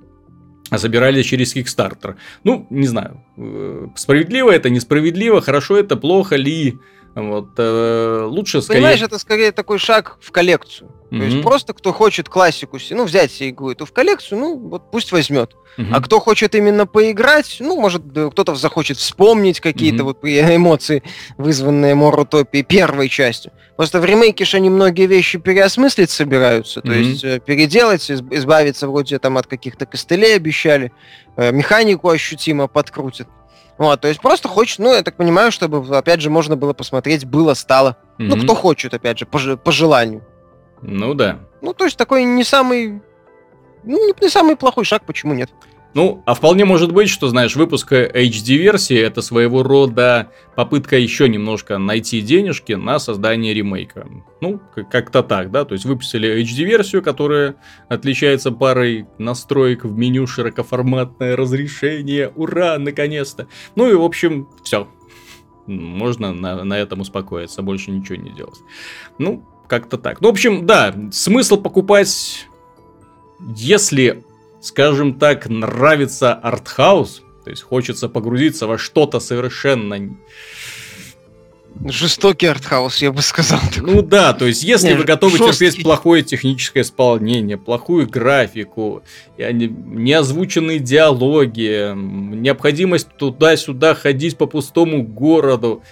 забирали 0.71 1.23
через 1.23 1.57
Kickstarter. 1.57 2.17
Ну, 2.45 2.67
не 2.69 2.87
знаю, 2.87 3.23
э, 3.39 3.89
справедливо 3.95 4.51
это, 4.51 4.69
несправедливо, 4.69 5.41
хорошо 5.41 5.79
это, 5.79 5.97
плохо 5.97 6.37
ли, 6.37 6.79
вот, 7.15 7.51
э, 7.59 8.25
лучше 8.27 8.63
скорее... 8.63 8.81
Понимаешь, 8.81 9.03
это 9.03 9.19
скорее 9.19 9.53
такой 9.53 9.79
шаг 9.79 10.17
в 10.21 10.31
коллекцию. 10.33 10.91
Mm-hmm. 11.11 11.19
То 11.19 11.25
есть 11.25 11.43
просто 11.43 11.73
кто 11.75 11.93
хочет 11.93 12.31
классику, 12.31 12.79
ну, 12.91 13.05
взять 13.05 13.31
себе 13.31 13.51
игру 13.51 13.71
эту 13.71 13.85
в 13.85 13.93
коллекцию, 13.93 14.39
ну, 14.39 14.57
вот 14.57 14.91
пусть 14.91 15.13
возьмет. 15.13 15.53
Mm-hmm. 15.77 15.89
А 15.93 16.01
кто 16.01 16.21
хочет 16.21 16.55
именно 16.55 16.87
поиграть, 16.87 17.59
ну, 17.61 17.79
может, 17.79 18.03
кто-то 18.03 18.55
захочет 18.55 18.97
вспомнить 18.97 19.61
какие-то 19.61 20.05
mm-hmm. 20.05 20.17
вот 20.23 20.25
эмоции, 20.25 21.03
вызванные 21.37 21.95
Морутопией 21.95 22.65
первой 22.65 23.11
частью. 23.11 23.53
Просто 23.77 24.01
в 24.01 24.07
ремейке 24.07 24.47
же 24.47 24.57
они 24.57 24.71
многие 24.71 25.07
вещи 25.07 25.39
переосмыслить 25.39 26.11
собираются, 26.11 26.81
то 26.81 26.89
mm-hmm. 26.89 27.03
есть 27.03 27.25
э, 27.25 27.41
переделать, 27.41 28.11
избавиться 28.11 28.89
вроде 28.89 29.19
там 29.19 29.37
от 29.37 29.47
каких-то 29.47 29.85
костылей 29.85 30.37
обещали, 30.37 30.93
э, 31.37 31.53
механику 31.53 32.09
ощутимо 32.09 32.69
подкрутят. 32.69 33.29
Вот, 33.79 34.01
то 34.01 34.09
есть 34.09 34.21
просто 34.21 34.49
хочет, 34.49 34.79
ну, 34.79 34.93
я 34.93 35.03
так 35.03 35.17
понимаю, 35.17 35.51
чтобы, 35.51 35.97
опять 35.97 36.21
же, 36.21 36.31
можно 36.31 36.57
было 36.57 36.73
посмотреть, 36.73 37.25
было, 37.25 37.55
стало. 37.55 37.97
Mm-hmm. 38.19 38.27
Ну, 38.27 38.43
кто 38.43 38.55
хочет, 38.55 38.95
опять 38.95 39.19
же, 39.19 39.27
по, 39.27 39.39
по 39.57 39.73
желанию. 39.73 40.23
Ну 40.83 41.15
да. 41.15 41.41
Ну, 41.61 41.73
то 41.73 41.85
есть 41.85 41.97
такой 41.97 42.25
не 42.25 42.45
самый... 42.45 43.03
Ну, 43.85 44.07
не, 44.07 44.15
не 44.21 44.29
самый 44.29 44.57
плохой 44.57 44.85
шаг, 44.85 45.05
почему 45.05 45.35
нет? 45.35 45.51
Ну, 45.95 46.23
а 46.25 46.35
вполне 46.35 46.65
может 46.65 46.93
быть, 46.93 47.11
что, 47.11 47.29
знаешь, 47.29 47.55
выпуск 47.55 47.93
HD-версии 47.93 48.99
это 48.99 49.21
своего 49.21 49.63
рода 49.63 50.31
попытка 50.57 50.97
еще 50.97 51.29
немножко 51.29 51.77
найти 51.77 52.23
денежки 52.23 52.73
на 52.73 52.99
создание 52.99 53.53
ремейка. 53.53 54.09
Ну, 54.41 54.61
как-то 54.91 55.23
так, 55.23 55.51
да, 55.51 55.65
то 55.65 55.75
есть 55.75 55.85
выпустили 55.85 56.43
HD-версию, 56.43 57.03
которая 57.03 57.57
отличается 57.89 58.53
парой 58.53 59.07
настроек 59.19 59.85
в 59.85 59.97
меню 59.97 60.27
широкоформатное 60.27 61.37
разрешение, 61.37 62.33
ура, 62.35 62.79
наконец-то. 62.79 63.49
Ну 63.77 63.91
и, 63.91 63.95
в 63.95 64.03
общем, 64.03 64.49
все. 64.65 64.89
Можно 65.67 66.33
на, 66.33 66.65
на 66.65 66.79
этом 66.79 67.01
успокоиться, 67.01 67.63
больше 67.63 67.91
ничего 67.91 68.17
не 68.17 68.31
делать. 68.31 68.59
Ну, 69.19 69.45
как-то 69.69 69.99
так. 69.99 70.21
Ну, 70.23 70.29
в 70.29 70.31
общем, 70.33 70.67
да, 70.67 70.95
смысл 71.13 71.57
покупать, 71.59 72.47
если 73.57 74.25
скажем 74.63 75.19
так, 75.19 75.49
нравится 75.49 76.33
артхаус, 76.33 77.23
то 77.45 77.51
есть 77.51 77.63
хочется 77.63 78.09
погрузиться 78.09 78.67
во 78.67 78.79
что-то 78.79 79.21
совершенно 79.21 80.17
Жестокий 81.87 82.47
артхаус, 82.47 83.01
я 83.01 83.13
бы 83.13 83.23
сказал. 83.23 83.59
Ну 83.79 84.03
да, 84.03 84.35
то 84.35 84.47
есть 84.47 84.63
если 84.63 84.89
Не, 84.89 84.95
вы 84.95 85.05
готовы 85.05 85.39
жесткий. 85.39 85.67
терпеть 85.67 85.83
плохое 85.83 86.23
техническое 86.23 86.83
исполнение, 86.83 87.57
плохую 87.57 88.07
графику, 88.07 89.03
неозвученные 89.39 90.79
диалоги, 90.79 91.93
необходимость 91.95 93.09
туда-сюда 93.17 93.95
ходить 93.95 94.37
по 94.37 94.47
пустому 94.47 95.03
городу, 95.03 95.83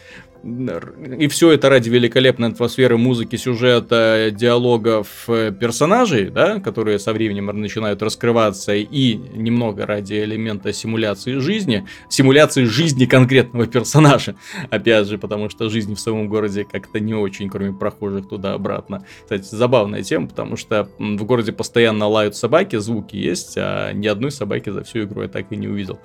и 0.42 1.28
все 1.28 1.52
это 1.52 1.68
ради 1.68 1.90
великолепной 1.90 2.48
атмосферы 2.48 2.96
музыки, 2.96 3.36
сюжета, 3.36 4.30
диалогов 4.32 5.08
э, 5.28 5.52
персонажей, 5.52 6.30
да, 6.30 6.60
которые 6.60 6.98
со 6.98 7.12
временем 7.12 7.46
начинают 7.46 8.02
раскрываться, 8.02 8.74
и 8.74 9.14
немного 9.14 9.84
ради 9.84 10.14
элемента 10.14 10.72
симуляции 10.72 11.38
жизни, 11.38 11.86
симуляции 12.08 12.64
жизни 12.64 13.04
конкретного 13.04 13.66
персонажа, 13.66 14.34
опять 14.70 15.08
же, 15.08 15.18
потому 15.18 15.50
что 15.50 15.68
жизнь 15.68 15.94
в 15.94 16.00
самом 16.00 16.28
городе 16.28 16.64
как-то 16.64 17.00
не 17.00 17.14
очень, 17.14 17.50
кроме 17.50 17.72
прохожих 17.72 18.28
туда-обратно. 18.28 19.04
Кстати, 19.22 19.54
забавная 19.54 20.02
тема, 20.02 20.28
потому 20.28 20.56
что 20.56 20.88
в 20.98 21.24
городе 21.24 21.52
постоянно 21.52 22.06
лают 22.06 22.34
собаки, 22.34 22.76
звуки 22.76 23.16
есть, 23.16 23.54
а 23.58 23.92
ни 23.92 24.06
одной 24.06 24.30
собаки 24.30 24.70
за 24.70 24.84
всю 24.84 25.02
игру 25.02 25.22
я 25.22 25.28
так 25.28 25.52
и 25.52 25.56
не 25.56 25.68
увидел, 25.68 26.00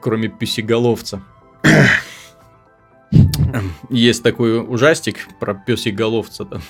кроме 0.00 0.28
писеголовца. 0.28 1.22
Есть 3.90 4.22
такой 4.22 4.60
ужастик 4.60 5.28
про 5.38 5.54
песиголовца 5.54 6.44
там. 6.44 6.62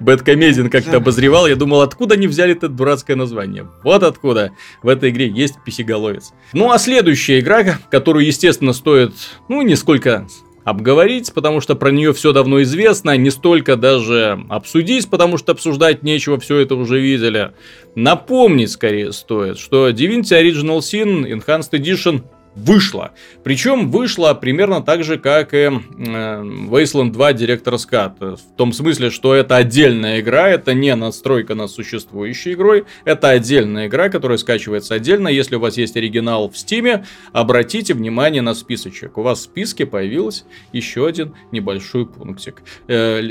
Бэткомедиан 0.00 0.70
как-то 0.70 0.98
обозревал, 0.98 1.46
я 1.46 1.56
думал, 1.56 1.80
откуда 1.80 2.14
они 2.14 2.26
взяли 2.26 2.52
это 2.52 2.68
дурацкое 2.68 3.16
название. 3.16 3.68
Вот 3.82 4.02
откуда 4.02 4.52
в 4.82 4.88
этой 4.88 5.10
игре 5.10 5.28
есть 5.28 5.56
писеголовец. 5.64 6.32
Ну 6.52 6.70
а 6.70 6.78
следующая 6.78 7.40
игра, 7.40 7.78
которую, 7.90 8.26
естественно, 8.26 8.72
стоит, 8.72 9.12
ну, 9.48 9.62
нисколько 9.62 10.26
обговорить, 10.64 11.32
потому 11.32 11.60
что 11.60 11.74
про 11.74 11.90
нее 11.90 12.12
все 12.12 12.32
давно 12.32 12.62
известно, 12.62 13.16
не 13.16 13.30
столько 13.30 13.76
даже 13.76 14.44
обсудить, 14.48 15.08
потому 15.10 15.36
что 15.36 15.52
обсуждать 15.52 16.02
нечего, 16.02 16.38
все 16.38 16.58
это 16.58 16.76
уже 16.76 17.00
видели. 17.00 17.52
Напомнить 17.94 18.70
скорее 18.70 19.12
стоит, 19.12 19.58
что 19.58 19.88
Divinity 19.88 20.40
Original 20.40 20.78
Sin 20.78 21.24
Enhanced 21.24 21.72
Edition 21.72 22.22
вышла. 22.54 23.12
Причем 23.42 23.90
вышла 23.90 24.34
примерно 24.34 24.82
так 24.82 25.04
же, 25.04 25.18
как 25.18 25.54
и 25.54 25.56
э, 25.56 25.70
Wasteland 25.70 27.12
2 27.12 27.32
Director's 27.32 27.88
Cut. 27.90 28.36
В 28.36 28.56
том 28.56 28.72
смысле, 28.72 29.10
что 29.10 29.34
это 29.34 29.56
отдельная 29.56 30.20
игра, 30.20 30.48
это 30.48 30.74
не 30.74 30.94
настройка 30.94 31.54
над 31.54 31.70
существующей 31.70 32.52
игрой, 32.52 32.84
это 33.04 33.30
отдельная 33.30 33.86
игра, 33.86 34.08
которая 34.08 34.38
скачивается 34.38 34.94
отдельно. 34.94 35.28
Если 35.28 35.56
у 35.56 35.60
вас 35.60 35.76
есть 35.76 35.96
оригинал 35.96 36.50
в 36.50 36.54
Steam, 36.54 37.04
обратите 37.32 37.94
внимание 37.94 38.42
на 38.42 38.54
списочек. 38.54 39.18
У 39.18 39.22
вас 39.22 39.40
в 39.40 39.42
списке 39.42 39.86
появился 39.86 40.44
еще 40.72 41.06
один 41.06 41.34
небольшой 41.52 42.06
пунктик. 42.06 42.62
Э, 42.88 43.22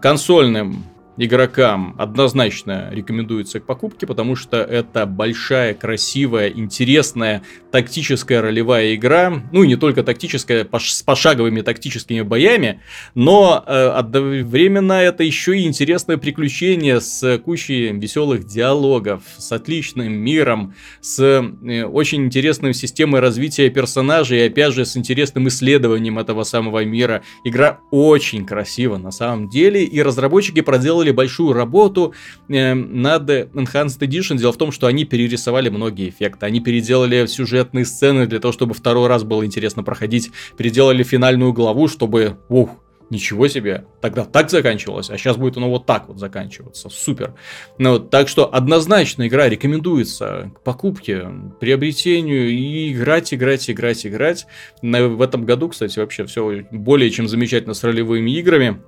консольным 0.00 0.84
игрокам 1.18 1.94
однозначно 1.98 2.88
рекомендуется 2.90 3.60
к 3.60 3.66
покупке, 3.66 4.06
потому 4.06 4.36
что 4.36 4.58
это 4.58 5.04
большая, 5.04 5.74
красивая, 5.74 6.48
интересная 6.48 7.42
тактическая 7.70 8.40
ролевая 8.40 8.94
игра. 8.94 9.42
Ну, 9.52 9.64
и 9.64 9.68
не 9.68 9.76
только 9.76 10.02
тактическая, 10.02 10.66
с 10.78 11.02
пошаговыми 11.02 11.60
тактическими 11.60 12.22
боями, 12.22 12.80
но 13.14 13.62
э, 13.66 13.88
одновременно 13.88 14.92
это 14.92 15.24
еще 15.24 15.58
и 15.58 15.66
интересное 15.66 16.16
приключение 16.16 17.00
с 17.00 17.38
кучей 17.38 17.92
веселых 17.92 18.44
диалогов, 18.46 19.22
с 19.36 19.50
отличным 19.52 20.12
миром, 20.12 20.74
с 21.00 21.18
э, 21.20 21.84
очень 21.84 22.24
интересной 22.24 22.74
системой 22.74 23.20
развития 23.20 23.68
персонажей 23.70 24.38
и, 24.38 24.46
опять 24.46 24.72
же, 24.72 24.84
с 24.84 24.96
интересным 24.96 25.48
исследованием 25.48 26.18
этого 26.18 26.44
самого 26.44 26.84
мира. 26.84 27.22
Игра 27.44 27.80
очень 27.90 28.46
красива 28.46 28.98
на 28.98 29.10
самом 29.10 29.48
деле, 29.48 29.84
и 29.84 30.00
разработчики 30.00 30.60
проделали 30.60 31.07
проделали 31.08 31.10
большую 31.10 31.52
работу 31.52 32.14
э, 32.48 32.74
над 32.74 33.28
Enhanced 33.30 34.00
Edition. 34.00 34.36
Дело 34.36 34.52
в 34.52 34.56
том, 34.56 34.72
что 34.72 34.86
они 34.86 35.04
перерисовали 35.04 35.68
многие 35.68 36.08
эффекты. 36.08 36.46
Они 36.46 36.60
переделали 36.60 37.26
сюжетные 37.26 37.84
сцены 37.84 38.26
для 38.26 38.38
того, 38.38 38.52
чтобы 38.52 38.74
второй 38.74 39.08
раз 39.08 39.24
было 39.24 39.44
интересно 39.44 39.82
проходить. 39.82 40.30
Переделали 40.56 41.02
финальную 41.02 41.52
главу, 41.52 41.88
чтобы... 41.88 42.36
Ух, 42.48 42.70
Ничего 43.10 43.48
себе, 43.48 43.86
тогда 44.02 44.26
так 44.26 44.50
заканчивалось, 44.50 45.08
а 45.08 45.16
сейчас 45.16 45.38
будет 45.38 45.56
оно 45.56 45.70
вот 45.70 45.86
так 45.86 46.08
вот 46.08 46.18
заканчиваться. 46.18 46.90
Супер. 46.90 47.32
Ну, 47.78 47.98
так 47.98 48.28
что 48.28 48.54
однозначно 48.54 49.26
игра 49.26 49.48
рекомендуется 49.48 50.52
к 50.54 50.62
покупке, 50.62 51.26
приобретению 51.58 52.50
и 52.50 52.92
играть, 52.92 53.32
играть, 53.32 53.70
играть, 53.70 54.06
играть. 54.06 54.46
В 54.82 55.22
этом 55.22 55.46
году, 55.46 55.70
кстати, 55.70 55.98
вообще 55.98 56.26
все 56.26 56.66
более 56.70 57.10
чем 57.10 57.28
замечательно 57.28 57.72
с 57.72 57.82
ролевыми 57.82 58.30
играми. 58.32 58.82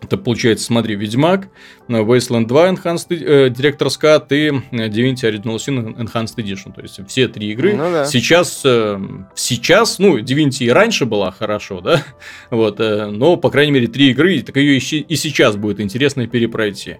Это 0.00 0.16
получается, 0.16 0.66
смотри, 0.66 0.94
Ведьмак, 0.94 1.48
э, 1.88 1.92
Wasteland 1.92 2.46
2 2.46 2.70
Enhanced 2.70 3.06
э, 3.10 3.48
Director's 3.48 3.98
Cut 4.00 4.26
и 4.30 4.50
Divinity 4.70 5.24
Original 5.24 5.56
Sin 5.56 5.96
Enhanced 5.96 6.36
Edition. 6.36 6.72
То 6.74 6.82
есть 6.82 7.00
все 7.08 7.28
три 7.28 7.50
игры. 7.52 7.74
Ну, 7.74 7.90
да. 7.90 8.04
Сейчас, 8.04 8.62
э, 8.64 8.98
сейчас, 9.34 9.98
ну, 9.98 10.18
Divinity 10.18 10.64
и 10.64 10.70
раньше 10.70 11.04
была 11.04 11.30
хорошо, 11.30 11.80
да, 11.80 12.04
вот, 12.50 12.80
э, 12.80 13.06
но, 13.06 13.36
по 13.36 13.50
крайней 13.50 13.72
мере, 13.72 13.86
три 13.88 14.10
игры, 14.10 14.40
так 14.42 14.56
ее 14.56 14.78
и, 14.78 14.78
и 14.78 15.16
сейчас 15.16 15.56
будет 15.56 15.80
интересно 15.80 16.26
перепройти. 16.26 16.98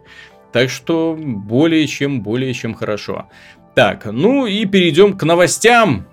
Так 0.52 0.70
что 0.70 1.16
более 1.18 1.86
чем, 1.86 2.22
более 2.22 2.54
чем 2.54 2.74
хорошо. 2.74 3.28
Так, 3.74 4.06
ну 4.06 4.46
и 4.46 4.64
перейдем 4.64 5.16
к 5.16 5.22
новостям. 5.22 6.08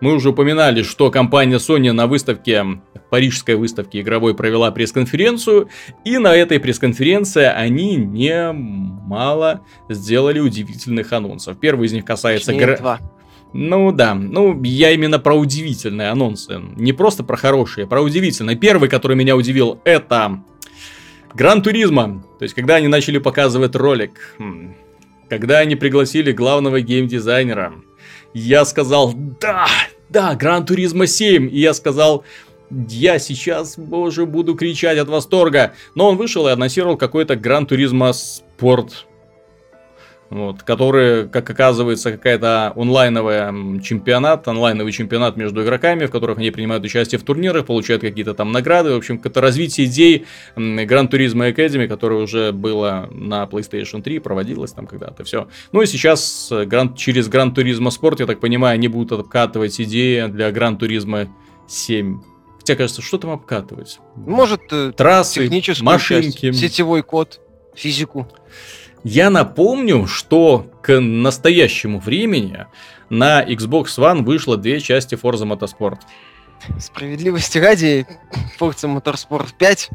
Мы 0.00 0.14
уже 0.14 0.30
упоминали, 0.30 0.82
что 0.82 1.10
компания 1.10 1.56
Sony 1.56 1.92
на 1.92 2.06
выставке, 2.06 2.64
парижской 3.10 3.56
выставке 3.56 4.00
игровой 4.00 4.34
провела 4.34 4.70
пресс-конференцию, 4.70 5.68
и 6.04 6.18
на 6.18 6.34
этой 6.34 6.58
пресс-конференции 6.60 7.44
они 7.44 7.96
немало 7.96 9.60
сделали 9.88 10.40
удивительных 10.40 11.12
анонсов. 11.12 11.58
Первый 11.58 11.86
из 11.86 11.92
них 11.92 12.04
касается... 12.04 12.54
Гра... 12.54 13.00
Ну 13.52 13.90
да, 13.90 14.14
ну 14.14 14.62
я 14.62 14.92
именно 14.92 15.18
про 15.18 15.34
удивительные 15.34 16.10
анонсы. 16.10 16.60
Не 16.76 16.92
просто 16.92 17.24
про 17.24 17.36
хорошие, 17.36 17.86
про 17.86 18.00
удивительные. 18.00 18.56
Первый, 18.56 18.88
который 18.88 19.16
меня 19.16 19.34
удивил, 19.34 19.80
это 19.84 20.40
Гран 21.34 21.62
Туризма. 21.62 22.22
То 22.38 22.44
есть, 22.44 22.54
когда 22.54 22.76
они 22.76 22.88
начали 22.88 23.18
показывать 23.18 23.74
ролик, 23.74 24.36
когда 25.28 25.58
они 25.58 25.76
пригласили 25.76 26.32
главного 26.32 26.80
геймдизайнера, 26.80 27.74
я 28.34 28.64
сказал, 28.64 29.12
да, 29.14 29.66
да, 30.08 30.34
Гран 30.34 30.64
Туризма 30.64 31.06
7. 31.06 31.48
И 31.50 31.58
я 31.58 31.74
сказал, 31.74 32.24
я 32.70 33.18
сейчас, 33.18 33.78
боже, 33.78 34.26
буду 34.26 34.54
кричать 34.54 34.98
от 34.98 35.08
восторга. 35.08 35.74
Но 35.94 36.08
он 36.08 36.16
вышел 36.16 36.46
и 36.48 36.52
анонсировал 36.52 36.96
какой-то 36.96 37.36
Гран 37.36 37.66
Туризма 37.66 38.12
Спорт 38.12 39.06
вот, 40.30 40.62
который, 40.62 41.28
как 41.28 41.50
оказывается, 41.50 42.12
какая-то 42.12 42.72
онлайновая 42.76 43.52
чемпионат, 43.80 44.46
онлайновый 44.46 44.92
чемпионат 44.92 45.36
между 45.36 45.62
игроками, 45.62 46.06
в 46.06 46.10
которых 46.10 46.38
они 46.38 46.52
принимают 46.52 46.84
участие 46.84 47.18
в 47.18 47.24
турнирах, 47.24 47.66
получают 47.66 48.02
какие-то 48.02 48.34
там 48.34 48.52
награды. 48.52 48.92
В 48.92 48.96
общем, 48.96 49.20
это 49.22 49.40
развитие 49.40 49.88
идей 49.88 50.26
Gran 50.56 51.10
Turismo 51.10 51.52
Academy, 51.52 51.88
которое 51.88 52.22
уже 52.22 52.52
было 52.52 53.08
на 53.10 53.42
PlayStation 53.44 54.02
3, 54.02 54.20
проводилось 54.20 54.72
там 54.72 54.86
когда-то, 54.86 55.24
все. 55.24 55.48
Ну 55.72 55.82
и 55.82 55.86
сейчас 55.86 56.48
Gran, 56.52 56.96
через 56.96 57.28
Gran 57.28 57.52
Turismo 57.52 57.88
Sport, 57.88 58.16
я 58.20 58.26
так 58.26 58.38
понимаю, 58.38 58.74
они 58.74 58.86
будут 58.86 59.18
обкатывать 59.18 59.80
идеи 59.80 60.26
для 60.28 60.50
Gran 60.50 60.78
Turismo 60.78 61.28
7. 61.66 62.20
Хотя, 62.70 62.78
кажется, 62.78 63.02
что 63.02 63.18
там 63.18 63.30
обкатывать? 63.30 63.98
Может, 64.14 64.60
э, 64.70 64.92
трассы, 64.96 65.50
машинки, 65.80 66.52
часть, 66.52 66.60
сетевой 66.60 67.02
код, 67.02 67.40
физику. 67.74 68.28
Я 69.02 69.28
напомню, 69.28 70.06
что 70.06 70.70
к 70.80 71.00
настоящему 71.00 71.98
времени 71.98 72.66
на 73.08 73.42
Xbox 73.44 73.86
One 73.98 74.22
вышло 74.22 74.56
две 74.56 74.78
части 74.78 75.16
Forza 75.16 75.44
Motorsport. 75.48 75.98
Справедливости 76.78 77.58
ради, 77.58 78.06
Forza 78.58 78.86
Motorsport 78.88 79.48
5 79.56 79.90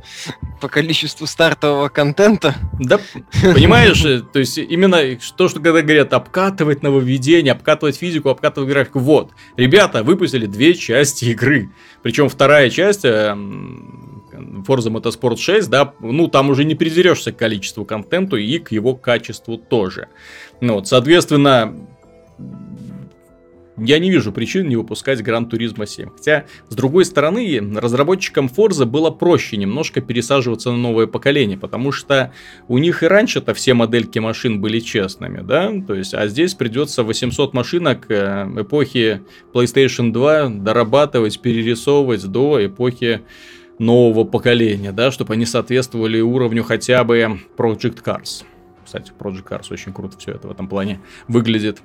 по 0.62 0.68
количеству 0.68 1.28
стартового 1.28 1.90
контента. 1.90 2.56
Да, 2.80 3.00
понимаешь, 3.42 4.02
то 4.02 4.40
есть 4.40 4.58
именно 4.58 5.18
то, 5.38 5.48
что 5.48 5.60
когда 5.60 5.82
говорят 5.82 6.14
обкатывать 6.14 6.84
нововведение, 6.84 7.54
обкатывать 7.54 7.98
физику, 7.98 8.30
обкатывать 8.30 8.70
графику. 8.70 9.00
Вот, 9.00 9.32
ребята 9.58 10.04
выпустили 10.04 10.46
две 10.48 10.74
части 10.74 11.26
игры. 11.26 11.70
Причем 12.02 12.30
вторая 12.30 12.70
часть 12.70 13.06
Forza 13.06 14.90
Motorsport 14.92 15.38
6, 15.38 15.70
да, 15.70 15.94
ну, 16.00 16.28
там 16.28 16.50
уже 16.50 16.66
не 16.66 16.76
придерешься 16.76 17.32
к 17.32 17.38
количеству 17.38 17.86
контенту 17.86 18.38
и 18.38 18.60
к 18.60 18.72
его 18.72 18.96
качеству 18.96 19.58
тоже. 19.58 20.08
Ну, 20.62 20.76
вот, 20.76 20.88
соответственно, 20.88 21.88
я 23.78 24.00
не 24.00 24.10
вижу 24.10 24.32
причин 24.32 24.68
не 24.70 24.76
выпускать 24.76 25.20
Gran 25.20 25.50
Turismo 25.50 25.86
7. 25.86 26.10
Хотя, 26.16 26.46
с 26.70 26.76
другой 26.76 27.06
стороны, 27.06 27.60
разработчикам 27.76 28.48
Forza 28.48 28.86
было 28.86 29.12
проще 29.12 29.58
немножко 29.58 30.02
пересаживаться 30.02 30.72
на 30.72 30.78
новое 30.78 31.08
поколение, 31.08 31.58
потому 31.58 31.92
что 31.92 32.32
у 32.68 32.78
них 32.78 33.04
и 33.04 33.08
раньше-то 33.08 33.54
все 33.54 33.74
модельки 33.74 34.20
машин 34.20 34.62
были 34.62 34.80
честными, 34.80 35.42
да? 35.42 35.74
То 35.86 35.94
есть, 35.94 36.14
а 36.14 36.28
здесь 36.28 36.54
придется 36.54 37.04
800 37.04 37.54
машинок 37.54 38.06
э, 38.10 38.48
эпохи 38.62 39.22
PlayStation 39.54 40.12
2 40.12 40.50
дорабатывать, 40.50 41.40
перерисовывать 41.42 42.26
до 42.26 42.66
эпохи 42.66 43.22
нового 43.78 44.24
поколения, 44.24 44.92
да, 44.92 45.12
чтобы 45.12 45.34
они 45.34 45.46
соответствовали 45.46 46.22
уровню 46.22 46.64
хотя 46.64 47.04
бы 47.04 47.40
Project 47.58 48.04
Cars. 48.04 48.44
Кстати, 48.86 49.12
Project 49.18 49.48
Cars 49.50 49.66
очень 49.72 49.92
круто 49.94 50.18
все 50.18 50.32
это 50.32 50.48
в 50.48 50.52
этом 50.52 50.68
плане 50.68 51.02
выглядит. 51.28 51.82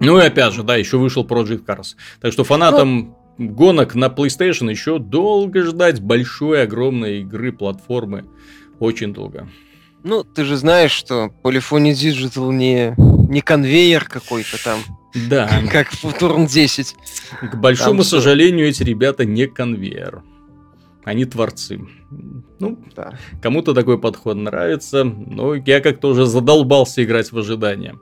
Ну 0.00 0.18
и 0.18 0.22
опять 0.22 0.52
же, 0.52 0.62
да, 0.62 0.76
еще 0.76 0.98
вышел 0.98 1.24
Project 1.24 1.64
Cars. 1.64 1.94
Так 2.20 2.32
что 2.32 2.44
фанатам 2.44 3.14
ну... 3.38 3.48
гонок 3.50 3.94
на 3.94 4.06
PlayStation 4.06 4.70
еще 4.70 4.98
долго 4.98 5.62
ждать 5.62 6.00
большой, 6.00 6.62
огромной 6.62 7.20
игры, 7.20 7.52
платформы. 7.52 8.24
Очень 8.80 9.14
долго. 9.14 9.48
Ну, 10.02 10.22
ты 10.22 10.44
же 10.44 10.56
знаешь, 10.56 10.90
что 10.90 11.30
Polyphony 11.42 11.92
Digital 11.92 12.52
не, 12.52 12.94
не 13.30 13.40
конвейер 13.40 14.04
какой-то 14.04 14.62
там. 14.62 14.80
Да. 15.28 15.48
Как 15.72 15.90
в 15.92 16.04
Turn 16.04 16.46
10. 16.46 16.94
К 17.52 17.56
большому 17.56 18.02
там 18.02 18.04
сожалению, 18.04 18.68
эти 18.68 18.82
ребята 18.82 19.24
не 19.24 19.46
конвейер. 19.46 20.22
Они 21.04 21.24
творцы. 21.24 21.80
Ну, 22.58 22.78
да. 22.96 23.18
кому-то 23.42 23.74
такой 23.74 23.98
подход 23.98 24.36
нравится, 24.36 25.04
но 25.04 25.54
я 25.54 25.80
как-то 25.80 26.08
уже 26.08 26.24
задолбался 26.26 27.04
играть 27.04 27.30
в 27.30 27.38
ожидание. 27.38 27.98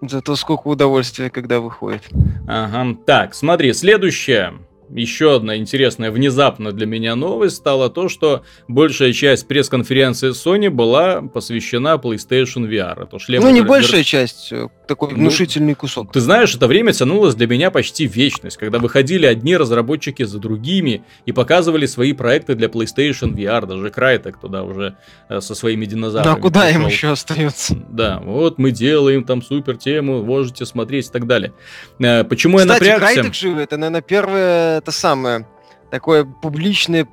Зато 0.00 0.36
сколько 0.36 0.68
удовольствия, 0.68 1.30
когда 1.30 1.60
выходит. 1.60 2.02
Ага. 2.46 2.96
Так, 3.04 3.34
смотри, 3.34 3.72
следующее 3.72 4.54
еще 4.90 5.36
одна 5.36 5.56
интересная 5.56 6.10
внезапно 6.10 6.72
для 6.72 6.86
меня 6.86 7.14
новость 7.14 7.56
стала 7.56 7.90
то, 7.90 8.08
что 8.08 8.42
большая 8.68 9.12
часть 9.12 9.46
пресс-конференции 9.46 10.30
Sony 10.30 10.70
была 10.70 11.20
посвящена 11.22 12.00
PlayStation 12.02 12.68
VR. 12.68 13.04
Это 13.04 13.18
шлем, 13.18 13.42
ну, 13.42 13.50
не 13.50 13.62
большая 13.62 14.02
часть, 14.02 14.52
такой 14.88 15.10
ну, 15.10 15.16
внушительный 15.16 15.74
кусок. 15.74 16.12
Ты 16.12 16.20
знаешь, 16.20 16.54
это 16.54 16.66
время 16.66 16.92
тянулось 16.92 17.34
для 17.34 17.46
меня 17.46 17.70
почти 17.70 18.06
вечность, 18.06 18.56
когда 18.56 18.78
выходили 18.78 19.26
одни 19.26 19.56
разработчики 19.56 20.24
за 20.24 20.38
другими 20.38 21.02
и 21.26 21.32
показывали 21.32 21.86
свои 21.86 22.12
проекты 22.12 22.54
для 22.54 22.66
PlayStation 22.68 23.34
VR. 23.34 23.66
Даже 23.66 23.90
Крайтек 23.90 24.38
туда 24.38 24.64
уже 24.64 24.96
э, 25.28 25.40
со 25.40 25.54
своими 25.54 25.84
динозаврами. 25.84 26.34
Да, 26.34 26.40
куда 26.40 26.64
пришел. 26.64 26.80
им 26.80 26.86
еще 26.86 27.10
остается? 27.10 27.76
Да, 27.88 28.20
вот 28.24 28.58
мы 28.58 28.72
делаем 28.72 29.24
там 29.24 29.42
супер 29.42 29.76
тему, 29.76 30.24
можете 30.24 30.66
смотреть 30.66 31.06
и 31.06 31.10
так 31.10 31.26
далее. 31.26 31.52
Э, 32.00 32.24
почему 32.24 32.58
Кстати, 32.58 32.84
я 32.84 32.94
напрягся? 32.94 33.14
Крайтек 33.14 33.34
живы, 33.34 33.60
это, 33.62 33.76
наверное, 33.76 34.02
первое 34.02 34.78
это 34.78 34.90
самое, 34.90 35.46
такое 35.90 36.24
публичное 36.24 37.06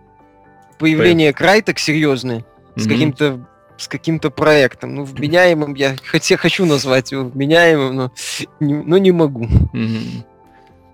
появление 0.79 1.31
П... 1.31 1.37
Крайтек 1.37 1.79
серьезное, 1.79 2.39
mm-hmm. 2.39 2.79
с 2.79 2.87
каким-то 2.87 3.47
с 3.77 3.87
каким-то 3.87 4.29
проектом. 4.29 4.95
Ну, 4.95 5.03
вменяемым 5.03 5.73
я 5.75 5.95
хотя 6.03 6.37
хочу 6.37 6.65
назвать 6.65 7.11
его 7.11 7.25
вменяемым, 7.25 7.95
но 7.95 8.11
не, 8.59 8.73
но 8.73 8.97
не 8.97 9.11
могу. 9.11 9.45
Mm-hmm. 9.45 10.23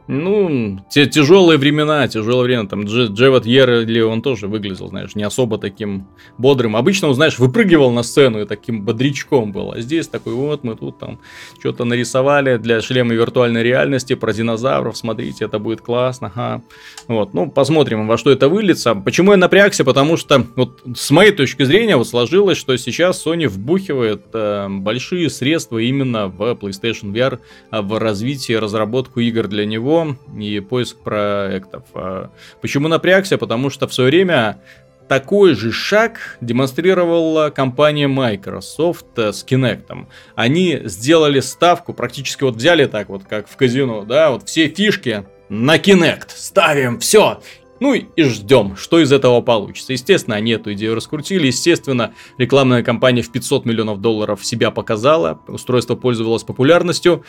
Ну, 0.07 0.79
те 0.89 1.05
тяжелые 1.05 1.57
времена, 1.57 2.07
тяжелое 2.07 2.43
время. 2.43 2.67
Там 2.67 2.85
Дж, 2.85 3.11
Джеват 3.11 3.45
Ерли, 3.45 4.01
он 4.01 4.21
тоже 4.21 4.47
выглядел, 4.47 4.87
знаешь, 4.87 5.15
не 5.15 5.23
особо 5.23 5.57
таким 5.57 6.07
бодрым. 6.37 6.75
Обычно 6.75 7.07
он, 7.07 7.13
знаешь, 7.13 7.39
выпрыгивал 7.39 7.91
на 7.91 8.03
сцену 8.03 8.41
и 8.41 8.45
таким 8.45 8.83
бодрячком 8.83 9.51
был. 9.51 9.71
А 9.71 9.79
здесь 9.79 10.07
такой 10.07 10.33
вот 10.33 10.63
мы 10.63 10.75
тут 10.75 10.97
там 10.99 11.19
что-то 11.59 11.85
нарисовали 11.85 12.57
для 12.57 12.81
шлема 12.81 13.13
виртуальной 13.13 13.63
реальности 13.63 14.15
про 14.15 14.33
динозавров. 14.33 14.97
Смотрите, 14.97 15.45
это 15.45 15.59
будет 15.59 15.81
классно. 15.81 16.31
Ага. 16.33 16.61
Вот, 17.07 17.33
ну, 17.33 17.49
посмотрим, 17.49 18.07
во 18.07 18.17
что 18.17 18.31
это 18.31 18.49
выльется. 18.49 18.95
Почему 18.95 19.31
я 19.31 19.37
напрягся? 19.37 19.85
Потому 19.85 20.17
что 20.17 20.45
вот 20.55 20.81
с 20.95 21.11
моей 21.11 21.31
точки 21.31 21.63
зрения 21.63 21.95
вот 21.95 22.07
сложилось, 22.07 22.57
что 22.57 22.75
сейчас 22.77 23.25
Sony 23.25 23.47
вбухивает 23.47 24.23
э, 24.33 24.67
большие 24.69 25.29
средства 25.29 25.77
именно 25.77 26.27
в 26.27 26.41
PlayStation 26.53 27.13
VR, 27.13 27.39
а 27.69 27.81
в 27.81 27.99
развитие, 27.99 28.59
разработку 28.59 29.19
игр 29.19 29.47
для 29.47 29.65
него 29.65 29.90
и 30.37 30.59
поиск 30.59 30.97
проектов. 30.97 31.83
А 31.93 32.29
почему 32.61 32.87
напрягся? 32.87 33.37
Потому 33.37 33.69
что 33.69 33.87
в 33.87 33.93
свое 33.93 34.09
время 34.09 34.61
такой 35.07 35.55
же 35.55 35.71
шаг 35.71 36.37
демонстрировала 36.39 37.49
компания 37.49 38.07
Microsoft 38.07 39.17
с 39.17 39.45
Kinect. 39.45 40.07
Они 40.35 40.79
сделали 40.85 41.41
ставку, 41.41 41.93
практически 41.93 42.43
вот 42.43 42.55
взяли 42.55 42.85
так 42.85 43.09
вот, 43.09 43.23
как 43.25 43.49
в 43.49 43.55
казино, 43.57 44.03
да, 44.03 44.31
вот 44.31 44.47
все 44.47 44.67
фишки 44.67 45.25
на 45.49 45.77
Kinect 45.77 46.29
ставим, 46.29 46.99
все, 46.99 47.41
ну 47.81 47.95
и 47.95 48.23
ждем, 48.23 48.77
что 48.77 48.99
из 48.99 49.11
этого 49.11 49.41
получится. 49.41 49.91
Естественно, 49.91 50.35
они 50.35 50.51
эту 50.51 50.71
идею 50.73 50.93
раскрутили. 50.93 51.47
Естественно, 51.47 52.13
рекламная 52.37 52.83
кампания 52.83 53.23
в 53.23 53.31
500 53.31 53.65
миллионов 53.65 53.99
долларов 53.99 54.45
себя 54.45 54.69
показала. 54.69 55.41
Устройство 55.47 55.95
пользовалось 55.95 56.43
популярностью. 56.43 57.25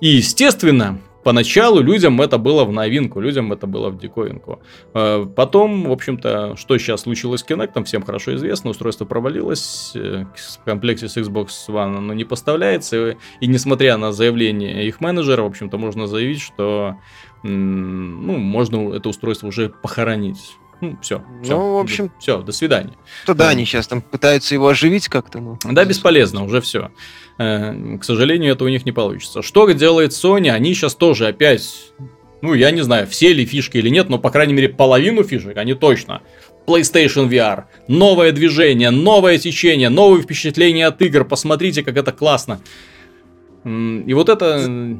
И, 0.00 0.08
естественно, 0.08 1.00
поначалу 1.24 1.80
людям 1.80 2.20
это 2.20 2.38
было 2.38 2.64
в 2.64 2.72
новинку, 2.72 3.20
людям 3.20 3.52
это 3.52 3.66
было 3.66 3.88
в 3.90 3.98
диковинку. 3.98 4.60
Э, 4.94 5.26
потом, 5.34 5.88
в 5.88 5.92
общем-то, 5.92 6.56
что 6.56 6.78
сейчас 6.78 7.02
случилось 7.02 7.40
с 7.40 7.44
Kinect, 7.44 7.82
всем 7.84 8.02
хорошо 8.02 8.34
известно, 8.36 8.70
устройство 8.70 9.04
провалилось, 9.04 9.92
э, 9.96 10.24
в 10.34 10.64
комплекте 10.64 11.08
с 11.08 11.16
Xbox 11.16 11.48
One 11.68 11.96
оно 11.96 12.14
не 12.14 12.24
поставляется, 12.24 13.16
и 13.40 13.46
несмотря 13.46 13.96
на 13.96 14.12
заявление 14.12 14.86
их 14.86 15.00
менеджера, 15.00 15.42
в 15.42 15.46
общем-то, 15.46 15.78
можно 15.78 16.06
заявить, 16.06 16.40
что 16.40 16.96
ну, 17.42 18.38
можно 18.38 18.94
это 18.94 19.08
устройство 19.08 19.48
уже 19.48 19.68
похоронить. 19.68 20.56
Ну, 20.80 20.98
все. 21.00 21.22
все 21.42 21.56
ну, 21.56 21.74
в 21.74 21.78
общем... 21.78 22.12
Все, 22.18 22.42
до 22.42 22.52
свидания. 22.52 22.94
То 23.26 23.34
да, 23.34 23.48
они 23.48 23.64
сейчас 23.64 23.86
там 23.86 24.02
пытаются 24.02 24.54
его 24.54 24.68
оживить 24.68 25.08
как-то. 25.08 25.40
Ну. 25.40 25.58
Да, 25.64 25.84
бесполезно, 25.84 26.44
уже 26.44 26.60
все. 26.60 26.90
Э, 27.38 27.96
к 27.98 28.04
сожалению, 28.04 28.52
это 28.52 28.64
у 28.64 28.68
них 28.68 28.84
не 28.84 28.92
получится. 28.92 29.42
Что 29.42 29.70
делает 29.70 30.12
Sony? 30.12 30.50
Они 30.50 30.74
сейчас 30.74 30.94
тоже 30.94 31.26
опять... 31.26 31.92
Ну, 32.42 32.52
я 32.52 32.70
не 32.70 32.82
знаю, 32.82 33.06
все 33.06 33.32
ли 33.32 33.46
фишки 33.46 33.78
или 33.78 33.88
нет, 33.88 34.10
но, 34.10 34.18
по 34.18 34.30
крайней 34.30 34.52
мере, 34.52 34.68
половину 34.68 35.24
фишек 35.24 35.56
они 35.56 35.74
точно. 35.74 36.20
PlayStation 36.66 37.28
VR. 37.28 37.64
Новое 37.88 38.32
движение, 38.32 38.90
новое 38.90 39.38
течение, 39.38 39.88
новые 39.88 40.22
впечатления 40.22 40.86
от 40.86 41.00
игр. 41.00 41.24
Посмотрите, 41.24 41.82
как 41.82 41.96
это 41.96 42.12
классно. 42.12 42.60
И 43.64 44.12
вот 44.12 44.28
это 44.28 44.98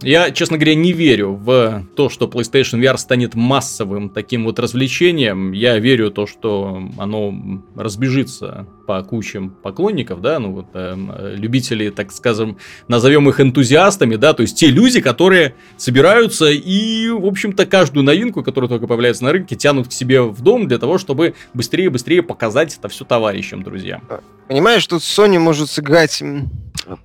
я, 0.00 0.30
честно 0.30 0.56
говоря, 0.56 0.74
не 0.74 0.92
верю 0.92 1.34
в 1.34 1.84
то, 1.94 2.08
что 2.08 2.26
PlayStation 2.26 2.80
VR 2.80 2.96
станет 2.96 3.34
массовым 3.34 4.08
таким 4.08 4.44
вот 4.44 4.58
развлечением. 4.58 5.52
Я 5.52 5.78
верю 5.78 6.10
в 6.10 6.14
то, 6.14 6.26
что 6.26 6.82
оно 6.96 7.34
разбежится 7.74 8.66
по 8.86 9.02
кучам 9.02 9.50
поклонников, 9.50 10.22
да, 10.22 10.38
ну 10.38 10.52
вот 10.52 10.66
э, 10.72 11.34
любители, 11.36 11.90
так 11.90 12.10
скажем, 12.10 12.56
назовем 12.88 13.28
их 13.28 13.40
энтузиастами, 13.40 14.16
да, 14.16 14.32
то 14.32 14.42
есть 14.42 14.58
те 14.58 14.68
люди, 14.68 15.02
которые 15.02 15.54
собираются 15.76 16.46
и, 16.46 17.10
в 17.10 17.26
общем-то, 17.26 17.66
каждую 17.66 18.04
новинку, 18.04 18.42
которая 18.42 18.68
только 18.70 18.86
появляется 18.86 19.24
на 19.24 19.32
рынке, 19.32 19.56
тянут 19.56 19.88
к 19.88 19.92
себе 19.92 20.22
в 20.22 20.40
дом 20.40 20.68
для 20.68 20.78
того, 20.78 20.96
чтобы 20.96 21.34
быстрее 21.52 21.86
и 21.86 21.88
быстрее 21.88 22.22
показать 22.22 22.76
это 22.78 22.88
все 22.88 23.04
товарищам, 23.04 23.62
друзьям. 23.62 24.02
Понимаешь, 24.48 24.86
тут 24.86 25.02
Sony 25.02 25.38
может 25.38 25.68
сыграть 25.68 26.22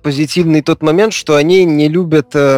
позитивный 0.02 0.62
тот 0.62 0.82
момент, 0.82 1.12
что 1.12 1.36
они 1.36 1.64
не 1.64 1.88
любят 1.88 2.34
э, 2.34 2.53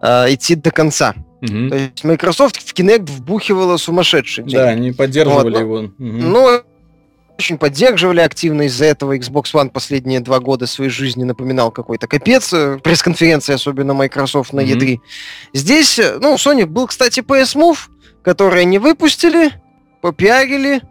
э, 0.00 0.34
идти 0.34 0.54
до 0.54 0.70
конца. 0.70 1.14
Угу. 1.42 1.68
То 1.70 1.76
есть 1.76 2.04
Microsoft 2.04 2.56
в 2.56 2.72
Kinect 2.72 3.10
вбухивала 3.10 3.76
сумасшедший. 3.76 4.44
Да, 4.44 4.68
они 4.68 4.92
поддерживали 4.92 5.54
вот, 5.54 5.60
его. 5.60 5.74
Угу. 5.76 5.92
Ну, 5.98 6.62
очень 7.38 7.58
поддерживали 7.58 8.20
активно. 8.20 8.62
Из-за 8.62 8.84
этого 8.84 9.16
Xbox 9.16 9.52
One 9.54 9.70
последние 9.70 10.20
два 10.20 10.38
года 10.38 10.66
своей 10.66 10.90
жизни 10.90 11.24
напоминал 11.24 11.72
какой-то 11.72 12.06
капец. 12.06 12.52
Э, 12.52 12.78
пресс-конференции, 12.82 13.54
особенно 13.54 13.94
Microsoft 13.94 14.52
на 14.52 14.60
mm 14.60 14.76
E3. 14.76 14.98
Здесь, 15.52 15.98
э, 15.98 16.18
ну, 16.20 16.34
Sony 16.36 16.66
был, 16.66 16.86
кстати, 16.86 17.20
PS 17.20 17.56
Move, 17.56 17.78
который 18.22 18.62
они 18.62 18.78
выпустили, 18.78 19.50
попиарили, 20.00 20.82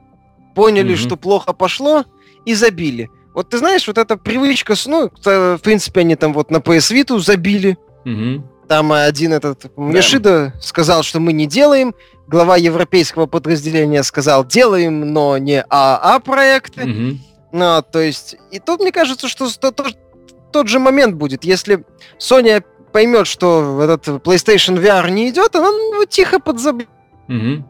поняли, 0.55 0.93
mm 0.93 0.97
что 0.97 1.15
плохо 1.15 1.53
пошло 1.53 2.03
и 2.45 2.53
забили. 2.53 3.09
Вот 3.33 3.49
ты 3.49 3.59
знаешь, 3.59 3.87
вот 3.87 3.97
эта 3.97 4.17
привычка, 4.17 4.73
ну, 4.87 5.09
в 5.23 5.59
принципе, 5.63 6.01
они 6.01 6.15
там 6.15 6.33
вот 6.33 6.51
на 6.51 6.57
PS 6.57 6.93
Vita 6.93 7.17
забили. 7.19 7.77
Угу. 8.05 8.43
Там 8.67 8.91
один 8.91 9.33
этот 9.33 9.75
Мешида 9.77 10.53
сказал, 10.61 11.03
что 11.03 11.19
мы 11.19 11.33
не 11.33 11.45
делаем. 11.45 11.93
Глава 12.27 12.55
европейского 12.57 13.25
подразделения 13.25 14.03
сказал, 14.03 14.45
делаем, 14.45 15.13
но 15.13 15.37
не 15.37 15.63
АА 15.69 16.19
проекты. 16.19 16.83
Угу. 16.83 17.17
Ну, 17.51 17.83
то 17.91 17.99
есть, 17.99 18.37
и 18.51 18.59
тут 18.59 18.79
мне 18.79 18.91
кажется, 18.91 19.27
что 19.27 19.49
то, 19.59 19.71
то, 19.71 19.85
тот 20.51 20.67
же 20.67 20.79
момент 20.79 21.15
будет, 21.15 21.43
если 21.43 21.83
Sony 22.17 22.63
поймет, 22.93 23.27
что 23.27 23.81
этот 23.81 24.07
PlayStation 24.25 24.81
VR 24.81 25.09
не 25.09 25.29
идет, 25.29 25.55
она 25.55 25.69
ну, 25.71 26.05
тихо 26.05 26.39
подзабьет. 26.39 26.89
Угу. 27.27 27.65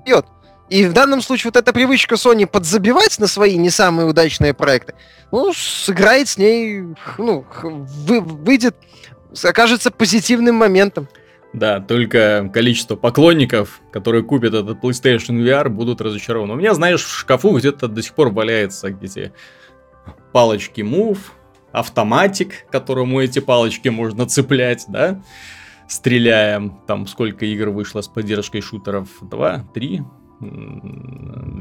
И 0.69 0.85
в 0.85 0.93
данном 0.93 1.21
случае 1.21 1.51
вот 1.53 1.57
эта 1.57 1.73
привычка 1.73 2.15
Sony 2.15 2.45
подзабивать 2.45 3.19
на 3.19 3.27
свои 3.27 3.57
не 3.57 3.69
самые 3.69 4.07
удачные 4.07 4.53
проекты, 4.53 4.93
ну, 5.31 5.51
сыграет 5.53 6.29
с 6.29 6.37
ней, 6.37 6.83
ну, 7.17 7.45
вы, 7.61 8.21
выйдет, 8.21 8.75
окажется 9.43 9.91
позитивным 9.91 10.55
моментом. 10.55 11.07
Да, 11.53 11.81
только 11.81 12.49
количество 12.53 12.95
поклонников, 12.95 13.81
которые 13.91 14.23
купят 14.23 14.53
этот 14.53 14.81
PlayStation 14.81 15.37
VR, 15.37 15.67
будут 15.67 15.99
разочарованы. 15.99 16.53
У 16.53 16.55
меня, 16.55 16.73
знаешь, 16.73 17.03
в 17.03 17.13
шкафу 17.13 17.57
где-то 17.57 17.87
до 17.87 18.01
сих 18.01 18.13
пор 18.13 18.29
валяются 18.29 18.87
эти 18.87 19.33
палочки 20.31 20.79
Move, 20.81 21.19
автоматик, 21.73 22.67
которому 22.71 23.21
эти 23.21 23.39
палочки 23.39 23.89
можно 23.89 24.25
цеплять, 24.25 24.85
да, 24.87 25.21
стреляя. 25.89 26.71
Там 26.87 27.05
сколько 27.05 27.45
игр 27.45 27.69
вышло 27.69 27.99
с 28.01 28.07
поддержкой 28.07 28.61
шутеров? 28.61 29.09
Два, 29.21 29.65
три, 29.73 30.03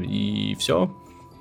и 0.07 0.57
все. 0.59 0.95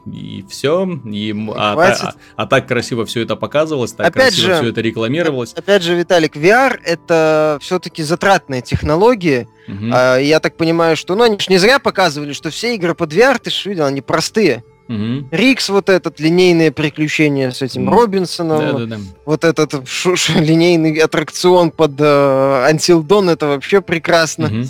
И 0.06 0.45
все. 0.50 0.88
И, 1.06 1.36
а, 1.56 1.74
а, 1.74 2.14
а 2.36 2.47
так 2.47 2.68
красиво 2.68 3.06
все 3.06 3.22
это 3.22 3.36
показывалось, 3.36 3.93
так 3.93 4.08
опять 4.08 4.34
красиво 4.34 4.56
же, 4.56 4.62
все 4.62 4.70
это 4.72 4.82
рекламировалось. 4.82 5.54
Опять 5.54 5.84
же, 5.84 5.95
Виталик, 5.95 6.36
VR 6.36 6.80
это 6.84 7.58
все-таки 7.62 8.04
затратная 8.04 8.62
технология. 8.62 9.47
Угу. 9.68 9.91
А, 9.93 10.18
я 10.18 10.39
так 10.39 10.58
понимаю, 10.58 10.95
что 10.95 11.16
ну, 11.16 11.24
они 11.24 11.38
же 11.39 11.45
не 11.50 11.58
зря 11.58 11.80
показывали, 11.80 12.34
что 12.34 12.50
все 12.50 12.76
игры 12.76 12.95
под 12.95 13.14
VR, 13.14 13.39
ты 13.39 13.50
же 13.50 13.70
видел, 13.70 13.86
они 13.86 14.02
простые. 14.02 14.64
Угу. 14.90 15.30
Рикс, 15.30 15.70
вот 15.70 15.88
этот 15.88 16.20
линейное 16.20 16.72
приключение 16.72 17.52
с 17.52 17.62
этим 17.62 17.88
угу. 17.88 17.96
Робинсоном, 17.96 18.60
да, 18.60 18.74
да, 18.74 18.86
да. 18.86 18.98
вот 19.24 19.44
этот 19.44 19.88
ш- 19.88 20.16
ш- 20.16 20.40
линейный 20.40 20.98
аттракцион 20.98 21.70
под 21.70 21.92
э, 22.00 22.04
Until 22.04 23.04
Dawn, 23.04 23.32
это 23.32 23.46
вообще 23.46 23.82
прекрасно. 23.82 24.48
Угу. 24.48 24.66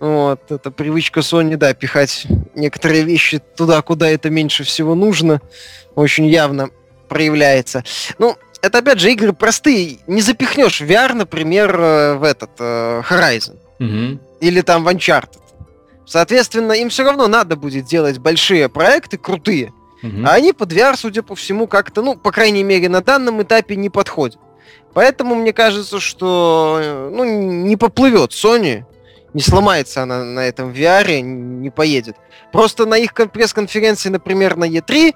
Вот, 0.00 0.52
это 0.52 0.70
привычка 0.70 1.20
Sony, 1.20 1.56
да, 1.56 1.72
пихать 1.72 2.26
некоторые 2.54 3.04
вещи 3.04 3.40
туда, 3.56 3.80
куда 3.80 4.06
это 4.10 4.28
меньше 4.28 4.64
всего 4.64 4.94
нужно, 4.94 5.40
очень 5.94 6.26
явно 6.26 6.68
проявляется. 7.08 7.84
Ну, 8.18 8.36
это 8.60 8.78
опять 8.78 9.00
же 9.00 9.10
игры 9.12 9.32
простые, 9.32 9.98
не 10.06 10.20
запихнешь 10.20 10.82
VR, 10.82 11.14
например, 11.14 11.74
э, 11.80 12.14
в 12.16 12.22
этот 12.22 12.50
э, 12.58 13.02
Horizon. 13.08 13.56
Угу. 13.80 14.20
Или 14.40 14.60
там 14.60 14.84
в 14.84 14.88
Uncharted. 14.88 15.38
Соответственно, 16.06 16.72
им 16.72 16.88
все 16.88 17.04
равно 17.04 17.28
надо 17.28 17.56
будет 17.56 17.86
делать 17.86 18.18
большие 18.18 18.68
проекты, 18.68 19.16
крутые. 19.16 19.72
Угу. 20.02 20.26
А 20.26 20.32
они 20.32 20.52
под 20.52 20.72
VR, 20.72 20.96
судя 20.96 21.22
по 21.22 21.34
всему, 21.34 21.66
как-то, 21.66 22.02
ну, 22.02 22.14
по 22.16 22.30
крайней 22.30 22.62
мере, 22.62 22.88
на 22.88 23.00
данном 23.00 23.42
этапе 23.42 23.76
не 23.76 23.88
подходят. 23.88 24.38
Поэтому 24.92 25.34
мне 25.34 25.52
кажется, 25.52 25.98
что 25.98 27.10
ну, 27.10 27.24
не 27.24 27.76
поплывет 27.76 28.30
Sony, 28.30 28.84
не 29.32 29.40
сломается 29.40 30.02
она 30.02 30.24
на 30.24 30.40
этом 30.40 30.70
VR, 30.70 31.20
не 31.20 31.70
поедет. 31.70 32.16
Просто 32.52 32.86
на 32.86 32.96
их 32.96 33.14
пресс-конференции, 33.14 34.08
например, 34.08 34.56
на 34.56 34.68
E3, 34.68 35.14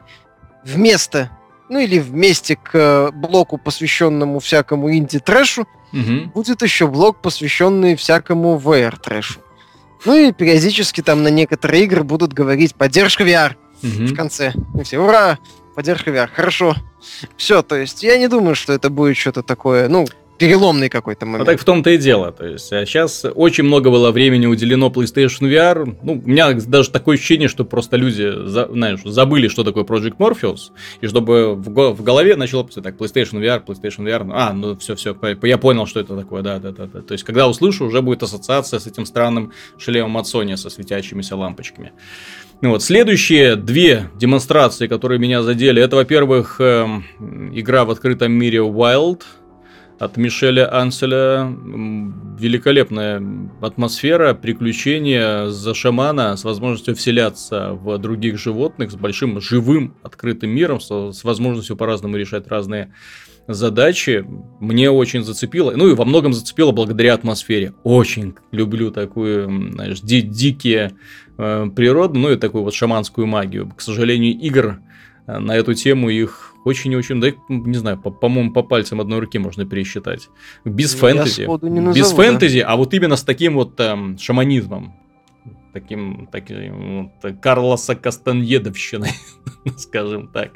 вместо, 0.64 1.30
ну 1.68 1.78
или 1.78 1.98
вместе 2.00 2.56
к 2.56 3.10
блоку, 3.12 3.58
посвященному 3.58 4.40
всякому 4.40 4.92
инди-трэшу, 4.92 5.68
угу. 5.92 6.30
будет 6.34 6.62
еще 6.62 6.88
блок, 6.88 7.22
посвященный 7.22 7.94
всякому 7.94 8.58
VR-трэшу. 8.58 9.40
Ну 10.04 10.16
и 10.16 10.32
периодически 10.32 11.02
там 11.02 11.22
на 11.22 11.28
некоторые 11.28 11.84
игры 11.84 12.02
будут 12.02 12.32
говорить 12.32 12.74
поддержка 12.74 13.24
VR 13.24 13.54
угу. 13.82 14.06
в 14.06 14.14
конце. 14.14 14.52
И 14.78 14.82
все, 14.82 14.98
ура! 14.98 15.38
Поддержка 15.74 16.10
VR, 16.10 16.28
хорошо. 16.32 16.74
Все, 17.36 17.62
то 17.62 17.76
есть 17.76 18.02
я 18.02 18.18
не 18.18 18.28
думаю, 18.28 18.54
что 18.54 18.72
это 18.72 18.90
будет 18.90 19.16
что-то 19.16 19.42
такое, 19.42 19.88
ну, 19.88 20.06
переломный 20.38 20.88
какой-то 20.88 21.26
момент. 21.26 21.40
Ну 21.40 21.44
так 21.44 21.60
в 21.60 21.64
том-то 21.64 21.90
и 21.90 21.98
дело. 21.98 22.32
То 22.32 22.46
есть, 22.46 22.72
а 22.72 22.86
сейчас 22.86 23.26
очень 23.34 23.64
много 23.64 23.90
было 23.90 24.10
времени 24.10 24.46
уделено 24.46 24.88
PlayStation 24.88 25.50
VR. 25.50 25.96
Ну, 26.02 26.22
у 26.24 26.28
меня 26.28 26.52
даже 26.52 26.90
такое 26.90 27.16
ощущение, 27.16 27.48
что 27.48 27.64
просто 27.64 27.96
люди, 27.96 28.32
знаешь, 28.46 29.00
забыли, 29.04 29.48
что 29.48 29.64
такое 29.64 29.84
Project 29.84 30.16
Morpheus, 30.18 30.70
и 31.00 31.06
чтобы 31.06 31.54
в, 31.54 32.02
голове 32.02 32.36
начало 32.36 32.64
писать 32.64 32.84
так, 32.84 32.96
PlayStation 32.96 33.40
VR, 33.42 33.64
PlayStation 33.64 34.04
VR, 34.06 34.30
а, 34.32 34.52
ну 34.52 34.76
все, 34.76 34.94
все, 34.94 35.16
я 35.42 35.58
понял, 35.58 35.86
что 35.86 36.00
это 36.00 36.16
такое, 36.16 36.42
да, 36.42 36.58
да, 36.58 36.70
да, 36.70 36.86
да. 36.86 37.00
То 37.00 37.12
есть, 37.12 37.24
когда 37.24 37.48
услышу, 37.48 37.86
уже 37.86 38.00
будет 38.00 38.22
ассоциация 38.22 38.78
с 38.78 38.86
этим 38.86 39.04
странным 39.04 39.52
шлемом 39.78 40.16
от 40.16 40.26
Sony 40.26 40.56
со 40.56 40.70
светящимися 40.70 41.36
лампочками. 41.36 41.92
Ну 42.60 42.70
вот, 42.70 42.82
следующие 42.82 43.54
две 43.54 44.10
демонстрации, 44.16 44.88
которые 44.88 45.20
меня 45.20 45.42
задели, 45.42 45.80
это, 45.80 45.94
во-первых, 45.94 46.56
э, 46.60 46.86
игра 47.52 47.84
в 47.84 47.90
открытом 47.90 48.32
мире 48.32 48.58
Wild, 48.58 49.22
от 49.98 50.16
Мишеля 50.16 50.72
Анселя. 50.72 51.52
Великолепная 52.38 53.22
атмосфера, 53.60 54.34
приключения 54.34 55.48
за 55.48 55.74
шамана 55.74 56.36
с 56.36 56.44
возможностью 56.44 56.94
вселяться 56.94 57.72
в 57.72 57.98
других 57.98 58.38
животных, 58.38 58.92
с 58.92 58.94
большим 58.94 59.40
живым 59.40 59.94
открытым 60.02 60.50
миром, 60.50 60.80
с, 60.80 61.24
возможностью 61.24 61.76
по-разному 61.76 62.16
решать 62.16 62.46
разные 62.46 62.94
задачи. 63.48 64.24
Мне 64.60 64.90
очень 64.90 65.24
зацепило. 65.24 65.72
Ну 65.74 65.88
и 65.88 65.94
во 65.94 66.04
многом 66.04 66.32
зацепило 66.32 66.70
благодаря 66.70 67.14
атмосфере. 67.14 67.74
Очень 67.82 68.34
люблю 68.52 68.90
такую, 68.92 69.72
знаешь, 69.72 70.00
ди- 70.00 70.22
дикие 70.22 70.92
э, 71.38 71.66
природу, 71.74 72.20
ну 72.20 72.30
и 72.30 72.36
такую 72.36 72.62
вот 72.62 72.74
шаманскую 72.74 73.26
магию. 73.26 73.72
К 73.74 73.80
сожалению, 73.80 74.38
игр 74.38 74.80
на 75.28 75.54
эту 75.56 75.74
тему 75.74 76.08
их 76.08 76.54
очень-очень, 76.64 77.20
да, 77.20 77.28
не 77.48 77.76
знаю, 77.76 77.98
по- 77.98 78.10
по-моему, 78.10 78.52
по 78.52 78.62
пальцам 78.62 79.00
одной 79.00 79.20
руки 79.20 79.38
можно 79.38 79.66
пересчитать. 79.66 80.30
Без 80.64 80.94
ну, 80.94 81.00
фэнтези. 81.00 81.42
Назову, 81.42 81.92
без 81.92 82.12
фэнтези, 82.12 82.60
да? 82.60 82.68
а 82.68 82.76
вот 82.76 82.94
именно 82.94 83.16
с 83.16 83.22
таким 83.22 83.54
вот 83.54 83.78
эм, 83.78 84.18
шаманизмом 84.18 84.97
таким, 85.80 86.28
таким 86.30 87.12
вот, 87.22 87.40
Карлоса 87.40 87.94
Кастаньедовщиной, 87.94 89.12
скажем 89.78 90.28
так. 90.28 90.50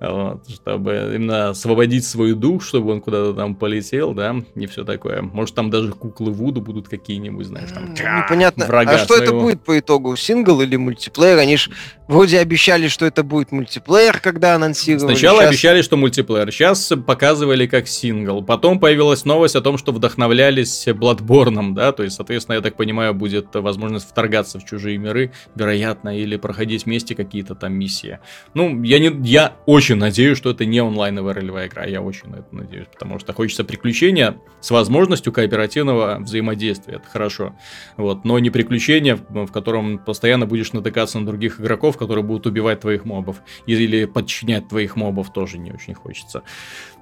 Вот, 0.00 0.48
чтобы 0.48 1.12
именно 1.14 1.50
освободить 1.50 2.04
свою 2.04 2.34
дух, 2.34 2.64
чтобы 2.64 2.90
он 2.90 3.00
куда-то 3.00 3.34
там 3.34 3.54
полетел, 3.54 4.14
да, 4.14 4.34
и 4.56 4.66
все 4.66 4.84
такое. 4.84 5.22
Может, 5.22 5.54
там 5.54 5.70
даже 5.70 5.92
куклы 5.92 6.32
Вуду 6.32 6.60
будут 6.60 6.88
какие-нибудь, 6.88 7.46
знаешь, 7.46 7.70
там... 7.70 7.94
Непонятно. 7.94 8.66
А 8.66 8.98
что 8.98 9.14
своего. 9.14 9.24
это 9.24 9.32
будет 9.34 9.62
по 9.62 9.78
итогу? 9.78 10.16
Сингл 10.16 10.60
или 10.60 10.74
мультиплеер? 10.74 11.38
Они 11.38 11.56
же 11.56 11.70
вроде 12.08 12.40
обещали, 12.40 12.88
что 12.88 13.06
это 13.06 13.22
будет 13.22 13.52
мультиплеер, 13.52 14.18
когда 14.18 14.56
анонсировали. 14.56 15.14
Сначала 15.14 15.38
Сейчас... 15.38 15.48
обещали, 15.50 15.82
что 15.82 15.96
мультиплеер. 15.96 16.50
Сейчас 16.50 16.92
показывали 17.06 17.66
как 17.68 17.86
сингл. 17.86 18.42
Потом 18.42 18.80
появилась 18.80 19.24
новость 19.24 19.54
о 19.54 19.60
том, 19.60 19.78
что 19.78 19.92
вдохновлялись 19.92 20.88
Bloodborne, 20.88 21.74
да, 21.74 21.92
то 21.92 22.02
есть, 22.02 22.16
соответственно, 22.16 22.56
я 22.56 22.60
так 22.60 22.76
понимаю, 22.76 23.14
будет 23.14 23.54
возможность 23.54 24.08
вторгаться 24.12 24.60
в 24.60 24.64
чужие 24.64 24.98
миры, 24.98 25.32
вероятно, 25.54 26.16
или 26.16 26.36
проходить 26.36 26.84
вместе 26.84 27.14
какие-то 27.14 27.54
там 27.54 27.72
миссии. 27.72 28.18
Ну, 28.54 28.82
я, 28.82 28.98
не, 28.98 29.10
я 29.28 29.56
очень 29.66 29.96
надеюсь, 29.96 30.38
что 30.38 30.50
это 30.50 30.64
не 30.64 30.78
онлайновая 30.78 31.34
ролевая 31.34 31.68
игра, 31.68 31.84
я 31.84 32.02
очень 32.02 32.28
на 32.28 32.36
это 32.36 32.54
надеюсь, 32.54 32.86
потому 32.92 33.18
что 33.18 33.32
хочется 33.32 33.64
приключения 33.64 34.36
с 34.60 34.70
возможностью 34.70 35.32
кооперативного 35.32 36.18
взаимодействия, 36.20 36.96
это 36.96 37.08
хорошо. 37.08 37.54
Вот, 37.96 38.24
но 38.24 38.38
не 38.38 38.50
приключения, 38.50 39.16
в 39.16 39.50
котором 39.50 39.98
постоянно 39.98 40.46
будешь 40.46 40.72
натыкаться 40.72 41.18
на 41.18 41.26
других 41.26 41.60
игроков, 41.60 41.96
которые 41.96 42.24
будут 42.24 42.46
убивать 42.46 42.80
твоих 42.80 43.04
мобов 43.04 43.38
или 43.66 44.04
подчинять 44.04 44.68
твоих 44.68 44.96
мобов, 44.96 45.32
тоже 45.32 45.58
не 45.58 45.72
очень 45.72 45.94
хочется. 45.94 46.42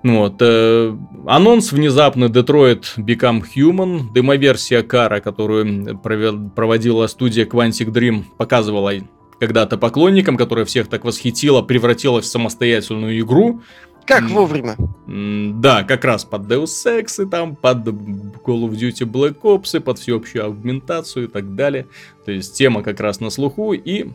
Вот. 0.03 0.36
Э, 0.40 0.96
анонс 1.26 1.72
внезапно 1.72 2.26
Detroit 2.26 2.84
Become 2.96 3.42
Human. 3.55 4.12
Демоверсия 4.14 4.82
Кара, 4.82 5.20
которую 5.20 5.98
проводила 5.98 7.07
студия 7.07 7.44
Quantic 7.44 7.92
Dream, 7.92 8.24
показывала 8.38 8.92
когда-то 9.38 9.78
поклонникам, 9.78 10.36
которая 10.36 10.64
всех 10.64 10.88
так 10.88 11.05
восхитила, 11.05 11.62
превратилась 11.62 12.26
в 12.26 12.28
самостоятельную 12.28 13.18
игру. 13.20 13.62
Как 14.07 14.28
вовремя. 14.30 14.76
Да, 15.07 15.84
как 15.84 16.05
раз 16.05 16.24
под 16.24 16.42
Deus 16.42 16.72
Ex, 16.86 17.22
и 17.22 17.28
там, 17.28 17.55
под 17.55 17.86
Call 17.86 18.68
of 18.68 18.70
Duty 18.70 19.05
Black 19.05 19.40
Ops, 19.42 19.76
и 19.76 19.80
под 19.80 19.98
всеобщую 19.98 20.46
аугментацию 20.46 21.26
и 21.26 21.28
так 21.28 21.55
далее. 21.55 21.86
То 22.24 22.32
есть 22.32 22.55
тема 22.55 22.82
как 22.82 23.01
раз 23.01 23.20
на 23.20 23.30
слуху, 23.30 23.72
и 23.72 24.09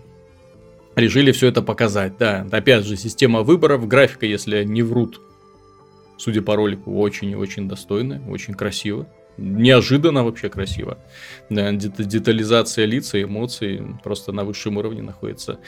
решили 0.96 1.32
все 1.32 1.48
это 1.48 1.62
показать. 1.62 2.18
Да, 2.18 2.46
опять 2.52 2.86
же, 2.86 2.98
система 2.98 3.44
выборов, 3.44 3.88
графика, 3.88 4.26
если 4.26 4.64
не 4.64 4.82
врут, 4.82 5.22
судя 6.18 6.42
по 6.42 6.56
ролику, 6.56 6.98
очень 7.00 7.32
и 7.32 7.36
очень 7.36 7.68
достойная, 7.68 8.22
очень 8.28 8.54
красиво. 8.54 9.08
Неожиданно 9.38 10.24
вообще 10.24 10.48
красиво. 10.48 10.98
Детализация 11.50 12.86
лица, 12.86 13.22
эмоций 13.22 13.82
просто 14.02 14.32
на 14.32 14.46
высшем 14.46 14.78
уровне 14.78 15.02
находится. 15.02 15.60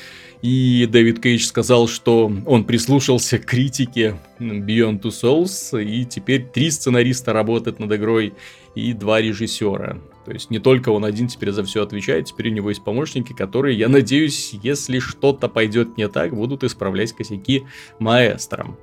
И 0.41 0.87
Дэвид 0.89 1.21
Кейдж 1.21 1.43
сказал, 1.43 1.89
что 1.89 2.31
он 2.45 2.63
прислушался 2.63 3.39
к 3.39 3.45
критике 3.45 4.15
Beyond 4.39 5.01
Two 5.01 5.11
Souls, 5.11 5.83
и 5.83 6.05
теперь 6.05 6.45
три 6.45 6.71
сценариста 6.71 7.33
работают 7.33 7.79
над 7.79 7.91
игрой 7.91 8.33
и 8.73 8.93
два 8.93 9.19
режиссера. 9.19 9.97
То 10.28 10.34
есть 10.34 10.49
не 10.49 10.59
только 10.59 10.89
он 10.89 11.05
один 11.05 11.30
теперь 11.30 11.51
за 11.51 11.63
все 11.63 11.82
отвечает, 11.84 12.25
теперь 12.25 12.49
у 12.49 12.51
него 12.51 12.67
есть 12.67 12.84
помощники, 12.84 13.32
которые, 13.32 13.78
я 13.78 13.88
надеюсь, 13.88 14.53
если 14.61 14.99
что-то 14.99 15.47
пойдет 15.47 15.97
не 15.97 16.09
так, 16.09 16.36
будут 16.36 16.65
исправлять 16.65 17.13
косяки 17.13 17.63
маэстром. 17.97 18.75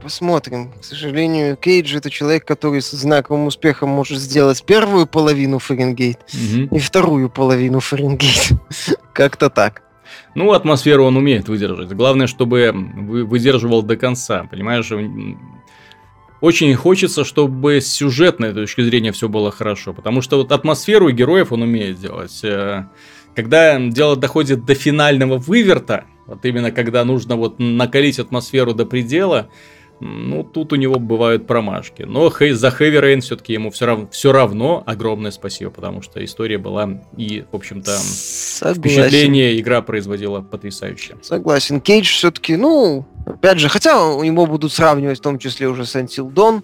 Посмотрим. 0.00 0.70
К 0.80 0.84
сожалению, 0.84 1.56
Кейдж 1.56 1.96
это 1.96 2.10
человек, 2.10 2.44
который 2.44 2.80
с 2.80 2.92
знаковым 2.92 3.48
успехом 3.48 3.88
может 3.88 4.20
сделать 4.20 4.64
первую 4.64 5.08
половину 5.08 5.58
Фаренгейт 5.58 6.20
угу. 6.32 6.76
и 6.76 6.78
вторую 6.78 7.28
половину 7.28 7.80
Фаренгейт. 7.80 8.52
Как-то 9.12 9.50
так. 9.50 9.82
Ну, 10.36 10.52
атмосферу 10.52 11.06
он 11.06 11.16
умеет 11.16 11.48
выдержать. 11.48 11.92
Главное, 11.92 12.28
чтобы 12.28 12.72
выдерживал 12.72 13.82
до 13.82 13.96
конца. 13.96 14.46
Понимаешь, 14.48 14.92
очень 16.44 16.74
хочется, 16.74 17.24
чтобы 17.24 17.80
с 17.80 17.86
сюжетной 17.86 18.52
точки 18.52 18.82
зрения 18.82 19.12
все 19.12 19.30
было 19.30 19.50
хорошо, 19.50 19.94
потому 19.94 20.20
что 20.20 20.36
вот 20.36 20.52
атмосферу 20.52 21.10
героев 21.10 21.52
он 21.52 21.62
умеет 21.62 21.98
делать. 21.98 22.38
Э, 22.44 22.84
когда 23.34 23.78
дело 23.80 24.14
доходит 24.14 24.66
до 24.66 24.74
финального 24.74 25.38
выверта, 25.38 26.04
вот 26.26 26.44
именно 26.44 26.70
когда 26.70 27.02
нужно 27.06 27.36
вот 27.36 27.58
накалить 27.58 28.18
атмосферу 28.18 28.74
до 28.74 28.84
предела, 28.84 29.48
ну, 30.00 30.42
тут 30.42 30.72
у 30.72 30.76
него 30.76 30.96
бывают 30.96 31.46
промашки. 31.46 32.02
Но 32.02 32.28
за 32.28 32.68
Heavy 32.68 33.00
Rain 33.00 33.20
все-таки 33.20 33.52
ему 33.52 33.70
все 33.70 33.86
равно, 33.86 34.08
все 34.10 34.32
равно 34.32 34.82
огромное 34.86 35.30
спасибо, 35.30 35.70
потому 35.70 36.02
что 36.02 36.24
история 36.24 36.58
была 36.58 37.00
и, 37.16 37.44
в 37.50 37.56
общем-то, 37.56 37.90
Согласен. 37.90 38.82
впечатление 38.82 39.60
игра 39.60 39.82
производила 39.82 40.40
потрясающе. 40.40 41.16
Согласен. 41.22 41.80
Кейдж 41.80 42.12
все-таки, 42.12 42.56
ну, 42.56 43.06
опять 43.26 43.58
же, 43.58 43.68
хотя 43.68 44.04
у 44.04 44.22
него 44.24 44.46
будут 44.46 44.72
сравнивать 44.72 45.18
в 45.18 45.22
том 45.22 45.38
числе 45.38 45.68
уже 45.68 45.86
с 45.86 45.94
Until 45.96 46.32
Dawn, 46.32 46.62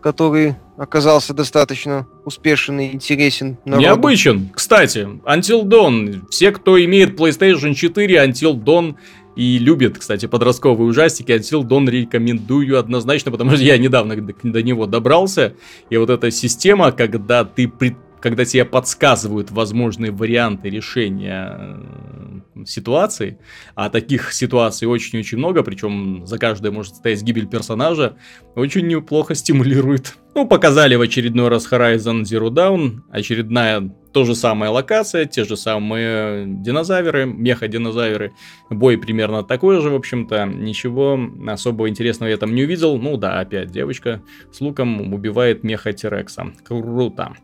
который 0.00 0.54
оказался 0.76 1.34
достаточно 1.34 2.06
успешен 2.24 2.78
и 2.78 2.92
интересен 2.92 3.58
народу. 3.64 3.82
Необычен. 3.82 4.50
Кстати, 4.54 5.08
Until 5.24 5.64
Dawn. 5.64 6.22
Все, 6.30 6.52
кто 6.52 6.82
имеет 6.82 7.18
PlayStation 7.18 7.74
4, 7.74 8.24
Until 8.24 8.54
Dawn 8.54 8.94
и 9.38 9.58
любит, 9.58 9.96
кстати, 9.98 10.26
подростковые 10.26 10.88
ужастики. 10.88 11.30
Until 11.30 11.62
Dawn 11.62 11.88
рекомендую 11.88 12.76
однозначно, 12.76 13.30
потому 13.30 13.52
что 13.52 13.62
я 13.62 13.78
недавно 13.78 14.16
до, 14.16 14.62
него 14.64 14.86
добрался. 14.86 15.54
И 15.90 15.96
вот 15.96 16.10
эта 16.10 16.32
система, 16.32 16.90
когда 16.90 17.44
ты 17.44 17.68
пред 17.68 17.94
когда 18.20 18.44
тебе 18.44 18.64
подсказывают 18.64 19.50
возможные 19.50 20.10
варианты 20.10 20.70
решения 20.70 21.56
э, 21.58 22.64
ситуации, 22.66 23.38
а 23.74 23.90
таких 23.90 24.32
ситуаций 24.32 24.86
очень-очень 24.86 25.38
много, 25.38 25.62
причем 25.62 26.26
за 26.26 26.38
каждой 26.38 26.70
может 26.70 26.96
стоять 26.96 27.22
гибель 27.22 27.46
персонажа, 27.46 28.16
очень 28.54 28.86
неплохо 28.86 29.34
стимулирует. 29.34 30.16
Ну, 30.34 30.46
показали 30.46 30.94
в 30.94 31.00
очередной 31.00 31.48
раз 31.48 31.70
Horizon 31.70 32.22
Zero 32.22 32.48
Dawn, 32.48 33.00
очередная 33.10 33.90
то 34.12 34.24
же 34.24 34.34
самая 34.34 34.70
локация, 34.70 35.26
те 35.26 35.44
же 35.44 35.56
самые 35.56 36.46
динозавры, 36.46 37.26
меха-динозавры, 37.26 38.32
бой 38.70 38.98
примерно 38.98 39.42
такой 39.42 39.80
же, 39.80 39.90
в 39.90 39.94
общем-то, 39.94 40.44
ничего 40.46 41.18
особого 41.46 41.88
интересного 41.88 42.30
я 42.30 42.36
там 42.36 42.54
не 42.54 42.64
увидел. 42.64 42.98
Ну 42.98 43.16
да, 43.16 43.40
опять 43.40 43.70
девочка 43.70 44.22
с 44.52 44.60
луком 44.60 45.12
убивает 45.12 45.62
меха-тирекса. 45.62 46.52
Круто. 46.64 47.34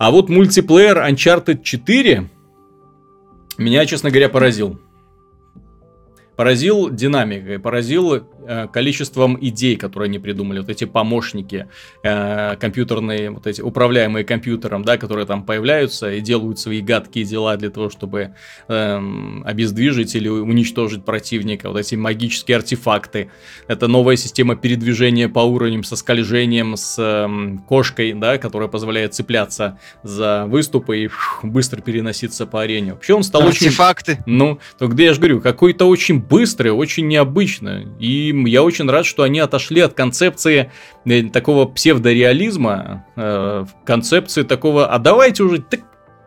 А 0.00 0.10
вот 0.10 0.30
мультиплеер 0.30 0.96
Uncharted 0.96 1.62
4 1.62 2.30
меня, 3.58 3.84
честно 3.84 4.08
говоря, 4.08 4.30
поразил. 4.30 4.80
Поразил 6.40 6.88
динамикой, 6.88 7.58
поразил 7.58 8.24
Э, 8.52 8.66
количеством 8.66 9.38
идей, 9.40 9.76
которые 9.76 10.08
они 10.08 10.18
придумали, 10.18 10.60
вот 10.60 10.70
эти 10.70 10.84
помощники 10.84 11.68
э, 12.02 12.56
компьютерные, 12.56 13.30
вот 13.30 13.46
эти 13.46 13.60
управляемые 13.60 14.24
компьютером, 14.24 14.82
да, 14.82 14.96
которые 14.96 15.26
там 15.26 15.44
появляются 15.44 16.10
и 16.10 16.20
делают 16.20 16.58
свои 16.58 16.80
гадкие 16.80 17.24
дела 17.24 17.56
для 17.56 17.70
того, 17.70 17.90
чтобы 17.90 18.34
э, 18.66 19.00
обездвижить 19.44 20.16
или 20.16 20.28
уничтожить 20.28 21.04
противника, 21.04 21.68
вот 21.68 21.78
эти 21.78 21.94
магические 21.96 22.56
артефакты. 22.56 23.30
Это 23.68 23.86
новая 23.88 24.16
система 24.16 24.56
передвижения 24.56 25.28
по 25.28 25.40
уровням 25.40 25.84
со 25.84 25.94
скольжением, 25.94 26.76
с 26.76 26.96
э, 26.98 27.58
кошкой, 27.68 28.14
да, 28.14 28.38
которая 28.38 28.68
позволяет 28.68 29.14
цепляться 29.14 29.78
за 30.02 30.46
выступы 30.46 30.98
и 30.98 31.06
фух, 31.08 31.44
быстро 31.44 31.82
переноситься 31.82 32.46
по 32.46 32.62
арене. 32.62 32.94
Вообще 32.94 33.14
он 33.14 33.22
стал 33.22 33.42
Артефакты. 33.42 34.12
очень... 34.12 34.22
Ну, 34.26 34.58
то 34.78 34.88
где 34.88 35.04
я 35.04 35.12
же 35.12 35.20
говорю, 35.20 35.40
какой-то 35.40 35.84
очень 35.84 36.20
быстрый, 36.30 36.68
очень 36.68 37.08
необычно. 37.08 37.84
И 37.98 38.32
я 38.46 38.62
очень 38.62 38.88
рад, 38.88 39.04
что 39.04 39.24
они 39.24 39.40
отошли 39.40 39.80
от 39.80 39.94
концепции 39.94 40.70
э, 41.04 41.22
такого 41.24 41.66
псевдореализма, 41.66 43.04
э, 43.16 43.66
концепции 43.84 44.44
такого, 44.44 44.86
а 44.86 44.98
давайте 44.98 45.42
уже, 45.42 45.60
так 45.60 45.80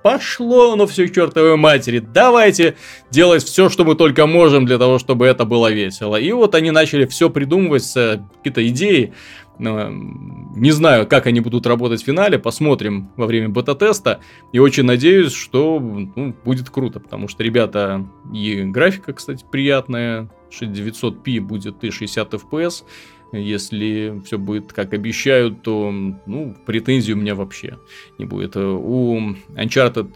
пошло 0.04 0.74
оно 0.74 0.86
все 0.86 1.08
к 1.08 1.16
чертовой 1.16 1.56
матери, 1.56 2.00
давайте 2.00 2.76
делать 3.10 3.44
все, 3.44 3.70
что 3.70 3.86
мы 3.86 3.96
только 3.96 4.28
можем 4.28 4.66
для 4.66 4.78
того, 4.78 5.00
чтобы 5.00 5.26
это 5.26 5.46
было 5.46 5.72
весело. 5.72 6.18
И 6.18 6.32
вот 6.34 6.54
они 6.54 6.72
начали 6.72 7.06
все 7.06 7.30
придумывать, 7.30 7.90
какие-то 7.94 8.68
идеи, 8.68 9.14
не 9.60 10.72
знаю, 10.72 11.08
как 11.08 11.28
они 11.28 11.40
будут 11.40 11.68
работать 11.68 12.02
в 12.02 12.06
финале, 12.06 12.40
посмотрим 12.40 13.12
во 13.16 13.28
время 13.28 13.50
бета-теста. 13.50 14.20
И 14.52 14.60
очень 14.60 14.84
надеюсь, 14.84 15.34
что 15.34 15.80
ну, 15.80 16.36
будет 16.44 16.70
круто, 16.70 17.00
потому 17.00 17.28
что, 17.28 17.44
ребята, 17.44 18.06
и 18.34 18.64
графика, 18.64 19.14
кстати, 19.14 19.46
приятная, 19.50 20.30
900p 20.52 21.40
будет 21.40 21.84
и 21.84 21.92
60 21.92 22.34
fps. 22.34 22.84
Если 23.32 24.22
все 24.26 24.38
будет 24.38 24.74
как 24.74 24.94
обещают, 24.94 25.64
то 25.64 25.92
ну, 25.92 26.56
претензий 26.66 27.14
у 27.14 27.18
меня 27.18 27.34
вообще 27.34 27.80
не 28.20 28.26
будет. 28.26 28.56
У 28.56 29.36
Uncharted 29.56 30.16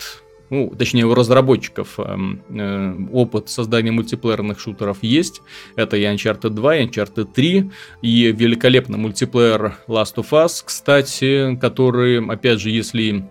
ну, 0.49 0.73
точнее, 0.77 1.05
у 1.05 1.13
разработчиков 1.13 1.99
э, 1.99 2.17
э, 2.49 2.95
опыт 3.11 3.49
создания 3.49 3.91
мультиплеерных 3.91 4.59
шутеров 4.59 4.99
есть. 5.01 5.41
Это 5.75 5.97
и 5.97 6.03
Uncharted 6.03 6.51
2, 6.51 6.75
и 6.77 6.87
Uncharted 6.87 7.27
3, 7.33 7.71
и 8.01 8.31
великолепный 8.31 8.97
мультиплеер 8.97 9.77
Last 9.87 10.15
of 10.15 10.29
Us, 10.31 10.63
кстати, 10.63 11.55
который, 11.59 12.25
опять 12.25 12.59
же, 12.59 12.69
если 12.69 13.25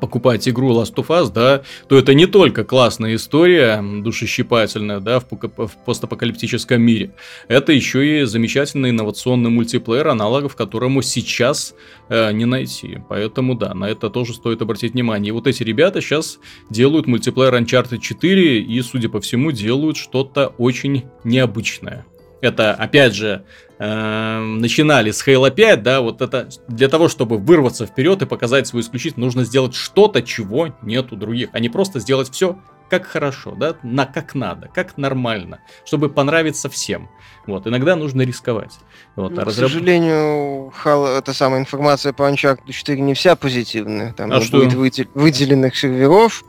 покупать 0.00 0.48
игру 0.48 0.72
Last 0.72 0.94
of 0.94 1.06
Us, 1.08 1.32
да, 1.32 1.62
то 1.88 1.96
это 1.96 2.14
не 2.14 2.26
только 2.26 2.64
классная 2.64 3.14
история, 3.14 3.82
душещипательная, 3.82 5.00
да, 5.00 5.20
в, 5.20 5.26
в 5.30 5.70
постапокалиптическом 5.84 6.80
мире. 6.80 7.14
Это 7.48 7.72
еще 7.72 8.22
и 8.22 8.24
замечательный 8.24 8.90
инновационный 8.90 9.50
мультиплеер, 9.50 10.08
аналогов 10.08 10.56
которому 10.56 11.02
сейчас 11.02 11.74
э, 12.08 12.32
не 12.32 12.44
найти. 12.44 12.98
Поэтому, 13.08 13.54
да, 13.54 13.74
на 13.74 13.88
это 13.88 14.10
тоже 14.10 14.34
стоит 14.34 14.62
обратить 14.62 14.92
внимание. 14.92 15.30
И 15.30 15.32
вот 15.32 15.46
эти 15.46 15.62
ребята 15.62 16.00
сейчас 16.00 16.38
делают 16.70 17.06
мультиплеер 17.06 17.54
Uncharted 17.54 17.98
4 17.98 18.60
и, 18.60 18.82
судя 18.82 19.08
по 19.08 19.20
всему, 19.20 19.52
делают 19.52 19.96
что-то 19.96 20.48
очень 20.58 21.04
необычное. 21.24 22.06
Это, 22.42 22.74
опять 22.74 23.14
же, 23.14 23.44
э, 23.78 24.38
начинали 24.40 25.10
с 25.10 25.26
Halo 25.26 25.50
5, 25.50 25.82
да, 25.82 26.00
вот 26.00 26.20
это 26.20 26.48
для 26.68 26.88
того, 26.88 27.08
чтобы 27.08 27.38
вырваться 27.38 27.86
вперед 27.86 28.20
и 28.20 28.26
показать 28.26 28.66
свою 28.66 28.82
исключительность, 28.82 29.24
нужно 29.24 29.44
сделать 29.44 29.74
что-то, 29.74 30.22
чего 30.22 30.74
нет 30.82 31.12
у 31.12 31.16
других, 31.16 31.48
а 31.52 31.60
не 31.60 31.68
просто 31.68 32.00
сделать 32.00 32.30
все 32.30 32.58
как 32.90 33.06
хорошо, 33.06 33.52
да, 33.52 33.76
на 33.82 34.04
как 34.04 34.34
надо, 34.34 34.68
как 34.68 34.98
нормально, 34.98 35.60
чтобы 35.86 36.10
понравиться 36.10 36.68
всем. 36.68 37.08
Вот, 37.46 37.66
иногда 37.66 37.96
нужно 37.96 38.20
рисковать. 38.20 38.72
Вот, 39.16 39.32
ну, 39.32 39.40
а 39.40 39.44
разраб... 39.46 39.70
К 39.70 39.72
сожалению, 39.72 40.70
хал, 40.76 41.06
эта 41.06 41.32
самая 41.32 41.60
информация 41.60 42.12
по 42.12 42.30
Uncharted 42.30 42.70
4 42.70 43.00
не 43.00 43.14
вся 43.14 43.34
позитивная. 43.34 44.12
Там 44.12 44.30
а 44.30 44.42
что? 44.42 44.58
будет 44.58 44.74
выдел... 44.74 45.06
выделенных 45.14 45.74
серверов, 45.74 46.44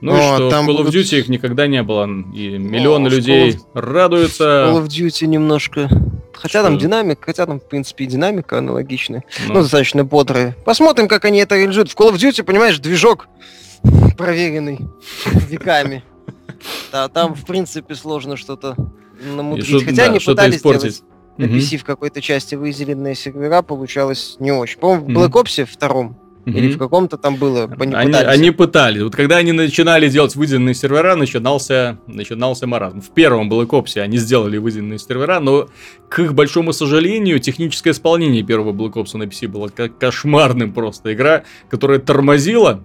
ну 0.00 0.12
Но 0.12 0.18
и 0.18 0.36
что, 0.36 0.50
там 0.50 0.66
в 0.66 0.70
Call 0.70 0.78
of 0.78 0.86
Duty 0.86 0.92
будут... 0.92 1.12
их 1.12 1.28
никогда 1.28 1.66
не 1.66 1.82
было, 1.82 2.04
и 2.04 2.58
миллионы 2.58 3.08
О, 3.08 3.10
людей 3.10 3.50
Call 3.50 3.56
of... 3.74 3.80
радуются. 3.80 4.44
Call 4.44 4.84
of 4.84 4.86
Duty 4.86 5.26
немножко... 5.26 5.88
Хотя 6.34 6.60
что? 6.60 6.68
там 6.68 6.78
динамик, 6.78 7.24
хотя 7.24 7.46
там, 7.46 7.60
в 7.60 7.68
принципе, 7.68 8.06
динамика 8.06 8.58
аналогичная. 8.58 9.24
Ну. 9.46 9.54
ну, 9.54 9.62
достаточно 9.62 10.04
бодрая. 10.04 10.56
Посмотрим, 10.64 11.08
как 11.08 11.24
они 11.24 11.38
это 11.38 11.56
реализуют. 11.56 11.90
В 11.90 11.96
Call 11.96 12.12
of 12.12 12.16
Duty, 12.16 12.42
понимаешь, 12.42 12.78
движок 12.78 13.28
проверенный 14.18 14.80
веками. 15.48 16.02
Да, 16.92 17.08
там, 17.08 17.34
в 17.34 17.46
принципе, 17.46 17.94
сложно 17.94 18.36
что-то 18.36 18.76
намудрить. 19.22 19.66
Что, 19.66 19.80
Хотя 19.80 19.96
да, 19.96 20.04
они 20.04 20.18
пытались 20.18 20.56
испортить. 20.56 20.96
сделать 20.96 21.04
на 21.36 21.44
PC 21.44 21.78
в 21.78 21.84
какой-то 21.84 22.20
части 22.20 22.54
выделенные 22.54 23.14
сервера, 23.14 23.62
получалось 23.62 24.36
не 24.38 24.52
очень. 24.52 24.78
По-моему, 24.78 25.06
в 25.06 25.08
Black 25.10 25.32
Ops 25.32 25.64
втором 25.64 26.16
или 26.46 26.72
в 26.72 26.78
каком-то 26.78 27.16
там 27.16 27.36
было. 27.36 27.70
Они, 27.78 27.94
они, 27.94 28.14
они 28.14 28.50
пытались. 28.50 29.02
Вот 29.02 29.16
когда 29.16 29.36
они 29.36 29.52
начинали 29.52 30.08
делать 30.08 30.36
выделенные 30.36 30.74
сервера, 30.74 31.14
начинался, 31.16 31.98
начинался 32.06 32.66
маразм. 32.66 33.00
В 33.00 33.10
первом 33.10 33.50
Black 33.50 33.68
Ops 33.68 33.98
они 33.98 34.18
сделали 34.18 34.58
выделенные 34.58 34.98
сервера, 34.98 35.40
но, 35.40 35.68
к 36.08 36.18
их 36.18 36.34
большому 36.34 36.72
сожалению, 36.72 37.38
техническое 37.40 37.90
исполнение 37.90 38.42
первого 38.42 38.72
Black 38.72 38.94
Ops 38.94 39.16
на 39.16 39.24
PC 39.24 39.48
было 39.48 39.68
кошмарным 39.68 40.72
просто. 40.72 41.12
Игра, 41.14 41.44
которая 41.70 41.98
тормозила, 41.98 42.84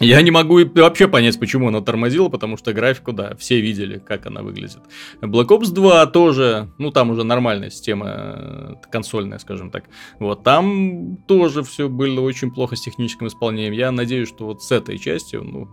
я 0.04 0.22
не 0.22 0.30
могу 0.30 0.58
вообще 0.74 1.08
понять, 1.08 1.38
почему 1.38 1.68
она 1.68 1.80
тормозила, 1.82 2.28
потому 2.28 2.56
что 2.56 2.72
графику, 2.72 3.12
да, 3.12 3.36
все 3.36 3.60
видели, 3.60 3.98
как 3.98 4.26
она 4.26 4.42
выглядит. 4.42 4.80
Black 5.20 5.48
Ops 5.48 5.72
2 5.72 6.06
тоже, 6.06 6.72
ну 6.78 6.90
там 6.90 7.10
уже 7.10 7.22
нормальная 7.22 7.70
система 7.70 8.06
э, 8.08 8.74
консольная, 8.90 9.38
скажем 9.38 9.70
так. 9.70 9.84
Вот 10.18 10.42
там 10.42 11.18
тоже 11.28 11.62
все 11.62 11.88
было 11.88 12.20
очень 12.20 12.50
плохо 12.50 12.76
с 12.76 12.80
техническим 12.80 13.26
исполнением. 13.26 13.74
Я 13.74 13.92
надеюсь, 13.92 14.28
что 14.28 14.46
вот 14.46 14.62
с 14.62 14.72
этой 14.72 14.98
частью, 14.98 15.44
ну, 15.44 15.68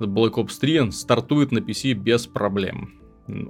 Black 0.00 0.32
Ops 0.32 0.58
3 0.60 0.90
стартует 0.90 1.52
на 1.52 1.58
PC 1.58 1.92
без 1.92 2.26
проблем. 2.26 2.94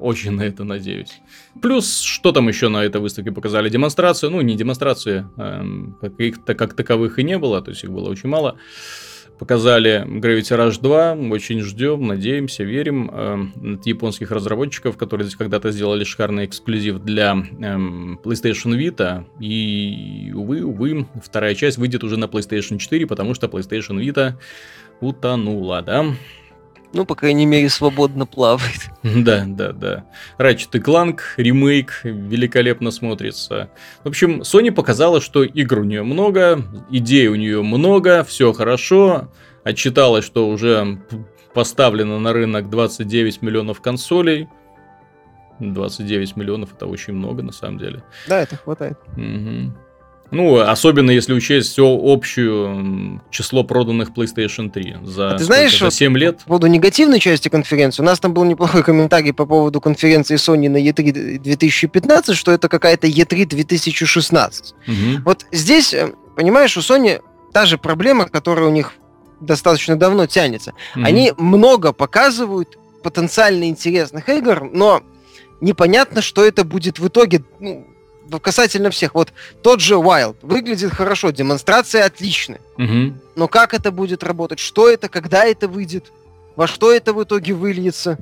Очень 0.01 0.33
на 0.33 0.43
это 0.43 0.65
надеюсь. 0.65 1.21
Плюс, 1.63 2.01
что 2.01 2.33
там 2.33 2.49
еще 2.49 2.69
на 2.69 2.85
этой 2.85 3.01
выставке 3.01 3.33
показали? 3.33 3.71
Демонстрацию, 3.71 4.31
ну, 4.31 4.43
не 4.43 4.55
демонстрации, 4.55 5.27
эм, 5.39 5.97
каких-то 6.01 6.55
как 6.55 6.75
таковых 6.75 7.19
и 7.19 7.25
не 7.25 7.39
было, 7.39 7.63
то 7.63 7.71
есть 7.71 7.83
их 7.83 7.91
было 7.91 8.11
очень 8.11 8.29
мало. 8.29 8.59
Показали 9.43 10.07
Gravity 10.07 10.57
Rush 10.57 10.81
2, 10.81 11.15
очень 11.33 11.63
ждем, 11.63 12.07
надеемся, 12.07 12.63
верим. 12.63 13.11
Э, 13.13 13.75
от 13.75 13.87
японских 13.87 14.31
разработчиков, 14.31 14.97
которые 14.97 15.27
здесь 15.27 15.37
когда-то 15.37 15.73
сделали 15.73 16.05
шикарный 16.05 16.45
эксклюзив 16.45 17.01
для 17.01 17.33
эм, 17.33 18.21
PlayStation 18.23 18.79
Vita. 18.79 19.25
И, 19.41 20.31
увы, 20.33 20.63
увы, 20.63 21.09
вторая 21.21 21.57
часть 21.57 21.77
выйдет 21.77 22.05
уже 22.05 22.17
на 22.19 22.27
PlayStation 22.27 22.79
4, 22.79 23.05
потому 23.09 23.35
что 23.35 23.49
PlayStation 23.49 23.99
Vita 23.99 24.35
утонула, 25.01 25.83
да? 25.83 26.07
Ну, 26.95 27.07
по 27.07 27.15
крайней 27.15 27.47
мере, 27.47 27.69
свободно 27.69 28.27
плавает. 28.27 28.91
Да, 29.03 29.45
да, 29.47 29.73
да. 29.73 30.05
Ratchet 30.39 30.73
Clank, 30.73 31.21
ремейк, 31.37 32.01
великолепно 32.05 32.91
смотрится. 32.91 33.71
В 34.05 34.09
общем, 34.09 34.43
Sony 34.43 34.71
показала, 34.71 35.21
что 35.21 35.43
игр 35.43 35.81
у 35.81 35.85
нее 35.85 36.03
много, 36.03 36.63
идей 36.91 37.29
у 37.29 37.35
нее 37.35 37.63
много, 37.63 38.25
все 38.25 38.53
хорошо. 38.53 39.29
Отчиталась, 39.65 40.25
что 40.25 40.49
уже 40.49 40.99
поставлено 41.55 42.19
на 42.19 42.33
рынок 42.33 42.71
29 42.71 43.43
миллионов 43.43 43.81
консолей. 43.81 44.49
29 45.61 46.37
миллионов 46.37 46.75
это 46.75 46.87
очень 46.87 47.15
много, 47.15 47.43
на 47.43 47.53
самом 47.53 47.79
деле. 47.79 48.03
Да, 48.27 48.41
это 48.41 48.57
хватает. 48.57 48.99
Угу. 49.17 49.73
Ну, 50.33 50.59
особенно 50.59 51.11
если 51.11 51.35
учесть 51.35 51.73
все 51.73 51.87
общее 51.87 53.21
число 53.31 53.65
проданных 53.65 54.11
PlayStation 54.11 54.71
3 54.71 54.97
за, 55.05 55.35
а 55.35 55.39
ты 55.39 55.45
знаешь, 55.45 55.79
за 55.79 55.91
7 55.91 56.17
лет. 56.17 56.39
По 56.39 56.45
поводу 56.47 56.69
негативной 56.69 57.21
части 57.21 57.49
конференции, 57.49 58.03
у 58.03 58.07
нас 58.07 58.19
там 58.19 58.33
был 58.33 58.45
неплохой 58.45 58.83
комментарий 58.83 59.35
по 59.35 59.45
поводу 59.45 59.81
конференции 59.83 60.37
Sony 60.37 60.71
на 60.71 60.79
E3 60.79 61.39
2015, 61.39 62.35
что 62.35 62.51
это 62.51 62.71
какая-то 62.71 63.07
E3 63.07 63.45
2016. 63.45 64.73
Угу. 64.73 64.95
Вот 65.27 65.47
здесь, 65.53 65.93
э, 65.93 66.15
понимаешь, 66.35 66.79
у 66.79 66.81
Sony 66.81 67.21
та 67.53 67.67
же 67.67 67.77
проблема, 67.77 68.27
которая 68.27 68.67
у 68.67 68.73
них 68.73 68.95
достаточно 69.41 69.97
давно 69.97 70.27
тянется. 70.27 70.73
Угу. 70.97 71.05
Они 71.05 71.33
много 71.37 71.93
показывают 71.93 72.79
потенциально 73.03 73.69
интересных 73.69 74.31
игр, 74.31 74.71
но 74.73 75.03
непонятно, 75.61 76.23
что 76.23 76.43
это 76.43 76.65
будет 76.65 76.99
в 76.99 77.09
итоге 77.09 77.45
ну, 77.61 77.87
касательно 78.41 78.91
всех. 78.91 79.15
Вот 79.15 79.33
тот 79.63 79.81
же 79.81 79.95
Wild 79.95 80.37
выглядит 80.43 80.93
хорошо, 80.93 81.31
демонстрация 81.31 82.05
отличная. 82.05 82.61
Угу. 82.79 83.15
Но 83.37 83.49
как 83.49 83.75
это 83.75 83.91
будет 83.91 84.23
работать? 84.23 84.59
Что 84.59 84.89
это? 84.89 85.09
Когда 85.09 85.45
это 85.45 85.69
выйдет? 85.69 86.13
Во 86.57 86.67
что 86.67 86.93
это 86.93 87.13
в 87.13 87.23
итоге 87.23 87.55
выльется? 87.55 88.19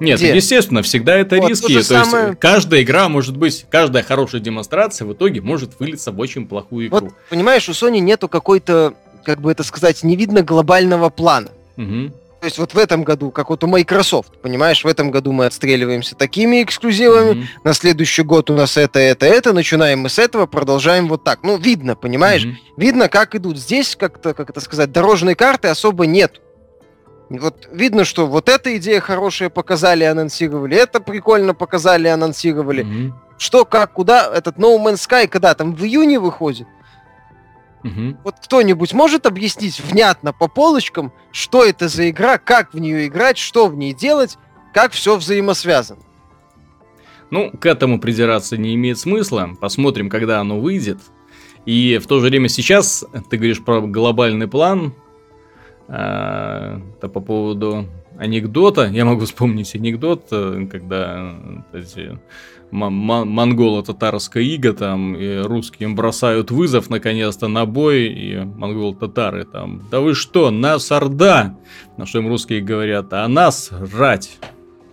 Нет, 0.00 0.18
Где? 0.18 0.34
естественно, 0.34 0.82
всегда 0.82 1.16
это 1.16 1.36
вот, 1.36 1.48
риски. 1.48 1.74
То, 1.74 1.88
то 1.88 2.04
самое... 2.04 2.26
есть 2.28 2.40
каждая 2.40 2.82
игра 2.82 3.08
может 3.08 3.36
быть, 3.36 3.66
каждая 3.70 4.02
хорошая 4.02 4.40
демонстрация 4.40 5.06
в 5.06 5.12
итоге 5.12 5.40
может 5.40 5.78
вылиться 5.78 6.10
в 6.10 6.18
очень 6.18 6.48
плохую 6.48 6.88
игру. 6.88 6.98
Вот, 6.98 7.14
понимаешь, 7.30 7.68
у 7.68 7.72
Sony 7.72 8.00
нету 8.00 8.28
какой-то, 8.28 8.94
как 9.24 9.40
бы 9.40 9.52
это 9.52 9.62
сказать, 9.62 10.02
не 10.02 10.16
видно 10.16 10.42
глобального 10.42 11.08
плана. 11.08 11.50
Угу. 11.76 12.12
То 12.42 12.46
есть 12.46 12.58
вот 12.58 12.74
в 12.74 12.78
этом 12.78 13.04
году, 13.04 13.30
как 13.30 13.50
вот 13.50 13.62
у 13.62 13.68
Microsoft, 13.68 14.42
понимаешь, 14.42 14.82
в 14.82 14.88
этом 14.88 15.12
году 15.12 15.30
мы 15.30 15.46
отстреливаемся 15.46 16.16
такими 16.16 16.64
эксклюзивами, 16.64 17.34
mm-hmm. 17.34 17.46
на 17.62 17.72
следующий 17.72 18.24
год 18.24 18.50
у 18.50 18.54
нас 18.54 18.76
это, 18.76 18.98
это, 18.98 19.26
это, 19.26 19.52
начинаем 19.52 20.00
мы 20.00 20.08
с 20.08 20.18
этого, 20.18 20.46
продолжаем 20.46 21.06
вот 21.06 21.22
так. 21.22 21.44
Ну, 21.44 21.56
видно, 21.56 21.94
понимаешь? 21.94 22.44
Mm-hmm. 22.44 22.56
Видно, 22.78 23.08
как 23.08 23.36
идут. 23.36 23.58
Здесь 23.58 23.94
как-то, 23.94 24.34
как 24.34 24.50
это 24.50 24.60
сказать, 24.60 24.90
дорожной 24.90 25.36
карты 25.36 25.68
особо 25.68 26.04
нет. 26.04 26.40
Вот 27.30 27.68
видно, 27.70 28.04
что 28.04 28.26
вот 28.26 28.48
эта 28.48 28.76
идея 28.76 28.98
хорошая 28.98 29.48
показали, 29.48 30.02
анонсировали, 30.02 30.76
это 30.76 30.98
прикольно 30.98 31.54
показали, 31.54 32.08
анонсировали. 32.08 32.84
Mm-hmm. 32.84 33.12
Что, 33.38 33.64
как, 33.64 33.92
куда, 33.92 34.28
этот 34.34 34.56
No 34.56 34.76
Man's 34.84 35.08
Sky, 35.08 35.28
когда 35.28 35.54
там 35.54 35.76
в 35.76 35.84
июне 35.84 36.18
выходит? 36.18 36.66
Угу. 37.84 38.18
Вот 38.24 38.36
кто-нибудь 38.42 38.92
может 38.92 39.26
объяснить 39.26 39.80
внятно 39.80 40.32
по 40.32 40.48
полочкам, 40.48 41.12
что 41.32 41.64
это 41.64 41.88
за 41.88 42.10
игра, 42.10 42.38
как 42.38 42.74
в 42.74 42.78
нее 42.78 43.06
играть, 43.06 43.38
что 43.38 43.66
в 43.66 43.76
ней 43.76 43.92
делать, 43.92 44.38
как 44.72 44.92
все 44.92 45.16
взаимосвязано? 45.16 46.00
Ну, 47.30 47.50
к 47.50 47.66
этому 47.66 47.98
придираться 47.98 48.56
не 48.56 48.74
имеет 48.74 48.98
смысла. 48.98 49.50
Посмотрим, 49.60 50.10
когда 50.10 50.40
оно 50.40 50.60
выйдет. 50.60 50.98
И 51.64 51.98
в 52.02 52.06
то 52.06 52.20
же 52.20 52.26
время 52.26 52.48
сейчас 52.48 53.04
ты 53.30 53.36
говоришь 53.36 53.64
про 53.64 53.80
глобальный 53.80 54.48
план. 54.48 54.92
А, 55.88 56.80
это 56.98 57.08
по 57.08 57.20
поводу 57.20 57.88
анекдота. 58.22 58.88
Я 58.88 59.04
могу 59.04 59.24
вспомнить 59.24 59.74
анекдот, 59.74 60.28
э, 60.30 60.66
когда 60.70 61.34
эти 61.72 62.18
монголо-татарская 62.70 64.42
ига, 64.42 64.72
там, 64.72 65.14
и 65.14 65.38
русским 65.40 65.94
бросают 65.94 66.50
вызов, 66.50 66.88
наконец-то, 66.88 67.48
на 67.48 67.66
бой, 67.66 68.06
и 68.06 68.38
монголо-татары 68.38 69.44
там, 69.44 69.86
да 69.90 70.00
вы 70.00 70.14
что, 70.14 70.50
нас 70.50 70.90
орда! 70.90 71.58
На 71.98 72.06
что 72.06 72.20
им 72.20 72.28
русские 72.28 72.62
говорят, 72.62 73.12
а 73.12 73.28
нас 73.28 73.70
рать! 73.94 74.38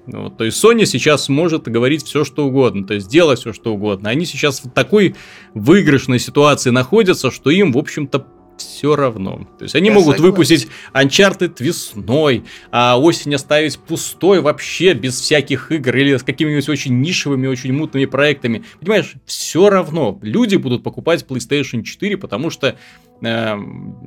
Вот, 0.08 0.38
то 0.38 0.44
есть 0.44 0.62
Sony 0.62 0.86
сейчас 0.86 1.30
может 1.30 1.70
говорить 1.70 2.04
все, 2.04 2.26
что 2.26 2.48
угодно, 2.48 2.86
то 2.86 2.96
есть 2.96 3.08
делать 3.08 3.40
все, 3.40 3.54
что 3.54 3.76
угодно. 3.76 4.10
Они 4.10 4.26
сейчас 4.26 4.62
в 4.62 4.70
такой 4.72 5.16
выигрышной 5.54 6.20
ситуации 6.20 6.72
находятся, 6.72 7.32
что 7.32 7.50
им, 7.50 7.72
в 7.72 7.78
общем-то, 7.78 8.26
все 8.60 8.96
равно. 8.96 9.48
То 9.58 9.64
есть 9.64 9.76
они 9.76 9.88
Я 9.88 9.94
могут 9.94 10.16
согласен. 10.18 10.32
выпустить 10.32 10.68
Uncharted 10.94 11.56
весной, 11.60 12.44
а 12.72 13.00
осень 13.00 13.34
оставить 13.36 13.80
пустой 13.80 14.42
вообще, 14.42 14.94
без 14.94 15.20
всяких 15.20 15.72
игр 15.72 15.96
или 15.96 16.18
с 16.18 16.24
какими-нибудь 16.24 16.70
очень 16.70 17.02
нишевыми, 17.02 17.48
очень 17.48 17.74
мутными 17.74 18.06
проектами. 18.06 18.64
Понимаешь, 18.80 19.14
все 19.26 19.70
равно 19.70 20.20
люди 20.22 20.56
будут 20.56 20.84
покупать 20.84 21.26
PlayStation 21.28 21.84
4, 21.84 22.18
потому 22.18 22.50
что 22.50 22.76
э, 23.22 23.56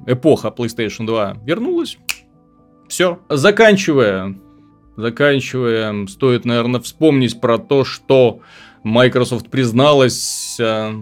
эпоха 0.06 0.48
PlayStation 0.48 1.06
2 1.06 1.38
вернулась. 1.44 1.98
Все. 2.88 3.20
Заканчивая, 3.28 4.38
заканчивая, 4.96 6.06
стоит, 6.06 6.44
наверное, 6.44 6.80
вспомнить 6.80 7.40
про 7.40 7.58
то, 7.58 7.84
что 7.84 8.40
Microsoft 8.84 9.48
призналась 9.48 10.56
э, 10.60 10.92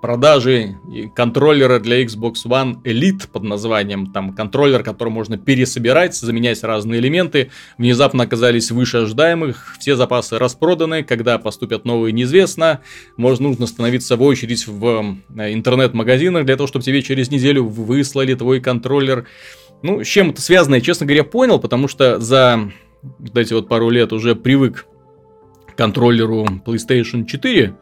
продажи 0.00 0.76
контроллера 1.14 1.80
для 1.80 2.02
Xbox 2.04 2.44
One 2.44 2.82
Elite 2.82 3.28
под 3.30 3.42
названием, 3.42 4.12
там 4.12 4.34
контроллер, 4.34 4.82
который 4.82 5.08
можно 5.08 5.38
пересобирать, 5.38 6.14
заменять 6.14 6.62
разные 6.62 7.00
элементы, 7.00 7.50
внезапно 7.78 8.24
оказались 8.24 8.70
выше 8.70 8.98
ожидаемых, 8.98 9.76
все 9.78 9.96
запасы 9.96 10.38
распроданы, 10.38 11.02
когда 11.02 11.38
поступят 11.38 11.84
новые 11.84 12.12
неизвестно, 12.12 12.80
можно 13.16 13.48
нужно 13.48 13.66
становиться 13.66 14.16
в 14.16 14.22
очередь 14.22 14.66
в 14.66 15.16
э, 15.36 15.52
интернет-магазинах 15.52 16.44
для 16.44 16.56
того, 16.56 16.66
чтобы 16.66 16.84
тебе 16.84 17.02
через 17.02 17.30
неделю 17.30 17.64
выслали 17.64 18.34
твой 18.34 18.60
контроллер. 18.60 19.26
Ну, 19.82 20.02
с 20.02 20.06
чем 20.06 20.30
это 20.30 20.40
связано, 20.40 20.76
я, 20.76 20.80
честно 20.80 21.06
говоря, 21.06 21.24
понял, 21.24 21.58
потому 21.58 21.88
что 21.88 22.18
за 22.18 22.70
вот 23.02 23.36
эти 23.36 23.52
вот 23.52 23.68
пару 23.68 23.90
лет 23.90 24.12
уже 24.12 24.34
привык 24.34 24.86
к 25.66 25.76
контроллеру 25.76 26.46
PlayStation 26.64 27.24
4, 27.24 27.76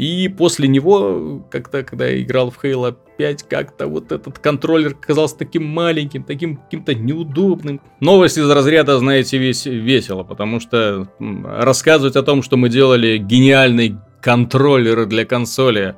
и 0.00 0.28
после 0.28 0.66
него, 0.66 1.44
как-то, 1.50 1.82
когда 1.82 2.06
я 2.06 2.22
играл 2.22 2.50
в 2.50 2.64
Halo 2.64 2.96
5, 3.18 3.42
как-то 3.42 3.86
вот 3.86 4.12
этот 4.12 4.38
контроллер 4.38 4.94
казался 4.94 5.36
таким 5.36 5.66
маленьким, 5.66 6.24
таким 6.24 6.56
каким-то 6.56 6.94
неудобным. 6.94 7.82
Новость 8.00 8.38
из 8.38 8.48
разряда, 8.48 8.98
знаете, 8.98 9.36
весь 9.36 9.66
весело, 9.66 10.22
потому 10.22 10.58
что 10.58 11.06
рассказывать 11.18 12.16
о 12.16 12.22
том, 12.22 12.42
что 12.42 12.56
мы 12.56 12.70
делали 12.70 13.18
гениальный 13.18 13.96
контроллер 14.22 15.04
для 15.04 15.26
консоли, 15.26 15.96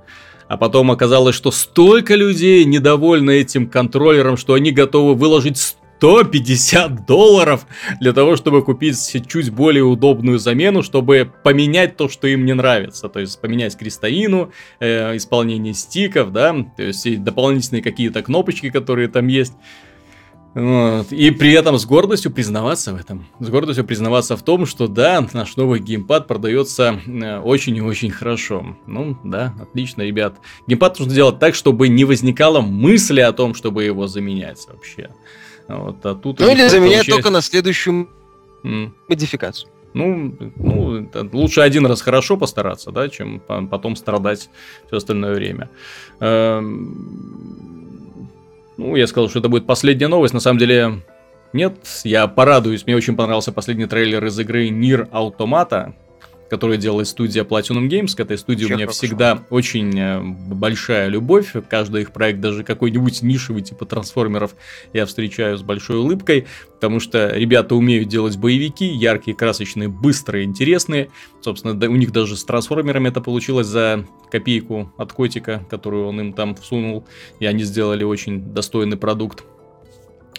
а 0.49 0.57
потом 0.57 0.91
оказалось, 0.91 1.37
что 1.37 1.53
столько 1.53 2.17
людей 2.17 2.65
недовольны 2.65 3.31
этим 3.31 3.69
контроллером, 3.69 4.37
что 4.37 4.55
они 4.55 4.73
готовы 4.73 5.15
выложить 5.15 5.77
150 6.03 7.07
долларов 7.07 7.65
для 8.01 8.13
того, 8.13 8.35
чтобы 8.35 8.65
купить 8.65 8.99
чуть 9.29 9.51
более 9.51 9.85
удобную 9.85 10.41
замену, 10.41 10.83
чтобы 10.83 11.31
поменять 11.45 11.97
то, 11.97 12.09
что 12.09 12.27
им 12.27 12.45
не 12.45 12.55
нравится. 12.55 13.09
То 13.09 13.21
есть 13.21 13.41
поменять 13.41 13.79
кристаллину, 13.79 14.51
э, 14.81 15.17
исполнение 15.17 15.75
стиков, 15.75 16.33
да, 16.33 16.57
то 16.77 16.83
есть 16.83 17.23
дополнительные 17.23 17.85
какие-то 17.85 18.21
кнопочки, 18.23 18.71
которые 18.71 19.07
там 19.07 19.29
есть. 19.29 19.53
Вот. 20.55 21.13
И 21.13 21.31
при 21.31 21.53
этом 21.53 21.79
с 21.79 21.87
гордостью 21.87 22.33
признаваться 22.33 22.93
в 22.93 22.97
этом. 22.97 23.29
С 23.39 23.49
гордостью 23.49 23.85
признаваться 23.85 24.37
в 24.37 24.43
том, 24.43 24.67
что 24.67 24.89
да, 24.89 25.25
наш 25.33 25.55
новый 25.55 25.79
геймпад 25.79 26.27
продается 26.27 27.01
э, 27.07 27.39
очень 27.39 27.77
и 27.77 27.81
очень 27.81 28.11
хорошо. 28.11 28.77
Ну 28.89 29.17
да, 29.23 29.55
отлично, 29.63 30.03
ребят. 30.03 30.35
Геймпад 30.67 30.99
нужно 30.99 31.15
делать 31.15 31.39
так, 31.39 31.55
чтобы 31.55 31.87
не 31.87 32.05
возникало 32.05 32.61
мысли 32.61 33.21
о 33.21 33.33
том, 33.33 33.55
чтобы 33.55 33.85
его 33.85 34.09
заменять 34.09 34.67
вообще. 34.69 35.11
Вот, 35.69 36.05
а 36.05 36.15
тут 36.15 36.41
ну 36.41 36.51
или 36.51 36.69
заменять 36.69 37.07
получается... 37.07 37.13
только 37.13 37.31
на 37.31 37.41
следующую 37.41 38.09
mm. 38.65 38.91
модификацию. 39.09 39.71
Ну, 39.95 40.35
ну, 40.57 41.09
лучше 41.33 41.61
один 41.61 41.87
раз 41.87 42.01
хорошо 42.01 42.37
постараться, 42.37 42.91
да, 42.91 43.09
чем 43.09 43.41
потом 43.41 43.97
страдать 43.97 44.49
все 44.87 44.97
остальное 44.97 45.35
время. 45.35 45.69
Эм, 46.21 48.31
ну, 48.79 48.97
я 48.97 49.07
сказал, 49.07 49.29
что 49.29 49.41
это 49.41 49.51
будет 49.51 49.67
последняя 49.67 50.09
новость. 50.09 50.33
На 50.33 50.41
самом 50.41 50.59
деле, 50.59 51.03
нет, 51.53 51.75
я 52.05 52.27
порадуюсь. 52.27 52.87
Мне 52.87 52.97
очень 52.97 53.17
понравился 53.17 53.53
последний 53.53 53.87
трейлер 53.87 54.25
из 54.25 54.39
игры 54.39 54.71
Нир 54.71 55.09
Automata 55.13 55.93
которую 56.53 56.77
делает 56.77 57.09
студия 57.09 57.45
Platinum 57.45 57.89
Games. 57.89 58.15
К 58.15 58.21
этой 58.21 58.37
студии 58.37 58.65
Чего 58.65 58.75
у 58.75 58.77
меня 58.77 58.85
хорошо. 58.85 58.99
всегда 58.99 59.43
очень 59.49 59.99
э, 59.99 60.21
большая 60.21 61.09
любовь. 61.09 61.55
Каждый 61.71 62.03
их 62.03 62.13
проект, 62.13 62.41
даже 62.41 62.63
какой-нибудь 62.63 63.23
нишевый, 63.23 63.63
типа 63.63 63.87
трансформеров, 63.87 64.55
я 64.93 65.07
встречаю 65.07 65.57
с 65.57 65.63
большой 65.63 65.97
улыбкой, 65.97 66.47
потому 66.75 67.01
что 67.01 67.29
ребята 67.29 67.75
умеют 67.75 68.09
делать 68.09 68.37
боевики, 68.37 68.85
яркие, 68.85 69.35
красочные, 69.35 69.89
быстрые, 69.89 70.45
интересные. 70.45 71.09
Собственно, 71.41 71.73
у 71.89 71.97
них 71.97 72.13
даже 72.13 72.37
с 72.37 72.45
трансформерами 72.45 73.09
это 73.09 73.23
получилось 73.23 73.69
за 73.69 74.07
копейку 74.31 74.93
от 74.99 75.15
котика, 75.15 75.65
которую 75.71 76.07
он 76.07 76.21
им 76.21 76.33
там 76.35 76.55
всунул, 76.55 77.07
и 77.41 77.47
они 77.47 77.65
сделали 77.65 78.05
очень 78.05 78.53
достойный 78.53 78.99
продукт. 78.99 79.43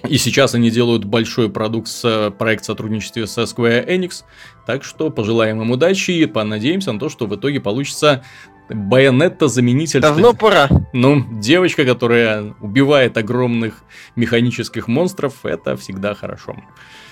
И 0.07 0.17
сейчас 0.17 0.53
они 0.53 0.69
делают 0.69 1.05
большой 1.05 1.49
продукт 1.49 1.87
с 1.87 2.03
э, 2.03 2.31
проект 2.31 2.65
сотрудничестве 2.65 3.25
со 3.25 3.43
Square 3.43 3.87
Enix. 3.87 4.23
Так 4.65 4.83
что 4.83 5.09
пожелаем 5.09 5.61
им 5.61 5.71
удачи 5.71 6.11
и 6.11 6.25
понадеемся 6.25 6.91
на 6.91 6.99
то, 6.99 7.07
что 7.07 7.25
в 7.25 7.35
итоге 7.35 7.61
получится 7.61 8.23
Байонетта 8.69 9.47
заменитель. 9.47 9.99
Давно 9.99 10.29
что... 10.29 10.37
пора. 10.37 10.69
Ну, 10.93 11.23
девочка, 11.39 11.85
которая 11.85 12.53
убивает 12.61 13.17
огромных 13.17 13.83
механических 14.15 14.87
монстров, 14.87 15.45
это 15.45 15.75
всегда 15.75 16.15
хорошо. 16.15 16.55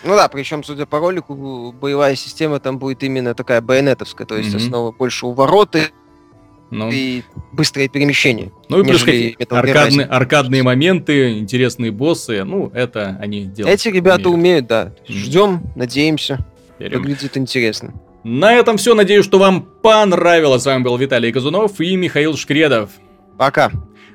Ну 0.04 0.16
да, 0.16 0.28
причем, 0.30 0.64
судя 0.64 0.86
по 0.86 1.00
ролику, 1.00 1.72
боевая 1.74 2.16
система 2.16 2.60
там 2.60 2.80
будет 2.80 3.04
именно 3.04 3.36
такая 3.36 3.62
байонетовская, 3.62 4.26
то 4.26 4.38
есть 4.38 4.54
mm-hmm. 4.54 4.58
основа 4.58 4.92
больше 4.92 5.26
у 5.26 5.34
вороты, 5.34 5.90
ну. 6.72 6.90
и 6.92 7.22
быстрое 7.52 7.88
перемещение. 7.88 8.52
Ну 8.70 8.80
и 8.80 8.84
плюс 8.84 9.06
аркадные, 9.50 10.06
аркадные 10.06 10.64
моменты, 10.64 11.38
интересные 11.38 11.92
боссы, 11.92 12.44
ну, 12.44 12.72
это 12.74 13.18
они 13.22 13.46
делают. 13.46 13.80
Эти 13.80 13.90
ребята 13.90 14.30
умеют, 14.30 14.66
умеют 14.66 14.68
да. 14.68 14.94
Ждем, 15.08 15.64
надеемся. 15.76 16.46
Верим. 16.80 17.02
Выглядит 17.02 17.38
интересно. 17.38 17.94
На 18.24 18.54
этом 18.54 18.78
все. 18.78 18.96
Надеюсь, 18.96 19.26
что 19.26 19.38
вам 19.38 19.62
понравилось. 19.62 20.64
С 20.64 20.66
вами 20.66 20.84
был 20.84 20.98
Виталий 20.98 21.32
Казунов 21.32 21.80
и 21.80 21.96
Михаил 21.96 22.36
Шкредов. 22.36 22.92
Пока. 23.38 23.72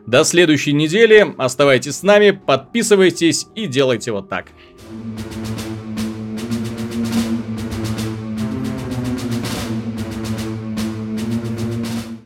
До 0.07 0.25
следующей 0.25 0.73
недели. 0.73 1.35
Оставайтесь 1.37 1.97
с 1.97 2.03
нами, 2.03 2.31
подписывайтесь 2.31 3.47
и 3.55 3.67
делайте 3.67 4.13
вот 4.13 4.29
так. 4.29 4.47